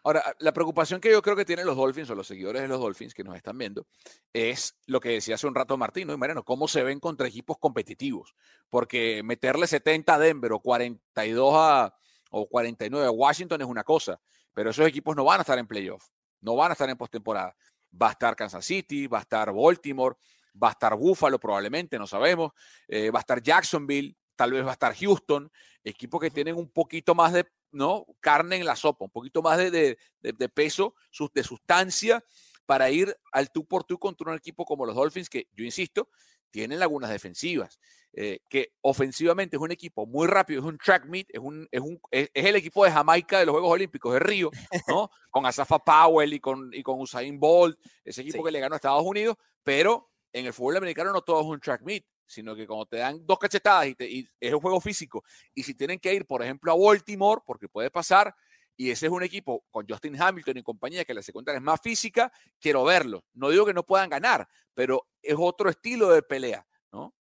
Ahora, 0.03 0.35
la 0.39 0.53
preocupación 0.53 1.01
que 1.01 1.09
yo 1.11 1.21
creo 1.21 1.35
que 1.35 1.45
tienen 1.45 1.65
los 1.65 1.75
Dolphins 1.75 2.09
o 2.09 2.15
los 2.15 2.27
seguidores 2.27 2.61
de 2.61 2.67
los 2.67 2.79
Dolphins 2.79 3.13
que 3.13 3.23
nos 3.23 3.35
están 3.35 3.57
viendo 3.57 3.87
es 4.33 4.75
lo 4.85 4.99
que 4.99 5.09
decía 5.09 5.35
hace 5.35 5.47
un 5.47 5.55
rato 5.55 5.77
Martín, 5.77 6.07
¿no? 6.07 6.13
Y 6.13 6.17
Mariano, 6.17 6.43
cómo 6.43 6.67
se 6.67 6.83
ven 6.83 6.99
contra 6.99 7.27
equipos 7.27 7.57
competitivos. 7.57 8.35
Porque 8.69 9.21
meterle 9.23 9.65
70 9.65 10.13
a 10.15 10.19
Denver 10.19 10.51
o 10.53 10.59
42 10.59 11.53
a, 11.55 11.95
o 12.31 12.47
49 12.47 13.07
a 13.07 13.11
Washington 13.11 13.61
es 13.61 13.67
una 13.67 13.83
cosa, 13.83 14.19
pero 14.53 14.69
esos 14.69 14.85
equipos 14.87 15.15
no 15.15 15.23
van 15.23 15.39
a 15.39 15.41
estar 15.41 15.57
en 15.57 15.65
playoff, 15.67 16.05
no 16.41 16.55
van 16.55 16.71
a 16.71 16.73
estar 16.73 16.89
en 16.89 16.97
postemporada. 16.97 17.55
Va 17.91 18.09
a 18.09 18.11
estar 18.11 18.35
Kansas 18.35 18.65
City, 18.65 19.07
va 19.07 19.19
a 19.19 19.21
estar 19.21 19.51
Baltimore, 19.53 20.15
va 20.61 20.69
a 20.69 20.71
estar 20.71 20.95
Buffalo 20.95 21.39
probablemente, 21.39 21.97
no 21.97 22.07
sabemos, 22.07 22.51
eh, 22.87 23.09
va 23.11 23.19
a 23.19 23.21
estar 23.21 23.41
Jacksonville, 23.41 24.15
tal 24.35 24.51
vez 24.51 24.63
va 24.65 24.69
a 24.69 24.73
estar 24.73 24.95
Houston, 24.95 25.51
equipos 25.83 26.19
que 26.21 26.29
tienen 26.31 26.55
un 26.55 26.69
poquito 26.69 27.15
más 27.15 27.33
de 27.33 27.47
¿no? 27.71 28.05
carne 28.19 28.55
en 28.57 28.65
la 28.65 28.75
sopa, 28.75 29.05
un 29.05 29.11
poquito 29.11 29.41
más 29.41 29.57
de, 29.57 29.69
de- 29.71 29.97
de- 30.21 30.49
peso, 30.49 30.95
de 31.33 31.43
sustancia 31.43 32.23
para 32.65 32.89
ir 32.89 33.15
al 33.31 33.51
tú 33.51 33.65
por 33.65 33.83
tú 33.83 33.97
contra 33.97 34.29
un 34.29 34.37
equipo 34.37 34.65
como 34.65 34.85
los 34.85 34.95
Dolphins, 34.95 35.29
que 35.29 35.47
yo 35.53 35.63
insisto, 35.63 36.09
tienen 36.51 36.79
lagunas 36.79 37.09
defensivas, 37.09 37.79
eh, 38.13 38.39
que 38.49 38.73
ofensivamente 38.81 39.57
es 39.57 39.61
un 39.61 39.71
equipo 39.71 40.05
muy 40.05 40.27
rápido, 40.27 40.61
es 40.61 40.65
un 40.65 40.77
track 40.77 41.05
meet, 41.05 41.27
es, 41.29 41.39
un, 41.39 41.67
es, 41.71 41.81
un, 41.81 41.99
es, 42.09 42.29
es 42.33 42.45
el 42.45 42.55
equipo 42.55 42.83
de 42.85 42.91
Jamaica 42.91 43.39
de 43.39 43.45
los 43.45 43.53
Juegos 43.53 43.71
Olímpicos 43.71 44.13
de 44.13 44.19
Río, 44.19 44.49
¿no? 44.87 45.09
con 45.29 45.45
Asafa 45.45 45.79
Powell 45.79 46.33
y 46.33 46.39
con, 46.39 46.73
y 46.73 46.81
con 46.83 46.99
Usain 46.99 47.39
Bolt, 47.39 47.77
ese 48.03 48.21
equipo 48.21 48.37
Sí. 48.39 48.43
que 48.45 48.51
le 48.51 48.59
ganó 48.59 48.75
a 48.75 48.77
Estados 48.77 49.03
Unidos, 49.03 49.35
pero 49.63 50.09
en 50.33 50.45
el 50.45 50.53
fútbol 50.53 50.77
americano 50.77 51.11
no 51.11 51.21
todo 51.21 51.41
es 51.41 51.47
un 51.47 51.59
track 51.59 51.81
meet, 51.83 52.05
sino 52.25 52.55
que 52.55 52.65
cuando 52.67 52.85
te 52.85 52.97
dan 52.97 53.25
dos 53.25 53.39
cachetadas 53.39 53.87
y, 53.87 53.95
te- 53.95 54.09
y 54.09 54.27
es 54.39 54.53
un 54.53 54.59
juego 54.61 54.81
físico, 54.81 55.23
y 55.53 55.63
si 55.63 55.73
tienen 55.75 55.99
que 55.99 56.13
ir, 56.13 56.25
por 56.25 56.41
ejemplo, 56.43 56.71
a 56.71 56.75
Baltimore, 56.77 57.41
porque 57.45 57.69
puede 57.69 57.89
pasar, 57.91 58.35
y 58.77 58.91
ese 58.91 59.07
es 59.07 59.11
un 59.11 59.23
equipo 59.23 59.65
con 59.71 59.85
Justin 59.89 60.21
Hamilton 60.21 60.57
y 60.57 60.63
compañía 60.63 61.03
que 61.03 61.13
la 61.13 61.21
secundaria 61.23 61.57
es 61.57 61.63
más 61.63 61.81
física, 61.81 62.31
quiero 62.59 62.83
verlo. 62.83 63.25
No 63.33 63.49
digo 63.49 63.65
que 63.65 63.73
no 63.73 63.83
puedan 63.83 64.09
ganar, 64.09 64.47
pero 64.73 65.07
es 65.21 65.35
otro 65.37 65.69
estilo 65.69 66.09
de 66.11 66.21
pelea, 66.21 66.65
¿no? 66.91 67.13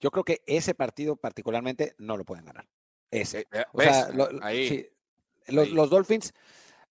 Yo 0.00 0.10
creo 0.10 0.24
que 0.24 0.42
ese 0.46 0.74
partido 0.74 1.16
particularmente 1.16 1.94
no 1.98 2.16
lo 2.16 2.24
pueden 2.24 2.46
ganar. 2.46 2.66
Ese. 3.10 3.40
Eh, 3.40 3.46
eh, 3.52 3.64
O 3.72 3.80
sea, 3.82 4.06
¿ves? 4.06 4.14
lo- 4.14 4.32
lo- 4.32 4.44
Ahí. 4.44 4.68
sí, 4.68 4.88
los, 5.48 5.66
ahí. 5.66 5.72
los 5.74 5.90
Dolphins 5.90 6.32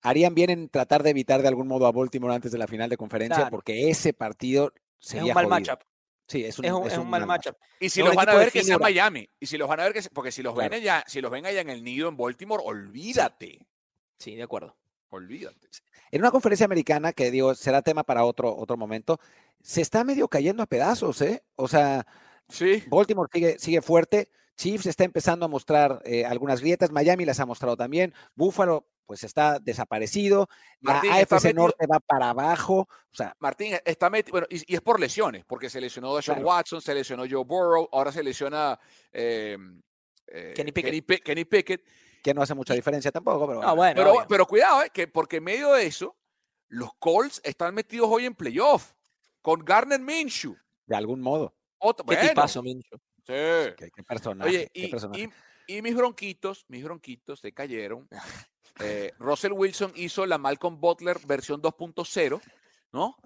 harían 0.02 0.36
bien 0.36 0.49
en 0.52 0.69
tratar 0.69 1.02
de 1.04 1.10
evitar 1.10 1.41
de 1.41 1.47
algún 1.47 1.67
modo 1.67 1.88
a 1.88 1.91
Baltimore 1.91 2.34
antes 2.36 2.52
de 2.52 2.58
la 2.58 2.67
final 2.67 2.89
de 2.89 2.97
conferencia, 2.97 3.38
Claro. 3.38 3.52
porque 3.52 3.89
ese 3.89 4.13
partido 4.13 4.71
Es 4.75 5.08
sería 5.08 5.32
un 5.32 5.34
mal 5.34 5.47
matchup. 5.47 5.80
Sí, 6.28 6.45
es 6.45 6.60
un, 6.60 6.65
Es 6.65 6.71
un, 6.71 6.86
es 6.86 6.93
es 6.93 6.99
un 6.99 7.10
mal 7.10 7.25
matchup. 7.25 7.56
Y 7.80 7.89
si 7.89 8.02
es 8.02 8.06
los 8.06 8.15
van 8.15 8.30
a 8.30 8.36
ver 8.36 8.52
que 8.52 8.63
sea. 8.63 8.78
Miami, 8.78 9.28
y 9.39 9.47
si 9.47 9.58
los 9.58 9.67
van 9.67 9.80
a 9.80 9.84
ver 9.86 9.93
que 9.93 10.02
porque 10.13 10.32
si 10.32 10.43
los 10.43 10.56
ven 10.56 10.71
allá, 10.73 11.04
si 11.08 11.21
los 11.21 11.32
ven 11.32 11.47
allá 11.47 11.62
en 11.62 11.69
el 11.71 11.84
nido 11.84 12.08
en 12.08 12.15
Baltimore, 12.17 12.62
olvídate, 12.63 13.47
Sí, 13.47 13.67
de 14.26 14.44
acuerdo. 14.44 14.76
olvídate. 15.12 15.68
En 16.12 16.22
una 16.22 16.32
conferencia 16.32 16.66
americana, 16.66 17.14
que 17.14 17.32
digo, 17.32 17.56
será 17.56 17.82
tema 17.82 18.04
para 18.04 18.24
otro, 18.26 18.56
otro 18.56 18.78
momento, 18.78 19.20
se 19.62 19.82
está 19.82 20.04
medio 20.04 20.28
cayendo 20.28 20.62
a 20.64 20.68
pedazos, 20.68 21.22
¿eh? 21.22 21.44
O 21.56 21.68
sea, 21.68 22.06
Sí. 22.48 22.84
Baltimore 22.88 23.30
sigue, 23.32 23.60
sigue 23.60 23.82
fuerte, 23.82 24.30
Chiefs 24.58 24.88
está 24.88 25.04
empezando 25.04 25.46
a 25.46 25.50
mostrar 25.50 26.02
eh, 26.04 26.26
algunas 26.26 26.62
grietas, 26.62 26.92
Miami 26.92 27.26
las 27.26 27.40
ha 27.40 27.46
mostrado 27.46 27.78
también, 27.78 28.14
Buffalo 28.36 28.88
pues 29.06 29.24
está 29.24 29.58
desaparecido, 29.60 30.48
la 30.82 30.94
Martín, 30.94 31.12
está 31.14 31.36
AFC 31.38 31.46
metido- 31.50 31.62
Norte 31.64 31.88
va 31.88 32.00
para 32.00 32.30
abajo, 32.30 32.88
o 33.12 33.16
sea, 33.16 33.36
Martín 33.40 33.76
está 33.86 34.10
metido, 34.12 34.32
bueno, 34.34 34.48
y, 34.52 34.72
y 34.72 34.76
es 34.76 34.82
por 34.82 35.00
lesiones, 35.00 35.44
porque 35.46 35.70
se 35.70 35.82
lesionó 35.82 36.16
Deshaun 36.16 36.36
Claro. 36.38 36.48
Watson, 36.50 36.82
se 36.82 36.94
lesionó 36.94 37.24
Joe 37.30 37.44
Burrow, 37.44 37.88
ahora 37.92 38.12
se 38.12 38.22
lesiona 38.24 38.80
eh, 39.12 39.58
eh, 40.28 40.54
Kenny 40.56 40.72
Pickett. 40.72 40.92
Kenny, 40.92 41.02
Pi- 41.02 41.20
Kenny 41.22 41.46
Pickett. 41.46 41.84
Que 42.24 42.34
no 42.34 42.42
hace 42.42 42.54
mucha 42.54 42.74
diferencia 42.74 43.12
tampoco, 43.12 43.48
pero 43.48 43.62
No, 43.62 43.76
bueno. 43.76 43.96
Pero, 43.96 44.26
pero 44.28 44.46
cuidado, 44.46 44.84
eh, 44.84 44.90
que 44.94 45.08
porque 45.08 45.38
en 45.38 45.44
medio 45.46 45.74
de 45.74 45.86
eso, 45.86 46.16
los 46.68 46.92
Colts 47.00 47.42
están 47.44 47.74
metidos 47.74 48.08
hoy 48.12 48.26
en 48.26 48.36
playoff 48.36 48.94
con 49.42 49.64
Garner 49.64 50.00
Minshew. 50.00 50.56
de 50.86 50.96
algún 50.96 51.22
modo. 51.22 51.56
Otro, 51.80 52.06
Qué 52.06 52.16
bueno, 52.16 52.30
tipazo, 52.30 52.62
Mincho. 52.64 52.98
sí. 53.26 53.34
Qué, 53.78 53.90
qué 53.96 54.04
personaje, 54.04 54.50
Oye, 54.50 54.72
qué 54.74 54.82
y, 54.82 54.88
personaje. 54.92 55.22
y- 55.68 55.78
y 55.78 55.82
mis 55.84 55.96
bronquitos, 55.96 56.66
mis 56.68 56.84
bronquitos 56.84 57.40
se 57.40 57.52
cayeron. 57.54 58.08
Eh, 58.82 59.12
Russell 59.20 59.52
Wilson 59.52 59.92
hizo 59.96 60.26
la 60.26 60.38
Malcolm 60.38 60.80
Butler 60.80 61.18
versión 61.26 61.62
2.0, 61.62 62.40
¿no? 62.94 63.18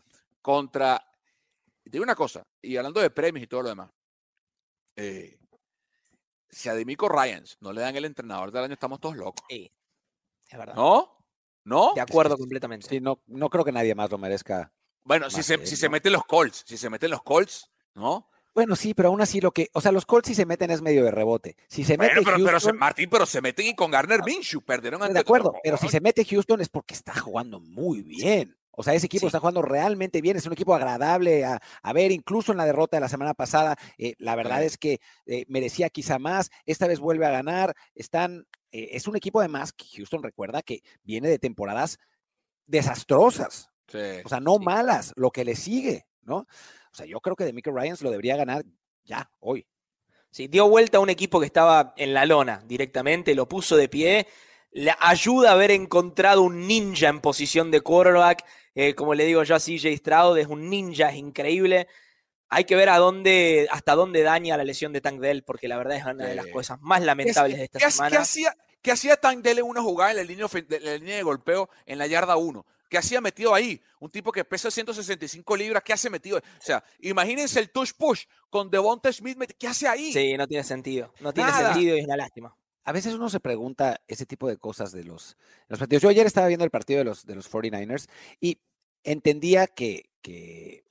Contra. 0.41 0.97
Te 1.83 1.91
digo 1.91 2.03
una 2.03 2.15
cosa, 2.15 2.41
y 2.59 2.75
hablando 2.75 2.99
de 2.99 3.11
premios 3.11 3.43
y 3.43 3.47
todo 3.47 3.61
lo 3.61 3.69
demás. 3.69 3.91
eh, 4.95 5.37
si 6.53 6.69
a 6.69 6.75
Demico 6.75 7.09
Ryans 7.09 7.57
no 7.59 7.73
le 7.73 7.81
dan 7.81 7.95
el 7.95 8.05
entrenador 8.05 8.51
del 8.51 8.63
año, 8.63 8.73
estamos 8.73 8.99
todos 8.99 9.15
locos. 9.15 9.43
Sí, 9.49 9.71
es 10.49 10.57
verdad. 10.57 10.75
¿No? 10.75 11.13
¿no? 11.65 11.93
De 11.95 12.01
acuerdo 12.01 12.37
completamente. 12.37 12.87
Sí, 12.87 12.99
no, 12.99 13.21
no 13.27 13.49
creo 13.49 13.65
que 13.65 13.71
nadie 13.71 13.95
más 13.95 14.11
lo 14.11 14.17
merezca. 14.17 14.73
Bueno, 15.03 15.29
si 15.29 15.43
se, 15.43 15.65
si 15.65 15.75
se 15.75 15.89
meten 15.89 16.13
los 16.13 16.23
Colts, 16.25 16.63
si 16.65 16.77
se 16.77 16.89
meten 16.89 17.11
los 17.11 17.23
Colts, 17.23 17.69
¿no? 17.93 18.29
Bueno, 18.53 18.75
sí, 18.75 18.93
pero 18.93 19.09
aún 19.09 19.19
así 19.19 19.41
lo 19.41 19.51
que, 19.51 19.69
o 19.73 19.81
sea, 19.81 19.91
los 19.91 20.05
Colts 20.05 20.27
si 20.27 20.35
se 20.35 20.45
meten 20.45 20.69
es 20.69 20.81
medio 20.81 21.03
de 21.03 21.11
rebote. 21.11 21.57
Si 21.67 21.83
se 21.83 21.97
Bueno, 21.97 22.21
mete 22.21 22.25
pero, 22.25 22.59
pero 22.61 22.73
Martín, 22.77 23.09
pero 23.09 23.25
se 23.25 23.41
meten 23.41 23.67
y 23.67 23.75
con 23.75 23.89
Garner 23.89 24.23
Minshew 24.23 24.61
perdieron 24.61 25.01
ante 25.01 25.15
de 25.15 25.19
acuerdo, 25.19 25.53
pero 25.63 25.77
si 25.77 25.89
se 25.89 25.99
mete 25.99 26.23
Houston 26.23 26.61
es 26.61 26.69
porque 26.69 26.93
está 26.93 27.19
jugando 27.19 27.59
muy 27.59 28.03
bien. 28.03 28.55
O 28.75 28.83
sea, 28.83 28.93
ese 28.93 29.05
equipo 29.05 29.21
Sí. 29.21 29.27
está 29.27 29.39
jugando 29.39 29.61
realmente 29.61 30.19
bien, 30.21 30.35
es 30.35 30.45
un 30.47 30.53
equipo 30.53 30.73
agradable 30.73 31.45
a, 31.45 31.59
a 31.81 31.93
ver, 31.93 32.11
incluso 32.11 32.51
en 32.51 32.57
la 32.57 32.65
derrota 32.65 32.97
de 32.97 33.01
la 33.01 33.09
semana 33.09 33.33
pasada, 33.33 33.75
eh, 33.97 34.15
la 34.17 34.35
verdad 34.35 34.59
Sí. 34.61 34.65
es 34.65 34.77
que 34.77 34.99
eh, 35.27 35.45
merecía 35.47 35.89
quizá 35.89 36.17
más, 36.19 36.49
esta 36.65 36.87
vez 36.87 36.99
vuelve 36.99 37.25
a 37.25 37.31
ganar, 37.31 37.75
están, 37.93 38.47
eh, 38.71 38.89
es 38.93 39.07
un 39.07 39.15
equipo 39.15 39.39
además 39.39 39.73
que 39.73 39.85
Houston 39.95 40.23
recuerda 40.23 40.61
que 40.63 40.81
viene 41.03 41.29
de 41.29 41.37
temporadas 41.39 41.99
desastrosas, 42.67 43.69
Sí. 43.87 43.99
o 44.23 44.29
sea, 44.29 44.39
no 44.39 44.57
malas, 44.59 45.13
lo 45.15 45.29
que 45.31 45.45
le 45.45 45.55
sigue, 45.55 46.05
¿no? 46.23 46.37
O 46.37 46.95
sea, 46.95 47.05
yo 47.05 47.19
creo 47.19 47.35
que 47.35 47.43
de 47.45 47.53
Michael 47.53 47.75
Ryans 47.75 48.01
lo 48.01 48.09
debería 48.09 48.35
ganar 48.37 48.63
ya, 49.03 49.29
hoy. 49.39 49.67
Sí, 50.31 50.47
dio 50.47 50.67
vuelta 50.67 50.97
a 50.97 51.01
un 51.01 51.09
equipo 51.11 51.39
que 51.39 51.45
estaba 51.45 51.93
en 51.97 52.13
la 52.13 52.25
lona 52.25 52.63
directamente, 52.65 53.35
lo 53.35 53.47
puso 53.47 53.75
de 53.75 53.87
pie, 53.89 54.27
le 54.71 54.91
ayuda 54.99 55.49
a 55.49 55.53
haber 55.53 55.69
encontrado 55.69 56.41
un 56.41 56.65
ninja 56.67 57.09
en 57.09 57.19
posición 57.21 57.69
de 57.69 57.81
quarterback, 57.81 58.43
eh, 58.75 58.95
como 58.95 59.13
le 59.13 59.25
digo 59.25 59.43
yo 59.43 59.55
a 59.55 59.59
CJ 59.59 59.95
Stroud, 59.97 60.37
es 60.37 60.47
un 60.47 60.69
ninja, 60.69 61.09
es 61.09 61.15
increíble. 61.17 61.87
Hay 62.49 62.65
que 62.65 62.75
ver 62.75 62.89
a 62.89 62.97
dónde, 62.99 63.67
hasta 63.71 63.95
dónde 63.95 64.21
daña 64.21 64.57
la 64.57 64.63
lesión 64.63 64.93
de 64.93 65.01
Tank 65.01 65.19
Dell, 65.19 65.43
porque 65.43 65.67
la 65.67 65.77
verdad 65.77 65.97
es 65.97 66.05
una 66.05 66.25
de 66.27 66.35
las 66.35 66.47
cosas 66.47 66.79
más 66.81 67.01
lamentables 67.01 67.57
de 67.57 67.63
esta 67.65 67.79
¿Qué, 67.79 67.85
ha- 67.85 67.91
semana. 67.91 68.11
qué 68.11 68.17
hacía, 68.17 68.55
qué 68.81 68.91
hacía 68.91 69.17
Tank 69.17 69.41
Dell 69.43 69.59
en 69.59 69.65
una 69.65 69.81
jugada 69.81 70.11
en 70.11 70.17
la, 70.17 70.23
línea, 70.23 70.45
ofen- 70.45 70.67
de, 70.67 70.79
la 70.79 70.93
línea 70.97 71.15
de 71.15 71.23
golpeo 71.23 71.69
en 71.85 71.97
la 71.97 72.05
yarda 72.07 72.35
1? 72.37 72.63
¿Qué 72.89 72.99
hacía 72.99 73.21
metido 73.21 73.55
ahí? 73.55 73.81
Un 73.99 74.11
tipo 74.11 74.31
que 74.31 74.45
pesa 74.45 74.69
165 74.69 75.57
libras, 75.57 75.81
¿qué 75.83 75.93
hace 75.93 76.11
metido? 76.11 76.37
O 76.37 76.41
sea, 76.59 76.83
imagínense 76.99 77.59
el 77.59 77.71
touch 77.71 77.93
push 77.97 78.25
con 78.51 78.69
Devonta 78.69 79.11
Smith, 79.11 79.39
¿qué 79.57 79.67
hace 79.67 79.87
ahí? 79.87 80.13
Sí, 80.13 80.37
no 80.37 80.47
tiene 80.47 80.63
sentido. 80.63 81.11
No 81.21 81.33
tiene 81.33 81.49
Nada. 81.49 81.73
sentido 81.73 81.95
y 81.95 81.99
es 82.01 82.05
una 82.05 82.17
lástima. 82.17 82.55
A 82.83 82.91
veces 82.91 83.13
uno 83.13 83.29
se 83.29 83.39
pregunta 83.39 84.01
ese 84.07 84.25
tipo 84.25 84.47
de 84.47 84.57
cosas 84.57 84.91
de 84.91 85.03
los, 85.03 85.37
los 85.67 85.79
partidos. 85.79 86.03
Yo 86.03 86.09
ayer 86.09 86.25
estaba 86.25 86.47
viendo 86.47 86.65
el 86.65 86.71
partido 86.71 86.99
de 86.99 87.05
los, 87.05 87.25
de 87.25 87.35
los 87.35 87.51
49ers 87.51 88.07
y 88.39 88.59
entendía 89.03 89.67
que, 89.67 90.09
que 90.21 90.83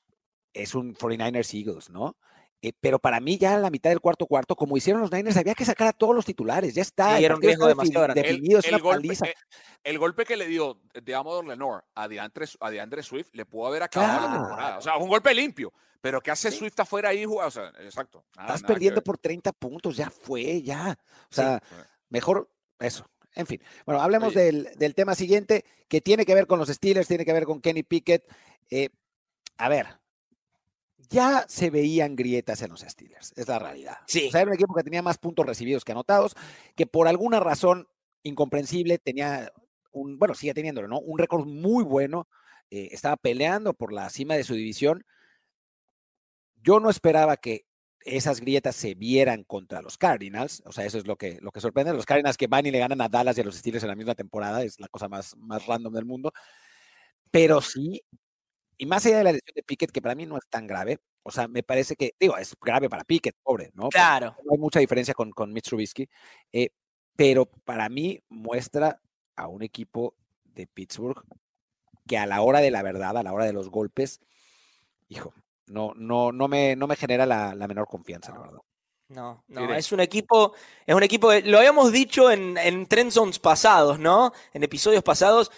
es 0.54 0.74
un 0.74 0.94
49ers 0.94 1.54
Eagles, 1.54 1.90
¿no? 1.90 2.16
Eh, 2.62 2.72
pero 2.80 3.00
para 3.00 3.18
mí 3.18 3.38
ya 3.38 3.54
en 3.54 3.62
la 3.62 3.70
mitad 3.70 3.90
del 3.90 4.00
cuarto 4.00 4.26
cuarto, 4.26 4.54
como 4.54 4.76
hicieron 4.76 5.02
los 5.02 5.10
Niners, 5.10 5.36
había 5.36 5.54
que 5.54 5.64
sacar 5.64 5.88
a 5.88 5.92
todos 5.92 6.14
los 6.14 6.24
titulares. 6.24 6.74
Ya 6.74 6.82
está. 6.82 7.10
Sí, 7.10 7.18
el 7.18 7.24
era 7.24 7.34
un 7.34 7.42
riesgo 7.42 7.66
demasiado 7.66 8.04
grande. 8.04 8.22
definido, 8.22 8.60
el, 8.62 8.80
golpe, 8.80 9.12
eh, 9.12 9.34
el 9.82 9.98
golpe 9.98 10.24
que 10.24 10.36
le 10.36 10.46
dio 10.46 10.80
de 10.94 11.14
Amador 11.14 11.44
Lenore 11.44 11.82
a 11.96 12.06
DeAndre, 12.06 12.46
a 12.60 12.70
DeAndre 12.70 13.02
Swift 13.02 13.30
le 13.32 13.44
pudo 13.44 13.66
haber 13.66 13.82
acabado 13.82 14.28
la 14.28 14.38
temporada. 14.38 14.78
O 14.78 14.80
sea, 14.80 14.96
un 14.96 15.08
golpe 15.08 15.34
limpio. 15.34 15.72
Pero 16.00 16.20
¿qué 16.20 16.30
hace 16.30 16.50
Swift 16.50 16.78
afuera 16.78 17.10
ahí? 17.10 17.24
O 17.26 17.50
sea, 17.50 17.72
exacto. 17.80 18.24
nada- 18.36 18.48
Estás 18.48 18.62
nada 18.62 18.74
perdiendo 18.74 19.02
por 19.02 19.18
30 19.18 19.52
puntos, 19.52 19.96
ya 19.96 20.10
fue, 20.10 20.62
ya. 20.62 20.98
O 21.30 21.34
sea, 21.34 21.60
sí. 21.68 21.76
mejor 22.10 22.48
eso. 22.78 23.08
En 23.34 23.46
fin, 23.46 23.62
bueno, 23.86 24.02
hablemos 24.02 24.34
del, 24.34 24.68
del 24.76 24.94
tema 24.94 25.14
siguiente, 25.14 25.64
que 25.88 26.00
tiene 26.00 26.26
que 26.26 26.34
ver 26.34 26.46
con 26.46 26.58
los 26.58 26.68
Steelers, 26.68 27.08
tiene 27.08 27.24
que 27.24 27.32
ver 27.32 27.44
con 27.44 27.60
Kenny 27.60 27.82
Pickett. 27.82 28.30
Eh, 28.70 28.90
a 29.56 29.68
ver, 29.68 29.86
ya 31.08 31.44
se 31.48 31.70
veían 31.70 32.16
grietas 32.16 32.62
en 32.62 32.70
los 32.70 32.80
Steelers, 32.80 33.32
es 33.36 33.48
la 33.48 33.58
realidad. 33.58 33.98
Sí. 34.06 34.28
O 34.28 34.30
sea, 34.30 34.42
era 34.42 34.50
un 34.50 34.54
equipo 34.54 34.74
que 34.74 34.82
tenía 34.82 35.02
más 35.02 35.18
puntos 35.18 35.46
recibidos 35.46 35.84
que 35.84 35.92
anotados, 35.92 36.34
que 36.74 36.86
por 36.86 37.08
alguna 37.08 37.40
razón 37.40 37.88
incomprensible 38.22 38.98
tenía 38.98 39.52
un, 39.92 40.18
bueno, 40.18 40.34
sigue 40.34 40.54
teniéndolo, 40.54 40.88
¿no? 40.88 41.00
Un 41.00 41.18
récord 41.18 41.46
muy 41.46 41.84
bueno, 41.84 42.28
eh, 42.70 42.88
estaba 42.92 43.16
peleando 43.16 43.74
por 43.74 43.92
la 43.92 44.08
cima 44.10 44.34
de 44.34 44.44
su 44.44 44.54
división. 44.54 45.04
Yo 46.62 46.80
no 46.80 46.90
esperaba 46.90 47.36
que 47.36 47.66
esas 48.04 48.40
grietas 48.40 48.74
se 48.74 48.94
vieran 48.94 49.44
contra 49.44 49.82
los 49.82 49.96
Cardinals, 49.96 50.62
o 50.66 50.72
sea, 50.72 50.84
eso 50.84 50.98
es 50.98 51.06
lo 51.06 51.16
que, 51.16 51.38
lo 51.40 51.52
que 51.52 51.60
sorprende. 51.60 51.92
Los 51.92 52.06
Cardinals 52.06 52.36
que 52.36 52.46
van 52.46 52.66
y 52.66 52.70
le 52.70 52.78
ganan 52.78 53.00
a 53.00 53.08
Dallas 53.08 53.36
y 53.38 53.42
a 53.42 53.44
los 53.44 53.56
Steelers 53.56 53.84
en 53.84 53.90
la 53.90 53.96
misma 53.96 54.14
temporada, 54.14 54.62
es 54.62 54.80
la 54.80 54.88
cosa 54.88 55.08
más, 55.08 55.36
más 55.36 55.66
random 55.66 55.92
del 55.92 56.04
mundo. 56.04 56.32
Pero 57.30 57.60
sí, 57.60 58.02
y 58.82 58.86
más 58.86 59.06
allá 59.06 59.18
de 59.18 59.24
la 59.24 59.30
lesión 59.32 59.54
de 59.54 59.62
Pickett, 59.62 59.92
que 59.92 60.02
para 60.02 60.16
mí 60.16 60.26
no 60.26 60.36
es 60.36 60.44
tan 60.50 60.66
grave, 60.66 60.98
o 61.22 61.30
sea, 61.30 61.46
me 61.46 61.62
parece 61.62 61.94
que, 61.94 62.16
digo, 62.18 62.36
es 62.36 62.56
grave 62.60 62.88
para 62.90 63.04
Pickett, 63.04 63.36
pobre, 63.40 63.70
¿no? 63.74 63.84
Porque 63.84 63.98
Claro. 63.98 64.34
no 64.44 64.52
hay 64.54 64.58
mucha 64.58 64.80
diferencia 64.80 65.14
con, 65.14 65.30
con 65.30 65.52
Mitch 65.52 65.68
Trubisky, 65.68 66.08
eh, 66.52 66.70
pero 67.14 67.46
para 67.46 67.88
mí 67.88 68.18
muestra 68.28 69.00
a 69.36 69.46
un 69.46 69.62
equipo 69.62 70.16
de 70.42 70.66
Pittsburgh 70.66 71.22
que 72.08 72.18
a 72.18 72.26
la 72.26 72.42
hora 72.42 72.58
de 72.58 72.72
la 72.72 72.82
verdad, 72.82 73.16
a 73.16 73.22
la 73.22 73.32
hora 73.32 73.44
de 73.44 73.52
los 73.52 73.70
golpes, 73.70 74.18
hijo, 75.08 75.32
no, 75.68 75.92
no, 75.94 76.32
no, 76.32 76.48
me, 76.48 76.74
no 76.74 76.88
me 76.88 76.96
genera 76.96 77.24
la, 77.24 77.54
la 77.54 77.68
menor 77.68 77.86
confianza, 77.86 78.32
la 78.32 78.40
verdad. 78.40 78.58
No, 79.10 79.44
no, 79.46 79.74
es 79.74 79.92
un 79.92 80.00
equipo, 80.00 80.54
es 80.86 80.94
un 80.96 81.02
equipo, 81.04 81.30
lo 81.44 81.58
habíamos 81.58 81.92
dicho 81.92 82.32
en, 82.32 82.56
en 82.58 82.86
Trend 82.86 83.12
Zones 83.12 83.38
pasados, 83.38 84.00
¿no? 84.00 84.32
En 84.54 84.64
episodios 84.64 85.04
pasados. 85.04 85.52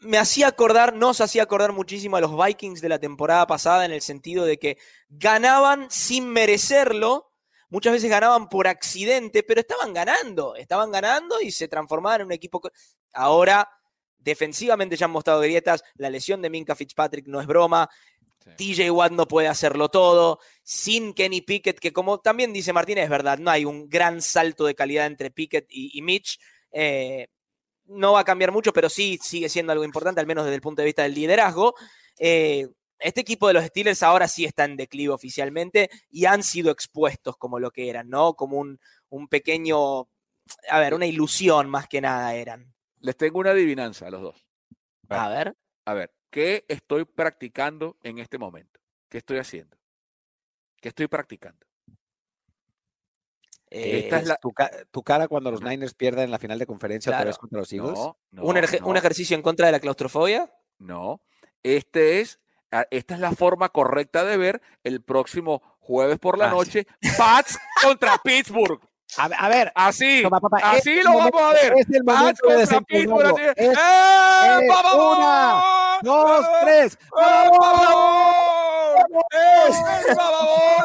Me 0.00 0.18
hacía 0.18 0.48
acordar, 0.48 0.94
nos 0.94 1.20
hacía 1.20 1.42
acordar 1.42 1.72
muchísimo 1.72 2.16
a 2.16 2.20
los 2.20 2.36
Vikings 2.36 2.80
de 2.80 2.88
la 2.88 2.98
temporada 2.98 3.46
pasada 3.46 3.84
en 3.84 3.92
el 3.92 4.02
sentido 4.02 4.44
de 4.44 4.58
que 4.58 4.78
ganaban 5.08 5.86
sin 5.90 6.28
merecerlo, 6.28 7.32
muchas 7.68 7.92
veces 7.92 8.10
ganaban 8.10 8.48
por 8.48 8.68
accidente, 8.68 9.42
pero 9.42 9.60
estaban 9.60 9.92
ganando, 9.94 10.54
estaban 10.56 10.90
ganando 10.90 11.40
y 11.40 11.50
se 11.50 11.68
transformaban 11.68 12.20
en 12.22 12.26
un 12.26 12.32
equipo. 12.32 12.60
Ahora, 13.12 13.68
defensivamente 14.18 14.96
ya 14.96 15.06
han 15.06 15.12
mostrado 15.12 15.40
grietas, 15.40 15.82
la 15.94 16.10
lesión 16.10 16.42
de 16.42 16.50
Minka 16.50 16.74
Fitzpatrick 16.74 17.26
no 17.26 17.40
es 17.40 17.46
broma, 17.46 17.88
Sí. 18.56 18.74
TJ 18.74 18.90
Watt 18.92 19.10
no 19.10 19.26
puede 19.26 19.48
hacerlo 19.48 19.88
todo, 19.88 20.38
sin 20.62 21.14
Kenny 21.14 21.40
Pickett, 21.40 21.80
que 21.80 21.92
como 21.92 22.20
también 22.20 22.52
dice 22.52 22.72
Martínez, 22.72 23.02
es 23.04 23.10
verdad, 23.10 23.38
no 23.38 23.50
hay 23.50 23.64
un 23.64 23.88
gran 23.88 24.22
salto 24.22 24.66
de 24.66 24.76
calidad 24.76 25.06
entre 25.06 25.32
Pickett 25.32 25.66
y, 25.68 25.98
y 25.98 26.02
Mitch. 26.02 26.38
eh, 26.70 27.26
no 27.88 28.12
va 28.12 28.20
a 28.20 28.24
cambiar 28.24 28.52
mucho, 28.52 28.72
pero 28.72 28.88
sí 28.88 29.18
sigue 29.22 29.48
siendo 29.48 29.72
algo 29.72 29.84
importante, 29.84 30.20
al 30.20 30.26
menos 30.26 30.44
desde 30.44 30.56
el 30.56 30.60
punto 30.60 30.82
de 30.82 30.86
vista 30.86 31.02
del 31.02 31.14
liderazgo. 31.14 31.74
Eh, 32.18 32.68
este 32.98 33.20
equipo 33.20 33.46
de 33.46 33.54
los 33.54 33.64
Steelers 33.64 34.02
ahora 34.02 34.26
sí 34.28 34.44
está 34.44 34.64
en 34.64 34.76
declive 34.76 35.12
oficialmente 35.12 35.90
y 36.10 36.24
han 36.24 36.42
sido 36.42 36.70
expuestos 36.70 37.36
como 37.36 37.58
lo 37.58 37.70
que 37.70 37.90
eran, 37.90 38.08
¿no? 38.08 38.34
Como 38.34 38.58
un, 38.58 38.80
un 39.10 39.28
pequeño, 39.28 40.08
a 40.70 40.80
ver, 40.80 40.94
una 40.94 41.06
ilusión 41.06 41.68
más 41.68 41.88
que 41.88 42.00
nada 42.00 42.34
eran. 42.34 42.74
Les 43.00 43.16
tengo 43.16 43.38
una 43.38 43.50
adivinanza 43.50 44.06
a 44.06 44.10
los 44.10 44.22
dos. 44.22 44.46
A 45.08 45.28
ver. 45.28 45.56
A 45.84 45.94
ver, 45.94 46.12
¿qué 46.30 46.64
estoy 46.68 47.04
practicando 47.04 47.96
en 48.02 48.18
este 48.18 48.38
momento? 48.38 48.80
¿Qué 49.08 49.18
estoy 49.18 49.38
haciendo? 49.38 49.76
¿Qué 50.80 50.88
estoy 50.88 51.06
practicando? 51.06 51.66
Esta 53.68 54.16
eh, 54.18 54.20
es 54.20 54.26
la- 54.28 54.36
tu, 54.36 54.52
tu 54.90 55.02
cara 55.02 55.26
cuando 55.28 55.50
los 55.50 55.60
Niners 55.62 55.94
pierden 55.94 56.24
en 56.24 56.30
la 56.30 56.38
final 56.38 56.58
de 56.58 56.66
conferencia 56.66 57.10
otra 57.10 57.18
Claro. 57.18 57.28
vez 57.30 57.38
contra 57.38 57.58
los 57.58 57.72
Eagles. 57.72 57.98
No, 57.98 58.16
no, 58.30 58.42
un, 58.44 58.56
erge- 58.56 58.80
un 58.82 58.92
no, 58.92 58.98
ejercicio 58.98 59.34
en 59.36 59.42
contra 59.42 59.66
de 59.66 59.72
la 59.72 59.80
claustrofobia. 59.80 60.50
no. 60.78 61.20
Este 61.62 62.20
es, 62.20 62.38
a- 62.70 62.86
esta 62.92 63.14
es 63.14 63.20
la 63.20 63.32
forma 63.32 63.70
correcta 63.70 64.22
de 64.24 64.36
ver 64.36 64.62
el 64.84 65.02
próximo 65.02 65.62
jueves 65.80 66.18
por 66.20 66.38
la 66.38 66.46
Ah, 66.46 66.50
sí. 66.50 66.54
noche. 66.56 66.86
Pats 67.18 67.58
contra 67.82 68.18
Pittsburgh. 68.22 68.80
A, 69.18 69.24
a 69.24 69.48
ver, 69.48 69.72
Así, 69.74 70.22
toma, 70.22 70.38
papá, 70.40 70.58
así 70.62 71.00
lo 71.02 71.10
momento- 71.12 71.38
vamos 71.38 71.50
a 71.56 71.62
ver. 71.62 71.74
Es 71.78 71.86
el 71.90 72.04
momento 72.04 72.48
de 72.48 72.80
Pittsburgh. 72.86 73.38
Es- 73.56 73.56
¡Eh, 73.56 73.72
es 73.72 74.94
una, 74.94 75.62
dos, 76.02 76.44
¡Eh, 76.44 76.48
tres. 76.62 76.94
¡Eh, 76.94 76.98
¡Vamos! 77.10 78.65
¡Es 79.68 79.78
el 79.78 80.10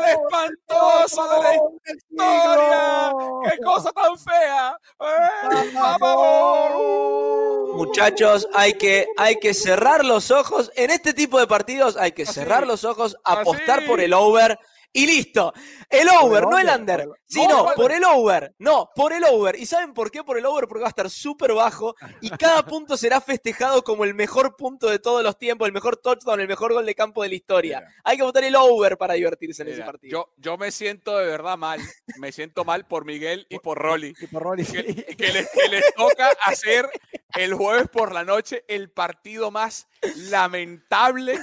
espantoso 0.10 1.30
de 1.30 1.38
la 1.44 1.56
historia! 1.56 3.14
¡Qué 3.44 3.58
cosa 3.64 3.92
tan 3.92 4.18
fea! 4.18 4.76
¡Eh, 5.00 5.72
bababón! 5.74 7.78
Muchachos, 7.78 8.48
hay 8.54 8.74
que, 8.74 9.08
hay 9.18 9.38
que 9.38 9.54
cerrar 9.54 10.04
los 10.06 10.32
ojos. 10.32 10.72
En 10.76 10.92
este 10.92 11.14
tipo 11.14 11.40
de 11.40 11.48
partidos 11.48 11.96
hay 11.98 12.12
que 12.12 12.26
cerrar 12.26 12.68
los 12.68 12.84
ojos, 12.84 13.16
apostar 13.24 13.86
por 13.86 14.02
el 14.02 14.14
over 14.14 14.60
y 14.94 15.06
listo. 15.06 15.54
El 15.90 16.08
over, 16.10 16.44
no 16.48 16.58
el 16.60 16.68
under. 16.68 17.06
por 17.06 17.16
el- 17.18 17.22
Sí, 17.26 17.42
no, 17.48 17.64
no, 17.64 17.70
el 17.70 17.76
por 17.76 17.92
el 17.94 18.04
over. 18.04 18.54
No, 18.60 18.90
por 18.94 19.14
el 19.14 19.24
over. 19.24 19.56
¿Y 19.56 19.66
saben 19.66 19.94
por 19.94 20.12
qué 20.12 20.22
por 20.24 20.38
el 20.38 20.46
over? 20.46 20.68
Porque 20.68 20.82
va 20.82 20.88
a 20.88 20.90
estar 20.90 21.10
súper 21.10 21.54
bajo 21.54 21.96
y 22.20 22.30
cada 22.32 22.66
punto 22.66 22.98
será 22.98 23.22
festejado 23.22 23.84
como 23.84 24.04
el 24.04 24.14
mejor 24.14 24.58
punto 24.58 24.90
de 24.90 25.00
todos 25.00 25.24
los 25.24 25.38
tiempos, 25.38 25.66
el 25.68 25.74
mejor 25.74 25.96
touchdown, 25.98 26.42
el 26.42 26.48
mejor 26.50 26.74
gol 26.74 26.86
de 26.86 26.94
campo 26.96 27.24
de 27.24 27.30
la 27.30 27.36
historia. 27.36 27.80
Mira. 27.80 27.94
Hay 28.04 28.18
que 28.18 28.24
votar 28.24 28.44
el 28.44 28.56
over 28.56 28.98
para 28.98 29.14
divertirse 29.14 29.62
en 29.64 29.70
ese 29.70 29.82
partido. 29.84 30.12
yo, 30.12 30.34
yo 30.38 30.58
me 30.58 30.72
siento 30.72 31.18
de 31.18 31.26
verdad 31.26 31.58
mal. 31.58 31.80
Me 32.18 32.32
siento 32.34 32.66
mal 32.66 32.86
por 32.86 33.06
Miguel 33.06 33.46
y 33.50 33.60
por 33.60 33.78
Rolly. 33.78 34.14
Y 34.20 34.28
por 34.28 34.44
Rolly, 34.44 34.66
Que, 34.66 34.84
sí. 34.84 35.16
que 35.16 35.32
les, 35.32 35.50
que 35.52 35.70
les 35.70 35.94
toca 35.96 36.30
hacer 36.46 36.90
el 37.36 37.54
jueves 37.54 37.88
por 37.88 38.14
la 38.14 38.26
noche 38.26 38.66
el 38.68 38.92
partido 38.92 39.52
más 39.52 39.88
lamentable 40.16 41.40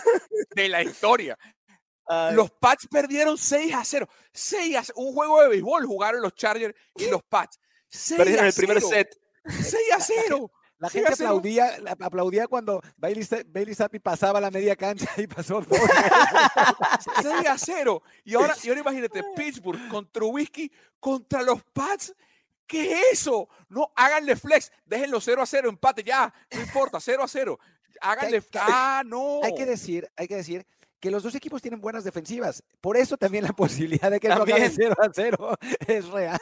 de 0.55 0.68
la 0.68 0.82
historia. 0.82 1.38
Ay, 2.09 2.34
Los 2.34 2.50
Pats 2.50 2.86
perdieron 2.90 3.36
6 3.36 3.74
a 3.74 3.84
0. 3.84 4.09
6 4.32 4.76
a 4.76 4.82
0. 4.84 4.94
Un 4.98 5.12
juego 5.14 5.42
de 5.42 5.48
béisbol 5.48 5.84
jugaron 5.86 6.22
los 6.22 6.34
Chargers 6.34 6.74
y 6.96 7.06
los 7.11 7.22
Pats. 7.22 7.59
6 7.90 8.18
perdieron 8.18 8.44
a 8.44 8.48
el 8.48 8.54
primer 8.54 8.80
0. 8.80 8.88
set. 8.90 9.20
6 9.46 9.74
a 9.96 10.00
0. 10.00 10.50
La 10.80 10.88
Sí, 10.88 10.98
gente 10.98 11.12
hace- 11.12 11.24
aplaudía, 11.24 11.76
la- 11.80 11.96
aplaudía 11.98 12.46
cuando 12.46 12.80
Bailey, 12.96 13.26
Bailey 13.48 13.74
Zappi 13.74 13.98
pasaba 13.98 14.40
la 14.40 14.48
media 14.48 14.76
cancha 14.76 15.09
y 15.16 15.26
pasó 15.26 15.61
dos. 15.61 15.66
6 17.22 17.46
a 17.48 17.59
0. 17.59 18.02
Y 18.24 18.34
ahora, 18.34 18.54
y 18.62 18.68
ahora 18.68 18.80
imagínate, 18.80 19.22
Pittsburgh 19.36 19.88
contra 19.88 20.24
Whisky 20.24 20.70
contra 21.00 21.42
los 21.42 21.62
Pats. 21.72 22.14
¿Qué 22.66 22.92
es 22.92 23.02
eso? 23.22 23.48
No, 23.70 23.90
háganle 23.96 24.36
flex. 24.36 24.70
Déjenlo 24.84 25.20
0 25.20 25.42
a 25.42 25.46
0, 25.46 25.68
empate 25.68 26.04
ya. 26.04 26.32
No 26.52 26.61
importa, 26.61 27.00
0 27.00 27.22
a 27.24 27.28
0. 27.28 27.59
Háganle. 28.00 28.40
que- 28.42 28.59
Ah, 28.61 29.02
no. 29.04 29.40
hay 29.42 29.54
que 29.54 29.66
decir, 29.66 30.09
hay 30.16 30.28
que 30.28 30.36
decir 30.36 30.66
que 31.01 31.11
los 31.11 31.22
dos 31.22 31.34
equipos 31.34 31.62
tienen 31.62 31.80
buenas 31.80 32.05
defensivas. 32.05 32.62
Por 32.80 32.96
eso 32.96 33.16
también 33.16 33.44
la 33.44 33.53
posibilidad 33.57 34.11
de 34.11 34.20
que 34.20 34.28
esto 34.28 34.42
acabe 34.42 34.61
También. 34.68 34.72
0 34.74 34.96
a 35.01 35.09
0 35.12 35.59
es 35.86 36.09
real. 36.09 36.38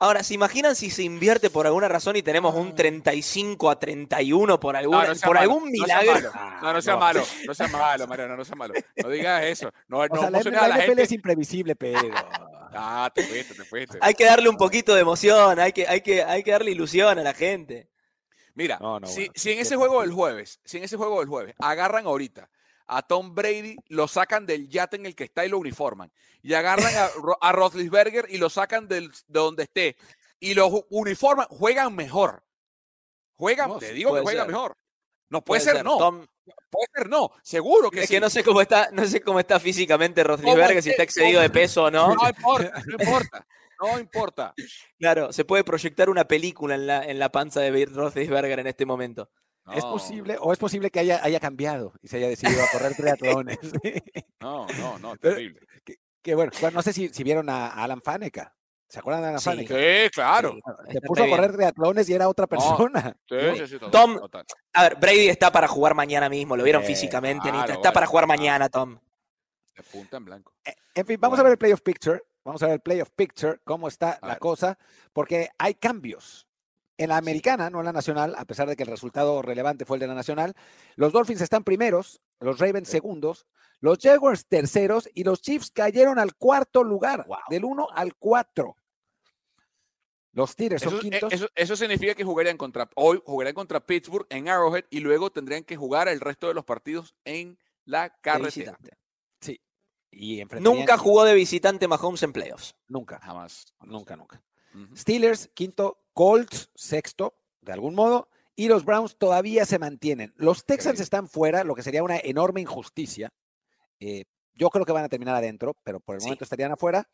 Ahora, 0.00 0.22
¿se 0.22 0.34
imaginan 0.34 0.74
si 0.74 0.90
se 0.90 1.02
invierte 1.04 1.50
por 1.50 1.66
alguna 1.66 1.88
razón 1.88 2.16
y 2.16 2.22
tenemos 2.22 2.54
un 2.54 2.74
35 2.74 3.70
a 3.70 3.78
31 3.78 4.58
por, 4.58 4.76
alguna, 4.76 5.06
no 5.06 5.14
sea 5.14 5.26
por 5.26 5.36
malo, 5.36 5.52
algún 5.52 5.72
no 5.72 5.86
sea 5.86 6.00
milagro? 6.00 6.32
malo. 6.34 6.56
No, 6.60 6.72
no 6.72 6.82
sea 6.82 6.96
malo, 6.96 7.22
no 7.46 7.54
sea 7.54 7.68
malo, 7.68 8.06
Mariano, 8.06 8.36
no 8.36 8.44
sea 8.44 8.56
malo. 8.56 8.74
No 8.96 9.08
digas 9.08 9.44
eso. 9.44 9.70
No, 9.86 9.98
O 10.00 10.06
no 10.08 10.16
sea, 10.20 10.30
la, 10.30 10.42
la 10.42 10.68
la 10.68 10.76
NFL 10.76 10.86
gente. 10.86 11.02
es 11.04 11.12
imprevisible, 11.12 11.76
pero. 11.76 12.00
Ah, 12.76 13.08
te 13.14 13.22
fuiste, 13.22 13.54
te 13.54 13.64
fuiste. 13.64 13.98
Hay 14.00 14.14
que 14.14 14.24
darle 14.24 14.48
un 14.48 14.56
poquito 14.56 14.96
de 14.96 15.00
emoción, 15.02 15.60
hay 15.60 15.70
que, 15.72 15.86
hay 15.86 16.00
que, 16.00 16.24
hay 16.24 16.42
que 16.42 16.50
darle 16.50 16.72
ilusión 16.72 17.16
a 17.16 17.22
la 17.22 17.32
gente. 17.32 17.88
Mira, 18.54 18.78
No, 18.80 18.98
no, 18.98 19.06
si, 19.06 19.20
bueno, 19.20 19.32
si 19.36 19.52
en 19.52 19.58
ese 19.60 19.76
juego 19.76 20.00
del 20.00 20.10
jueves, 20.10 20.60
si 20.64 20.78
en 20.78 20.82
ese 20.82 20.96
juego 20.96 21.20
del 21.20 21.28
jueves 21.28 21.54
agarran 21.60 22.06
ahorita 22.06 22.50
a 22.86 23.02
Tom 23.02 23.34
Brady, 23.34 23.76
lo 23.88 24.08
sacan 24.08 24.46
del 24.46 24.68
yate 24.68 24.96
en 24.96 25.06
el 25.06 25.14
que 25.14 25.24
está 25.24 25.44
y 25.44 25.48
lo 25.48 25.58
uniforman. 25.58 26.12
Y 26.42 26.54
agarran 26.54 26.92
a, 26.96 27.08
a 27.40 27.52
Roethlisberger 27.52 28.26
y 28.28 28.38
lo 28.38 28.50
sacan 28.50 28.86
del, 28.88 29.10
de 29.10 29.40
donde 29.40 29.62
esté. 29.64 29.96
Y 30.40 30.54
lo 30.54 30.68
ju- 30.70 30.86
uniforman, 30.90 31.46
juegan 31.48 31.94
mejor. 31.94 32.42
Juegan, 33.36 33.68
No, 33.70 33.78
te 33.78 33.92
digo 33.92 34.14
que 34.14 34.20
juegan 34.20 34.46
ser. 34.46 34.52
mejor. 34.52 34.76
No 35.30 35.42
puede, 35.42 35.60
ser, 35.62 35.84
no. 35.84 35.98
Tom- 35.98 36.26
Puede 36.70 36.86
ser 36.94 37.08
no. 37.08 37.30
Seguro 37.42 37.90
que 37.90 38.00
es 38.02 38.08
sí. 38.08 38.14
que 38.14 38.20
no 38.20 38.28
sé 38.28 38.44
cómo 38.44 38.60
está, 38.60 38.90
no 38.92 39.04
sé 39.06 39.20
cómo 39.22 39.40
está 39.40 39.58
físicamente 39.58 40.22
Roethlisberger, 40.22 40.82
si 40.82 40.90
está 40.90 41.02
excedido 41.04 41.40
de 41.40 41.48
peso 41.50 41.84
o 41.84 41.90
no. 41.90 42.14
No 42.14 42.28
importa, 42.28 42.72
no 42.86 42.92
importa. 43.02 43.46
No 43.80 43.98
importa. 43.98 44.54
Claro, 44.98 45.32
se 45.32 45.44
puede 45.44 45.64
proyectar 45.64 46.08
una 46.10 46.24
película 46.26 46.74
en 46.74 46.86
la, 46.86 47.04
en 47.04 47.18
la 47.18 47.30
panza 47.30 47.60
de 47.60 47.86
Roethlisberger 47.86 48.58
en 48.60 48.66
este 48.66 48.86
momento. 48.86 49.30
Es 49.72 49.82
No, 49.82 49.92
posible, 49.92 50.36
o 50.40 50.52
es 50.52 50.58
posible 50.58 50.90
que 50.90 51.00
haya, 51.00 51.20
haya 51.24 51.40
cambiado 51.40 51.94
y 52.02 52.08
se 52.08 52.18
haya 52.18 52.28
decidido 52.28 52.62
a 52.62 52.68
correr 52.70 52.94
triatlones. 52.94 53.58
No, 54.40 54.66
no, 54.78 54.98
no, 54.98 55.16
Pero- 55.16 55.36
terrible. 55.36 55.60
Que 56.22 56.34
bueno, 56.34 56.52
bueno, 56.60 56.76
no 56.76 56.82
sé 56.82 56.92
si, 56.92 57.08
si 57.08 57.22
vieron 57.22 57.48
a 57.48 57.68
Alan 57.68 58.00
Faneca. 58.02 58.54
¿Se 58.88 58.98
acuerdan 58.98 59.22
de 59.22 59.28
Alan 59.28 59.40
Sí. 59.40 59.44
Faneca? 59.50 59.74
Sí, 59.74 60.10
claro. 60.10 60.52
Sí, 60.86 60.92
Se 60.92 61.00
puso 61.00 61.24
a 61.24 61.28
correr 61.28 61.52
triatlones 61.54 62.08
y 62.10 62.14
era 62.14 62.28
otra 62.28 62.46
persona. 62.46 63.16
Sí, 63.28 63.34
¿no? 63.34 63.56
sí, 63.56 63.66
sí, 63.66 63.72
total, 63.78 63.90
Tom, 63.90 64.18
total. 64.20 64.44
A 64.74 64.82
ver, 64.82 64.96
Brady 64.96 65.28
está 65.28 65.50
para 65.50 65.66
jugar 65.66 65.94
mañana 65.94 66.28
mismo, 66.28 66.56
lo 66.56 66.62
vieron 66.62 66.82
Eh, 66.82 66.86
físicamente, 66.86 67.42
claro, 67.42 67.58
Anita, 67.60 67.72
está 67.74 67.92
para 67.92 68.06
jugar 68.06 68.26
claro. 68.26 68.38
mañana, 68.40 68.68
Tom. 68.68 68.98
De 69.76 69.82
punta 69.82 70.18
en 70.18 70.24
blanco. 70.26 70.52
En 70.94 71.06
fin, 71.06 71.16
vamos 71.18 71.38
a 71.38 71.42
ver 71.42 71.52
el 71.52 71.58
playoff 71.58 71.80
picture. 71.80 72.22
Vamos 72.44 72.62
a 72.62 72.66
ver 72.66 72.74
el 72.74 72.80
playoff 72.80 73.08
picture, 73.16 73.58
cómo 73.64 73.88
está 73.88 74.12
A 74.12 74.18
la 74.26 74.32
ver. 74.34 74.38
cosa, 74.38 74.78
porque 75.14 75.48
hay 75.58 75.74
cambios. 75.74 76.46
En 76.96 77.08
la 77.08 77.16
americana, 77.16 77.70
no 77.70 77.80
en 77.80 77.86
la 77.86 77.92
nacional, 77.92 78.34
a 78.38 78.44
pesar 78.44 78.68
de 78.68 78.76
que 78.76 78.84
el 78.84 78.88
resultado 78.88 79.42
relevante 79.42 79.84
fue 79.84 79.96
el 79.96 80.00
de 80.02 80.06
la 80.06 80.14
nacional, 80.14 80.54
los 80.94 81.12
Dolphins 81.12 81.40
están 81.40 81.64
primeros, 81.64 82.20
los 82.38 82.58
Ravens 82.60 82.88
segundos, 82.88 83.46
los 83.80 83.98
Jaguars 84.00 84.46
terceros 84.46 85.08
y 85.12 85.24
los 85.24 85.42
Chiefs 85.42 85.70
cayeron 85.72 86.18
al 86.20 86.36
cuarto 86.36 86.84
lugar, 86.84 87.26
del 87.50 87.64
1 87.64 87.88
al 87.92 88.14
4. 88.14 88.76
Los 90.32 90.50
Steelers 90.50 90.82
son 90.82 90.94
Eso, 90.94 90.98
eh, 90.98 91.10
quintos. 91.10 91.32
eso- 91.32 91.48
eso 91.54 91.76
significa 91.76 92.14
que 92.14 92.24
jugarían 92.24 92.56
contra, 92.56 92.88
hoy 92.96 93.20
jugarían 93.24 93.54
contra 93.54 93.84
Pittsburgh 93.84 94.26
en 94.30 94.48
Arrowhead 94.48 94.84
y 94.90 95.00
luego 95.00 95.30
tendrían 95.30 95.64
que 95.64 95.76
jugar 95.76 96.08
el 96.08 96.20
resto 96.20 96.48
de 96.48 96.54
los 96.54 96.64
partidos 96.64 97.14
en 97.24 97.58
la 97.84 98.10
carretera. 98.20 98.76
visitante. 98.78 98.98
y 100.16 100.44
Nunca 100.60 100.96
jugó 100.96 101.24
de 101.24 101.34
visitante 101.34 101.88
Mahomes 101.88 102.22
en 102.22 102.32
playoffs. 102.32 102.76
Nunca, 102.86 103.18
Jamás. 103.20 103.64
nunca, 103.80 104.14
nunca. 104.14 104.40
Steelers, 104.94 105.50
quinto, 105.54 106.03
Colts, 106.14 106.70
sexto, 106.74 107.36
de 107.60 107.72
algún 107.72 107.94
modo, 107.94 108.28
y 108.56 108.68
los 108.68 108.84
Browns 108.84 109.16
todavía 109.18 109.64
se 109.66 109.78
mantienen. 109.78 110.32
Los 110.36 110.64
Texans 110.64 111.00
están 111.00 111.28
fuera, 111.28 111.64
lo 111.64 111.74
que 111.74 111.82
sería 111.82 112.02
una 112.02 112.18
enorme 112.18 112.60
injusticia. 112.60 113.30
Eh, 114.00 114.24
yo 114.54 114.70
creo 114.70 114.84
que 114.86 114.92
van 114.92 115.04
a 115.04 115.08
terminar 115.08 115.34
adentro, 115.34 115.74
pero 115.82 115.98
por 116.00 116.14
el 116.14 116.20
Sí. 116.20 116.26
momento 116.28 116.44
estarían 116.44 116.70
afuera. 116.72 117.08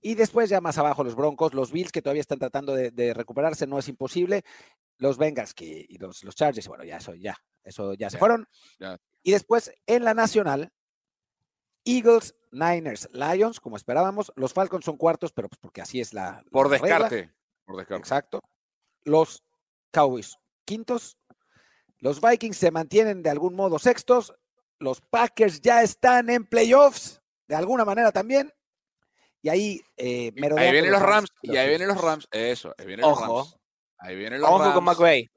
Y 0.00 0.14
después 0.14 0.48
ya 0.50 0.60
más 0.60 0.78
abajo 0.78 1.02
los 1.02 1.16
Broncos, 1.16 1.54
los 1.54 1.72
Bills 1.72 1.90
que 1.90 2.02
todavía 2.02 2.20
están 2.20 2.38
tratando 2.38 2.74
de, 2.74 2.90
de 2.90 3.14
recuperarse, 3.14 3.66
no 3.66 3.78
es 3.78 3.88
imposible. 3.88 4.42
Los 4.98 5.16
Bengals 5.16 5.54
que, 5.54 5.86
y 5.88 5.96
los, 5.98 6.22
los 6.22 6.34
Chargers, 6.36 6.68
bueno, 6.68 6.84
ya 6.84 6.98
eso 6.98 7.14
ya, 7.14 7.36
eso 7.64 7.94
ya 7.94 8.10
se 8.10 8.18
fueron. 8.18 8.46
ya. 8.78 8.98
Y 9.22 9.32
después 9.32 9.72
en 9.86 10.04
la 10.04 10.14
nacional, 10.14 10.70
Eagles, 11.84 12.34
Niners, 12.52 13.08
Lions, 13.12 13.60
como 13.60 13.76
esperábamos. 13.76 14.32
Los 14.36 14.52
Falcons 14.52 14.84
son 14.84 14.96
cuartos, 14.98 15.32
pero 15.32 15.48
pues 15.48 15.58
porque 15.58 15.80
así 15.80 16.00
es 16.00 16.12
la 16.12 16.44
Por 16.50 16.70
la 16.70 16.78
regla. 16.78 17.08
Por. 17.68 17.98
Exacto. 17.98 18.40
Los 19.04 19.44
Cowboys 19.92 20.36
quintos. 20.64 21.16
Los 22.00 22.20
Vikings 22.20 22.56
se 22.56 22.70
mantienen 22.70 23.22
de 23.22 23.30
algún 23.30 23.54
modo 23.54 23.78
sextos. 23.78 24.34
Los 24.78 25.00
Packers 25.00 25.60
ya 25.60 25.82
están 25.82 26.30
en 26.30 26.44
playoffs, 26.44 27.20
de 27.48 27.56
alguna 27.56 27.84
manera 27.84 28.12
también. 28.12 28.52
Y 29.40 29.48
ahí, 29.48 29.80
eh, 29.96 30.32
Ahí 30.56 30.72
vienen 30.72 30.92
los 30.92 31.02
Rams. 31.02 31.28
y 31.42 31.56
ahí 31.56 31.68
vienen 31.68 31.88
los. 31.88 32.00
Rams. 32.00 32.28
Eso. 32.30 32.74
Ahí 32.76 32.86
vienen 32.86 33.06
los 33.08 33.12
Ojo. 33.18 33.38
Rams. 33.38 33.56
Ahí 33.98 34.16
vienen 34.16 34.40
los 34.40 34.50
Ojo 34.50 34.58
Rams. 34.62 34.74
con 34.74 34.84
McVay. 34.84 35.30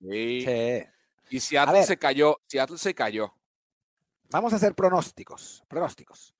Sí. 0.00 0.44
Sí. 0.44 0.84
Y 1.30 1.40
Seattle 1.40 1.78
ver. 1.78 1.86
se 1.86 1.96
cayó. 1.96 2.38
Seattle 2.46 2.78
se 2.78 2.94
cayó. 2.94 3.34
Vamos 4.30 4.52
a 4.52 4.56
hacer 4.56 4.74
pronósticos. 4.74 5.64
Pronósticos. 5.68 6.34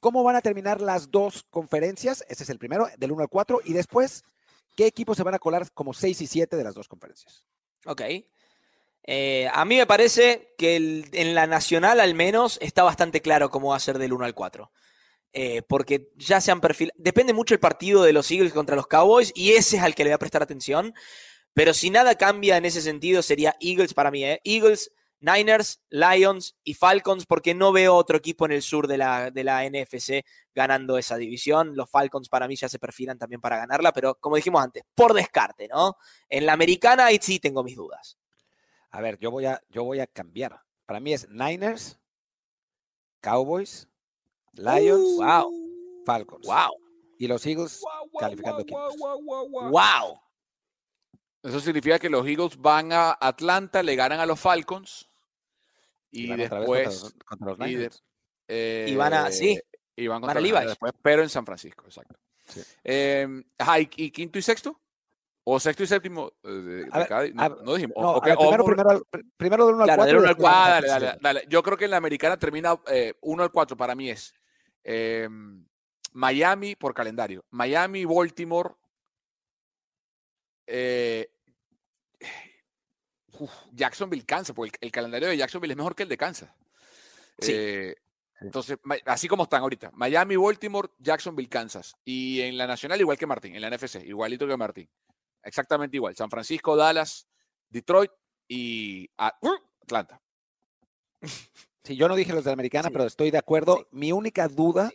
¿Cómo 0.00 0.22
van 0.22 0.36
a 0.36 0.40
terminar 0.40 0.80
las 0.80 1.10
dos 1.10 1.44
conferencias? 1.50 2.24
Ese 2.28 2.44
es 2.44 2.50
el 2.50 2.58
primero, 2.58 2.86
del 2.96 3.12
1 3.12 3.22
al 3.22 3.28
4. 3.28 3.60
Y 3.64 3.72
después, 3.72 4.24
¿qué 4.76 4.86
equipos 4.86 5.16
se 5.16 5.22
van 5.22 5.34
a 5.34 5.38
colar 5.38 5.70
como 5.72 5.92
6 5.92 6.20
y 6.20 6.26
7 6.26 6.56
de 6.56 6.64
las 6.64 6.74
dos 6.74 6.88
conferencias? 6.88 7.44
Ok. 7.86 8.02
Eh, 9.04 9.48
a 9.52 9.64
mí 9.64 9.76
me 9.76 9.86
parece 9.86 10.54
que 10.56 10.76
en 10.76 11.34
la 11.34 11.46
nacional 11.46 12.00
al 12.00 12.14
menos 12.14 12.58
está 12.60 12.82
bastante 12.82 13.20
claro 13.20 13.50
cómo 13.50 13.70
va 13.70 13.76
a 13.76 13.80
ser 13.80 13.98
del 13.98 14.12
1 14.12 14.24
al 14.24 14.34
4. 14.34 14.70
Eh, 15.34 15.62
porque 15.62 16.10
ya 16.16 16.40
se 16.40 16.50
han 16.50 16.60
perfilado. 16.60 16.94
Depende 16.98 17.32
mucho 17.32 17.54
el 17.54 17.60
partido 17.60 18.02
de 18.02 18.12
los 18.12 18.30
Eagles 18.30 18.52
contra 18.52 18.76
los 18.76 18.86
Cowboys 18.86 19.32
y 19.34 19.52
ese 19.52 19.78
es 19.78 19.82
al 19.82 19.94
que 19.94 20.04
le 20.04 20.10
voy 20.10 20.14
a 20.14 20.18
prestar 20.18 20.42
atención. 20.42 20.94
Pero 21.54 21.74
si 21.74 21.90
nada 21.90 22.16
cambia 22.16 22.56
en 22.56 22.64
ese 22.64 22.82
sentido, 22.82 23.22
sería 23.22 23.56
Eagles 23.60 23.94
para 23.94 24.10
mí. 24.10 24.24
¿eh? 24.24 24.40
Eagles, 24.44 24.92
Niners, 25.20 25.80
Lions 25.88 26.56
y 26.64 26.74
Falcons, 26.74 27.26
porque 27.26 27.54
no 27.54 27.72
veo 27.72 27.94
otro 27.94 28.16
equipo 28.18 28.44
en 28.44 28.52
el 28.52 28.62
sur 28.62 28.86
de 28.88 28.98
la, 28.98 29.30
de 29.30 29.44
la 29.44 29.68
NFC 29.68 30.24
ganando 30.54 30.98
esa 30.98 31.16
división. 31.16 31.74
Los 31.76 31.90
Falcons 31.90 32.28
para 32.28 32.46
mí 32.48 32.56
ya 32.56 32.68
se 32.68 32.78
perfilan 32.78 33.18
también 33.18 33.40
para 33.40 33.56
ganarla, 33.56 33.92
pero 33.92 34.14
como 34.16 34.36
dijimos 34.36 34.62
antes, 34.62 34.82
por 34.94 35.14
descarte, 35.14 35.68
¿no? 35.68 35.96
En 36.28 36.46
la 36.46 36.52
americana 36.52 37.06
ahí 37.06 37.18
sí 37.20 37.38
tengo 37.38 37.62
mis 37.62 37.76
dudas. 37.76 38.18
A 38.90 39.00
ver, 39.00 39.18
yo 39.18 39.30
voy 39.30 39.46
a, 39.46 39.60
yo 39.70 39.84
voy 39.84 40.00
a 40.00 40.06
cambiar. 40.06 40.58
Para 40.86 41.00
mí 41.00 41.12
es 41.14 41.28
Niners, 41.30 41.98
Cowboys, 43.20 43.88
Lions, 44.52 45.16
Wow. 45.18 45.52
Falcons. 46.04 46.46
Wow. 46.46 46.76
Y 47.18 47.26
los 47.28 47.44
Eagles 47.46 47.80
calificando 48.18 48.64
quintos. 48.64 48.96
Wow. 48.98 50.20
Eso 51.42 51.60
significa 51.60 51.98
que 51.98 52.08
los 52.10 52.26
Eagles 52.26 52.56
van 52.58 52.92
a 52.92 53.16
Atlanta, 53.20 53.82
le 53.82 53.96
ganan 53.96 54.20
a 54.20 54.26
los 54.26 54.38
Falcons. 54.38 55.08
Y, 56.10 56.26
vez 56.28 56.50
contra 56.50 56.58
después. 56.60 56.86
los- 57.02 57.14
contra 57.24 57.46
los 57.48 57.58
y 57.58 57.60
de- 57.62 57.68
Niners. 57.78 58.04
Y 58.90 58.96
van 58.96 59.14
a- 59.14 59.30
sí, 59.30 59.52
eh, 59.52 59.62
y 59.96 60.06
van 60.06 60.20
contra 60.20 60.40
después, 60.66 60.92
pero 61.02 61.22
en 61.22 61.28
San 61.28 61.44
Francisco, 61.46 61.84
exacto. 61.86 62.18
Sí. 62.48 62.60
Eh, 62.84 63.44
ajá, 63.58 63.80
¿y, 63.80 63.88
y 63.96 64.10
quinto 64.10 64.38
y 64.38 64.42
sexto? 64.42 64.80
¿O 65.44 65.58
sexto 65.58 65.82
y 65.82 65.86
séptimo? 65.86 66.32
eh, 66.44 66.48
de- 66.48 66.84
de 66.84 66.90
ver, 66.90 67.34
no, 67.34 67.42
ver, 67.50 67.62
no 67.64 67.74
dijimos. 67.74 67.96
No, 67.98 68.20
ver, 68.20 68.36
primero, 68.36 68.64
primero, 68.64 69.06
primero 69.36 69.66
del 69.66 69.74
1 69.74 69.82
al 69.84 69.86
Claro, 69.88 70.02
4. 70.02 70.06
del 70.12 70.20
uno 70.22 70.28
al 70.28 70.36
cuatro. 70.36 70.60
Ah, 70.62 70.68
dale, 70.70 70.86
dale, 70.88 71.18
dale. 71.20 71.44
Yo 71.48 71.62
creo 71.62 71.76
que 71.76 71.84
en 71.86 71.90
la 71.90 71.96
americana 71.96 72.36
termina 72.38 72.78
1 73.20 73.42
al 73.42 73.50
4 73.50 73.76
para 73.76 73.94
mí 73.94 74.08
es 74.10 74.34
eh, 74.84 75.28
Miami 76.12 76.76
por 76.76 76.94
calendario. 76.94 77.44
Miami, 77.50 78.04
Baltimore. 78.04 78.70
eh, 80.66 81.28
uf, 83.38 83.50
Jacksonville, 83.72 84.24
Kansas, 84.24 84.54
porque 84.54 84.76
el, 84.80 84.86
el 84.86 84.92
calendario 84.92 85.28
de 85.28 85.36
Jacksonville 85.36 85.72
es 85.72 85.76
mejor 85.76 85.94
que 85.94 86.02
el 86.04 86.08
de 86.08 86.16
Kansas. 86.16 86.50
Sí. 87.38 87.52
Eh, 87.54 87.96
entonces, 88.42 88.78
así 89.06 89.28
como 89.28 89.44
están 89.44 89.62
ahorita, 89.62 89.90
Miami, 89.94 90.36
Baltimore, 90.36 90.88
Jacksonville, 90.98 91.48
Kansas. 91.48 91.94
Y 92.04 92.40
en 92.40 92.56
la 92.58 92.66
nacional, 92.66 93.00
igual 93.00 93.18
que 93.18 93.26
Martín, 93.26 93.54
en 93.54 93.62
la 93.62 93.70
NFC, 93.70 94.04
igualito 94.04 94.46
que 94.46 94.56
Martín. 94.56 94.88
Exactamente 95.42 95.96
igual. 95.96 96.14
San 96.16 96.30
Francisco, 96.30 96.76
Dallas, 96.76 97.26
Detroit 97.68 98.10
y 98.48 99.10
ah, 99.18 99.36
Atlanta. 99.82 100.20
Sí, 101.84 101.96
yo 101.96 102.06
no 102.06 102.14
dije 102.14 102.32
los 102.32 102.44
de 102.44 102.50
la 102.50 102.52
americana, 102.52 102.86
Sí. 102.86 102.92
pero 102.92 103.06
estoy 103.06 103.32
de 103.32 103.38
acuerdo. 103.38 103.88
Mi 103.90 104.12
única 104.12 104.46
duda 104.46 104.92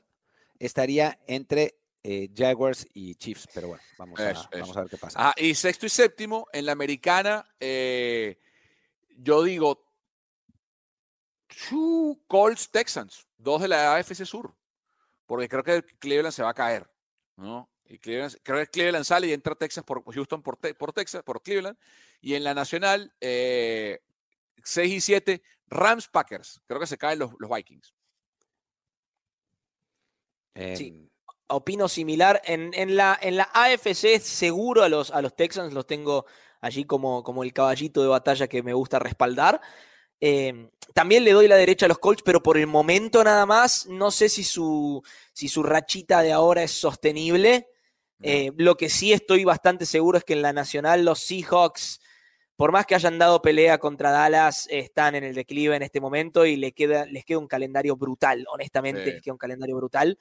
estaría 0.58 1.20
entre 1.28 1.82
eh, 2.02 2.30
Jaguars 2.34 2.88
y 2.94 3.16
Chiefs, 3.16 3.50
pero 3.54 3.68
bueno, 3.68 3.84
vamos, 3.98 4.18
a, 4.22 4.32
Eso, 4.32 4.48
vamos 4.54 4.78
a 4.78 4.82
ver 4.82 4.90
qué 4.90 4.98
pasa. 4.98 5.20
Ah, 5.22 5.34
y 5.36 5.54
sexto 5.54 5.86
y 5.86 5.90
séptimo, 5.90 6.48
en 6.54 6.66
la 6.66 6.72
americana, 6.72 7.46
eh, 7.60 8.40
yo 9.18 9.44
digo 9.44 9.84
Colts, 12.28 12.70
Texans, 12.72 13.27
dos 13.38 13.62
de 13.62 13.68
la 13.68 13.96
AFC 13.96 14.26
Sur, 14.26 14.54
porque 15.26 15.48
creo 15.50 15.64
que 15.64 15.84
Cleveland 16.00 16.34
se 16.34 16.44
va 16.44 16.50
a 16.50 16.54
caer, 16.54 16.90
¿no? 17.36 17.70
Y 17.86 18.00
Cleveland- 18.00 18.38
creo 18.44 18.60
que 18.60 18.68
Cleveland 18.68 19.06
sale 19.06 19.28
y 19.28 19.34
entra 19.34 19.56
Texas 19.56 19.84
por 19.84 20.04
Houston 20.14 20.42
por, 20.44 20.58
Te- 20.58 20.74
por 20.76 20.92
Texas, 20.92 21.24
por 21.24 21.42
Cleveland. 21.42 21.78
Y 22.20 22.34
en 22.34 22.44
la 22.44 22.54
nacional, 22.54 23.14
eh, 23.22 24.00
6 24.64 24.92
y 24.94 25.00
7, 25.02 25.42
Rams 25.68 26.08
Packers. 26.10 26.62
Creo 26.68 26.80
que 26.82 26.88
se 26.88 26.98
caen 26.98 27.20
los, 27.20 27.32
los 27.40 27.50
Vikings. 27.50 27.94
sí. 30.76 30.88
En- 30.88 31.08
Opino 31.50 31.88
similar. 31.88 32.42
En, 32.44 32.74
en 32.74 32.98
la, 32.98 33.18
en 33.22 33.38
la 33.38 33.50
AFC 33.54 34.20
seguro 34.20 34.84
a 34.84 34.90
los, 34.90 35.12
a 35.12 35.22
los 35.22 35.34
Texans 35.34 35.72
los 35.74 35.88
tengo 35.88 36.26
allí 36.60 36.84
como, 36.84 37.24
como 37.24 37.42
el 37.44 37.54
caballito 37.54 38.02
de 38.02 38.10
batalla 38.10 38.48
que 38.50 38.64
me 38.64 38.74
gusta 38.74 39.00
respaldar. 39.00 39.62
Eh, 40.20 40.70
también 40.94 41.24
le 41.24 41.32
doy 41.34 41.48
la 41.48 41.58
derecha 41.58 41.86
a 41.86 41.90
los 41.90 42.00
Colts, 42.00 42.24
pero 42.24 42.42
por 42.42 42.58
el 42.58 42.68
momento 42.68 43.24
nada 43.24 43.46
más, 43.46 43.86
no 43.88 44.10
sé 44.10 44.30
si 44.30 44.44
su, 44.44 45.04
si 45.32 45.48
su 45.48 45.62
rachita 45.64 46.22
de 46.22 46.32
ahora 46.32 46.64
es 46.64 46.72
sostenible. 46.72 47.68
Eh, 48.24 48.52
lo 48.58 48.76
que 48.78 48.90
sí 48.90 49.14
estoy 49.14 49.44
bastante 49.44 49.86
seguro 49.86 50.18
es 50.18 50.24
que 50.24 50.34
en 50.34 50.42
la 50.42 50.54
nacional 50.54 51.06
los 51.06 51.20
Seahawks, 51.20 52.02
por 52.56 52.72
más 52.72 52.88
que 52.88 52.96
hayan 52.96 53.20
dado 53.20 53.44
pelea 53.44 53.78
contra 53.78 54.10
Dallas, 54.10 54.68
están 54.72 55.14
en 55.14 55.24
el 55.24 55.36
declive 55.36 55.76
en 55.76 55.84
este 55.84 56.02
momento 56.02 56.44
y 56.44 56.56
le 56.56 56.72
queda, 56.72 57.06
les 57.06 57.24
queda 57.26 57.38
un 57.38 57.48
calendario 57.48 57.96
brutal, 57.96 58.48
honestamente, 58.52 59.04
Sí. 59.04 59.12
les 59.12 59.22
queda 59.22 59.34
un 59.34 59.38
calendario 59.38 59.76
brutal. 59.76 60.18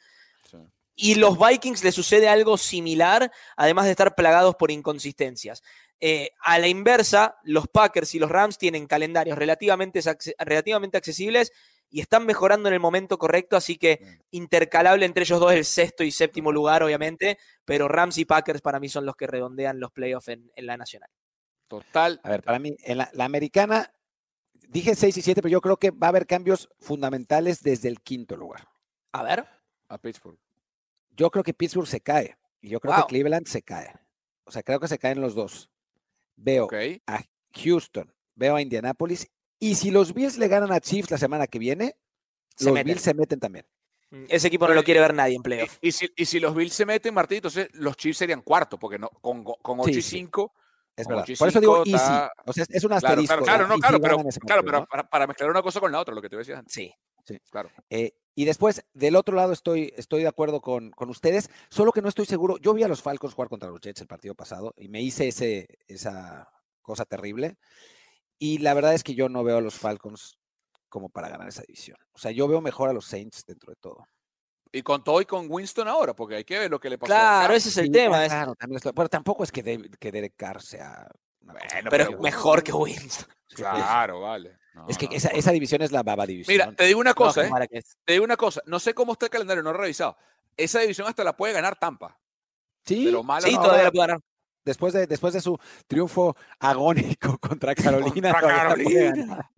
Sí. 0.51 0.59
Y 0.94 1.14
los 1.14 1.38
Vikings 1.38 1.84
les 1.84 1.94
sucede 1.94 2.28
algo 2.28 2.59
similar, 2.59 3.32
además 3.57 3.86
de 3.86 3.92
estar 3.92 4.14
plagados 4.14 4.57
por 4.57 4.70
inconsistencias. 4.70 5.62
Eh, 6.01 6.30
a 6.40 6.59
la 6.59 6.68
inversa, 6.68 7.36
los 7.44 7.68
Packers 7.68 8.14
y 8.14 8.18
los 8.18 8.30
Rams 8.30 8.59
tienen 8.59 8.86
calendarios 8.86 9.38
relativamente, 9.38 10.01
relativamente 10.38 10.99
accesibles 10.99 11.53
y 11.88 12.01
están 12.01 12.26
mejorando 12.26 12.68
en 12.68 12.74
el 12.74 12.80
momento 12.80 13.16
correcto, 13.16 13.57
así 13.57 13.78
que 13.78 14.01
intercalable 14.30 15.07
entre 15.07 15.22
ellos 15.22 15.40
dos 15.40 15.53
el 15.53 15.64
sexto 15.64 16.05
y 16.05 16.11
séptimo 16.11 16.53
lugar, 16.53 16.82
obviamente, 16.82 17.38
pero 17.64 17.88
Rams 17.88 18.18
y 18.18 18.24
Packers 18.24 18.61
para 18.61 18.80
mí 18.80 18.88
son 18.88 19.07
los 19.07 19.16
que 19.16 19.26
redondean 19.26 19.80
los 19.80 19.92
playoffs 19.92 20.28
en, 20.28 20.51
en 20.55 20.66
la 20.66 20.76
nacional. 20.76 21.09
Total. 21.68 22.20
a 22.22 22.28
ver, 22.30 22.42
para 22.42 22.59
mí, 22.59 22.76
en 22.84 22.99
la, 22.99 23.09
la 23.12 23.24
americana, 23.24 23.90
dije 24.68 24.94
6 24.94 25.16
y 25.16 25.22
7, 25.22 25.40
pero 25.42 25.53
yo 25.53 25.61
creo 25.61 25.78
que 25.78 25.90
va 25.92 26.09
a 26.09 26.11
haber 26.11 26.26
cambios 26.26 26.68
fundamentales 26.80 27.62
desde 27.62 27.88
el 27.88 28.01
quinto 28.03 28.36
lugar. 28.36 28.68
A 29.12 29.22
ver. 29.22 29.47
a 29.88 29.99
Pittsburgh. 29.99 30.38
Yo 31.11 31.30
creo 31.30 31.42
que 31.42 31.55
Pittsburgh 31.55 31.86
se 31.88 32.01
cae. 32.01 32.36
Y 32.61 32.68
yo 32.68 32.80
creo 32.80 32.94
Wow. 32.94 33.03
que 33.07 33.09
Cleveland 33.11 33.47
se 33.47 33.62
cae. 33.62 33.94
O 34.44 34.51
sea, 34.51 34.62
creo 34.62 34.78
que 34.80 34.88
se 34.88 34.99
caen 34.99 35.20
los 35.20 35.34
dos. 35.34 35.70
Veo 36.37 36.64
Ok. 36.66 36.74
a 37.07 37.22
Houston, 37.62 38.12
veo 38.34 38.57
a 38.57 38.61
Indianapolis. 38.62 39.28
Y 39.59 39.74
si 39.76 39.91
los 39.91 40.12
Bills 40.12 40.37
le 40.39 40.49
ganan 40.49 40.70
a 40.72 40.80
Chiefs 40.80 41.11
la 41.11 41.18
semana 41.18 41.47
que 41.47 41.59
viene, 41.59 41.97
Se 42.57 42.66
los 42.66 42.74
meten. 42.74 42.87
Bills 42.87 43.03
se 43.03 43.14
meten 43.14 43.41
también. 43.41 43.66
Mm, 44.11 44.24
Ese 44.28 44.49
equipo 44.49 44.68
no 44.68 44.74
lo 44.74 44.84
quiere 44.84 45.01
ver 45.01 45.14
nadie 45.14 45.34
en 45.37 45.43
playoff. 45.43 45.78
Y, 45.80 45.89
y 45.89 45.93
si, 45.93 46.09
y 46.16 46.24
si 46.26 46.39
los 46.41 46.55
Bills 46.55 46.72
se 46.74 46.84
meten, 46.87 47.12
Martín, 47.14 47.37
entonces 47.37 47.68
los 47.72 47.97
Chiefs 47.97 48.18
serían 48.18 48.43
cuarto, 48.43 48.78
porque 48.78 48.99
no, 48.99 49.09
con, 49.09 49.43
con 49.45 49.80
8 49.80 49.93
Sí, 49.93 49.99
y 49.99 50.03
sí. 50.03 50.11
5. 50.18 50.53
Es 50.95 51.05
Como 51.05 51.16
verdad. 51.16 51.28
G5 51.28 51.39
Por 51.39 51.49
eso 51.49 51.61
digo 51.61 51.78
easy. 51.84 51.95
O 52.47 52.53
sea, 52.53 52.62
es- 52.64 52.70
es 52.70 52.84
un 52.84 52.89
Claro, 52.91 53.07
asterisco. 53.09 53.26
claro, 53.26 53.45
claro, 53.45 53.66
¿no? 53.68 53.78
claro, 53.78 54.01
pero, 54.01 54.16
claro, 54.47 54.64
pero 54.64 54.87
para, 54.87 55.09
para 55.11 55.26
mezclar 55.26 55.51
una 55.51 55.62
cosa 55.62 55.80
con 55.80 55.91
la 55.93 56.01
otra, 56.01 56.14
lo 56.14 56.22
que 56.22 56.28
te 56.30 56.37
decías 56.37 56.59
antes. 56.59 56.72
Sí. 56.72 56.93
Claro. 57.51 57.70
Eh, 57.91 58.12
y 58.35 58.45
después, 58.45 58.83
del 58.93 59.16
otro 59.16 59.35
lado, 59.35 59.53
estoy, 59.53 59.93
estoy 59.97 60.22
de 60.22 60.29
acuerdo 60.29 60.61
con, 60.61 60.91
con 60.91 61.09
ustedes, 61.09 61.49
solo 61.70 61.93
que 61.93 62.03
no 62.03 62.09
estoy 62.09 62.27
seguro. 62.27 62.59
Yo 62.59 62.74
vi 62.74 62.83
a 62.83 62.89
los 62.89 63.03
Falcons 63.03 63.35
jugar 63.35 63.49
contra 63.49 63.70
los 63.70 63.81
Jets 63.81 64.03
el 64.03 64.07
partido 64.07 64.35
pasado 64.35 64.74
y 64.77 64.89
me 64.89 65.01
hice 65.01 65.29
ese, 65.29 65.66
esa 65.89 66.49
cosa 66.83 67.05
terrible. 67.07 67.57
Y 68.39 68.59
la 68.59 68.74
verdad 68.74 68.93
es 68.93 69.03
que 69.03 69.14
yo 69.14 69.29
no 69.31 69.43
veo 69.43 69.57
a 69.59 69.61
los 69.62 69.74
Falcons 69.74 70.37
como 70.91 71.09
para 71.09 71.29
ganar 71.31 71.49
esa 71.49 71.62
división. 71.62 71.97
O 72.12 72.18
sea, 72.18 72.31
yo 72.31 72.47
veo 72.47 72.61
mejor 72.61 72.91
a 72.91 72.93
los 72.93 73.07
Saints 73.07 73.45
dentro 73.47 73.70
de 73.70 73.77
todo. 73.81 74.07
Y 74.72 74.83
con 74.83 75.03
todo 75.03 75.20
y 75.22 75.24
con 75.24 75.47
Winston 75.49 75.89
ahora, 75.89 76.14
porque 76.14 76.37
hay 76.37 76.45
que 76.45 76.59
ver 76.59 76.70
lo 76.70 76.79
que 76.79 76.91
le 76.91 76.99
pasó. 76.99 77.09
Claro, 77.14 77.55
ese 77.55 77.70
es 77.70 77.77
el 77.79 77.87
Sí, 77.87 77.93
tema. 77.93 78.22
es- 78.27 78.33
claro, 78.33 78.55
también 78.55 78.77
estoy- 78.77 78.93
bueno, 78.95 79.09
tampoco 79.09 79.45
es 79.45 79.51
que, 79.53 79.62
de- 79.62 79.91
que 79.99 80.12
Derek 80.12 80.35
Carr 80.37 80.61
sea. 80.61 81.09
Bueno, 81.41 81.61
pero 81.89 82.05
es 82.11 82.20
mejor 82.20 82.62
que 82.62 82.72
Winston. 82.72 83.29
Sí, 83.49 83.57
Claro, 83.57 84.20
vale. 84.20 84.59
No, 84.77 84.87
Es 84.89 84.99
que 84.99 85.09
esa, 85.11 85.29
esa 85.29 85.53
división 85.53 85.81
es 85.81 85.91
la 85.91 86.03
baba 86.03 86.27
división. 86.27 86.53
Mira, 86.53 86.70
te 86.77 86.85
digo 86.85 87.01
una 87.01 87.14
cosa, 87.14 87.49
No, 87.49 87.59
¿eh? 87.62 87.83
Te 88.05 88.12
digo 88.12 88.24
una 88.27 88.37
cosa. 88.37 88.61
No 88.66 88.79
sé 88.79 88.93
cómo 88.93 89.12
está 89.12 89.24
el 89.24 89.31
calendario, 89.31 89.62
no 89.62 89.70
he 89.70 89.72
revisado. 89.72 90.18
Esa 90.55 90.81
división 90.81 91.09
hasta 91.09 91.24
la 91.24 91.35
puede 91.35 91.55
ganar 91.55 91.77
Tampa. 91.77 92.18
sí, 92.85 93.07
De 93.07 93.11
lo 93.11 93.22
malo 93.22 93.47
Sí, 93.47 93.55
no, 93.55 93.62
todavía 93.62 93.85
la 93.85 93.91
puede 93.91 94.07
ganar. 94.07 94.20
después 94.66 94.93
de, 94.93 95.07
después 95.07 95.33
de 95.33 95.41
su 95.41 95.59
triunfo 95.87 96.37
agónico 96.61 97.39
contra 97.41 97.74
Carolina. 97.74 98.33
Contra 98.33 98.55
Carolina. 98.55 99.51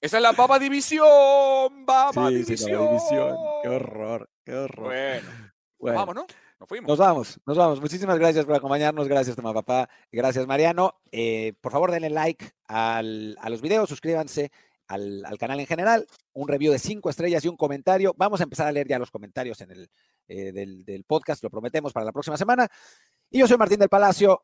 Esa 0.00 0.16
es 0.18 0.22
la 0.22 0.32
Baba 0.32 0.58
División. 0.60 1.84
Baba 1.84 2.12
Sí, 2.30 2.44
sí, 2.44 2.44
División. 2.44 2.72
Baba 2.78 2.90
división. 2.92 3.36
Qué 3.62 3.68
horror, 3.70 4.30
qué 4.44 4.54
horror. 4.54 4.84
Bueno, 4.86 5.28
Bueno, 5.78 5.98
vamos, 5.98 6.14
¿no? 6.14 6.26
Nos 6.64 6.68
fuimos. 6.68 6.88
Nos 6.88 6.98
vamos, 6.98 7.40
nos 7.44 7.56
vamos. 7.58 7.80
Muchísimas 7.80 8.18
gracias 8.18 8.46
por 8.46 8.54
acompañarnos. 8.54 9.06
Gracias, 9.06 9.36
Toma 9.36 9.52
Papá. 9.52 9.86
Gracias, 10.10 10.46
Mariano. 10.46 10.94
Eh, 11.12 11.52
por 11.60 11.72
favor, 11.72 11.90
denle 11.90 12.08
like 12.08 12.52
al- 12.68 13.36
a 13.38 13.50
los 13.50 13.60
videos, 13.60 13.86
suscríbanse 13.88 14.50
al, 14.88 15.24
al 15.26 15.36
canal 15.36 15.60
en 15.60 15.66
general. 15.66 16.06
Un 16.32 16.48
review 16.48 16.72
de 16.72 16.78
cinco 16.78 17.10
estrellas 17.10 17.44
y 17.44 17.48
un 17.48 17.56
comentario. 17.58 18.14
Vamos 18.16 18.40
a 18.40 18.44
empezar 18.44 18.66
a 18.66 18.72
leer 18.72 18.88
ya 18.88 18.98
los 18.98 19.10
comentarios 19.10 19.60
en 19.60 19.72
el, 19.72 19.90
eh, 20.26 20.52
del, 20.52 20.86
del 20.86 21.04
podcast, 21.04 21.42
lo 21.42 21.50
prometemos 21.50 21.92
para 21.92 22.06
la 22.06 22.12
próxima 22.12 22.38
semana. 22.38 22.66
Y 23.30 23.40
yo 23.40 23.46
soy 23.46 23.58
Martín 23.58 23.78
del 23.80 23.90
Palacio 23.90 24.42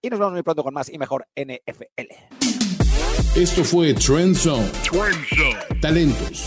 y 0.00 0.08
nos 0.08 0.20
vemos 0.20 0.34
muy 0.34 0.44
pronto 0.44 0.62
con 0.62 0.72
más 0.72 0.88
y 0.88 0.98
mejor 0.98 1.26
NFL. 1.34 2.14
Esto 3.34 3.64
fue 3.64 3.92
Trend 3.92 4.36
Zone. 4.36 4.70
Talentos. 5.80 6.46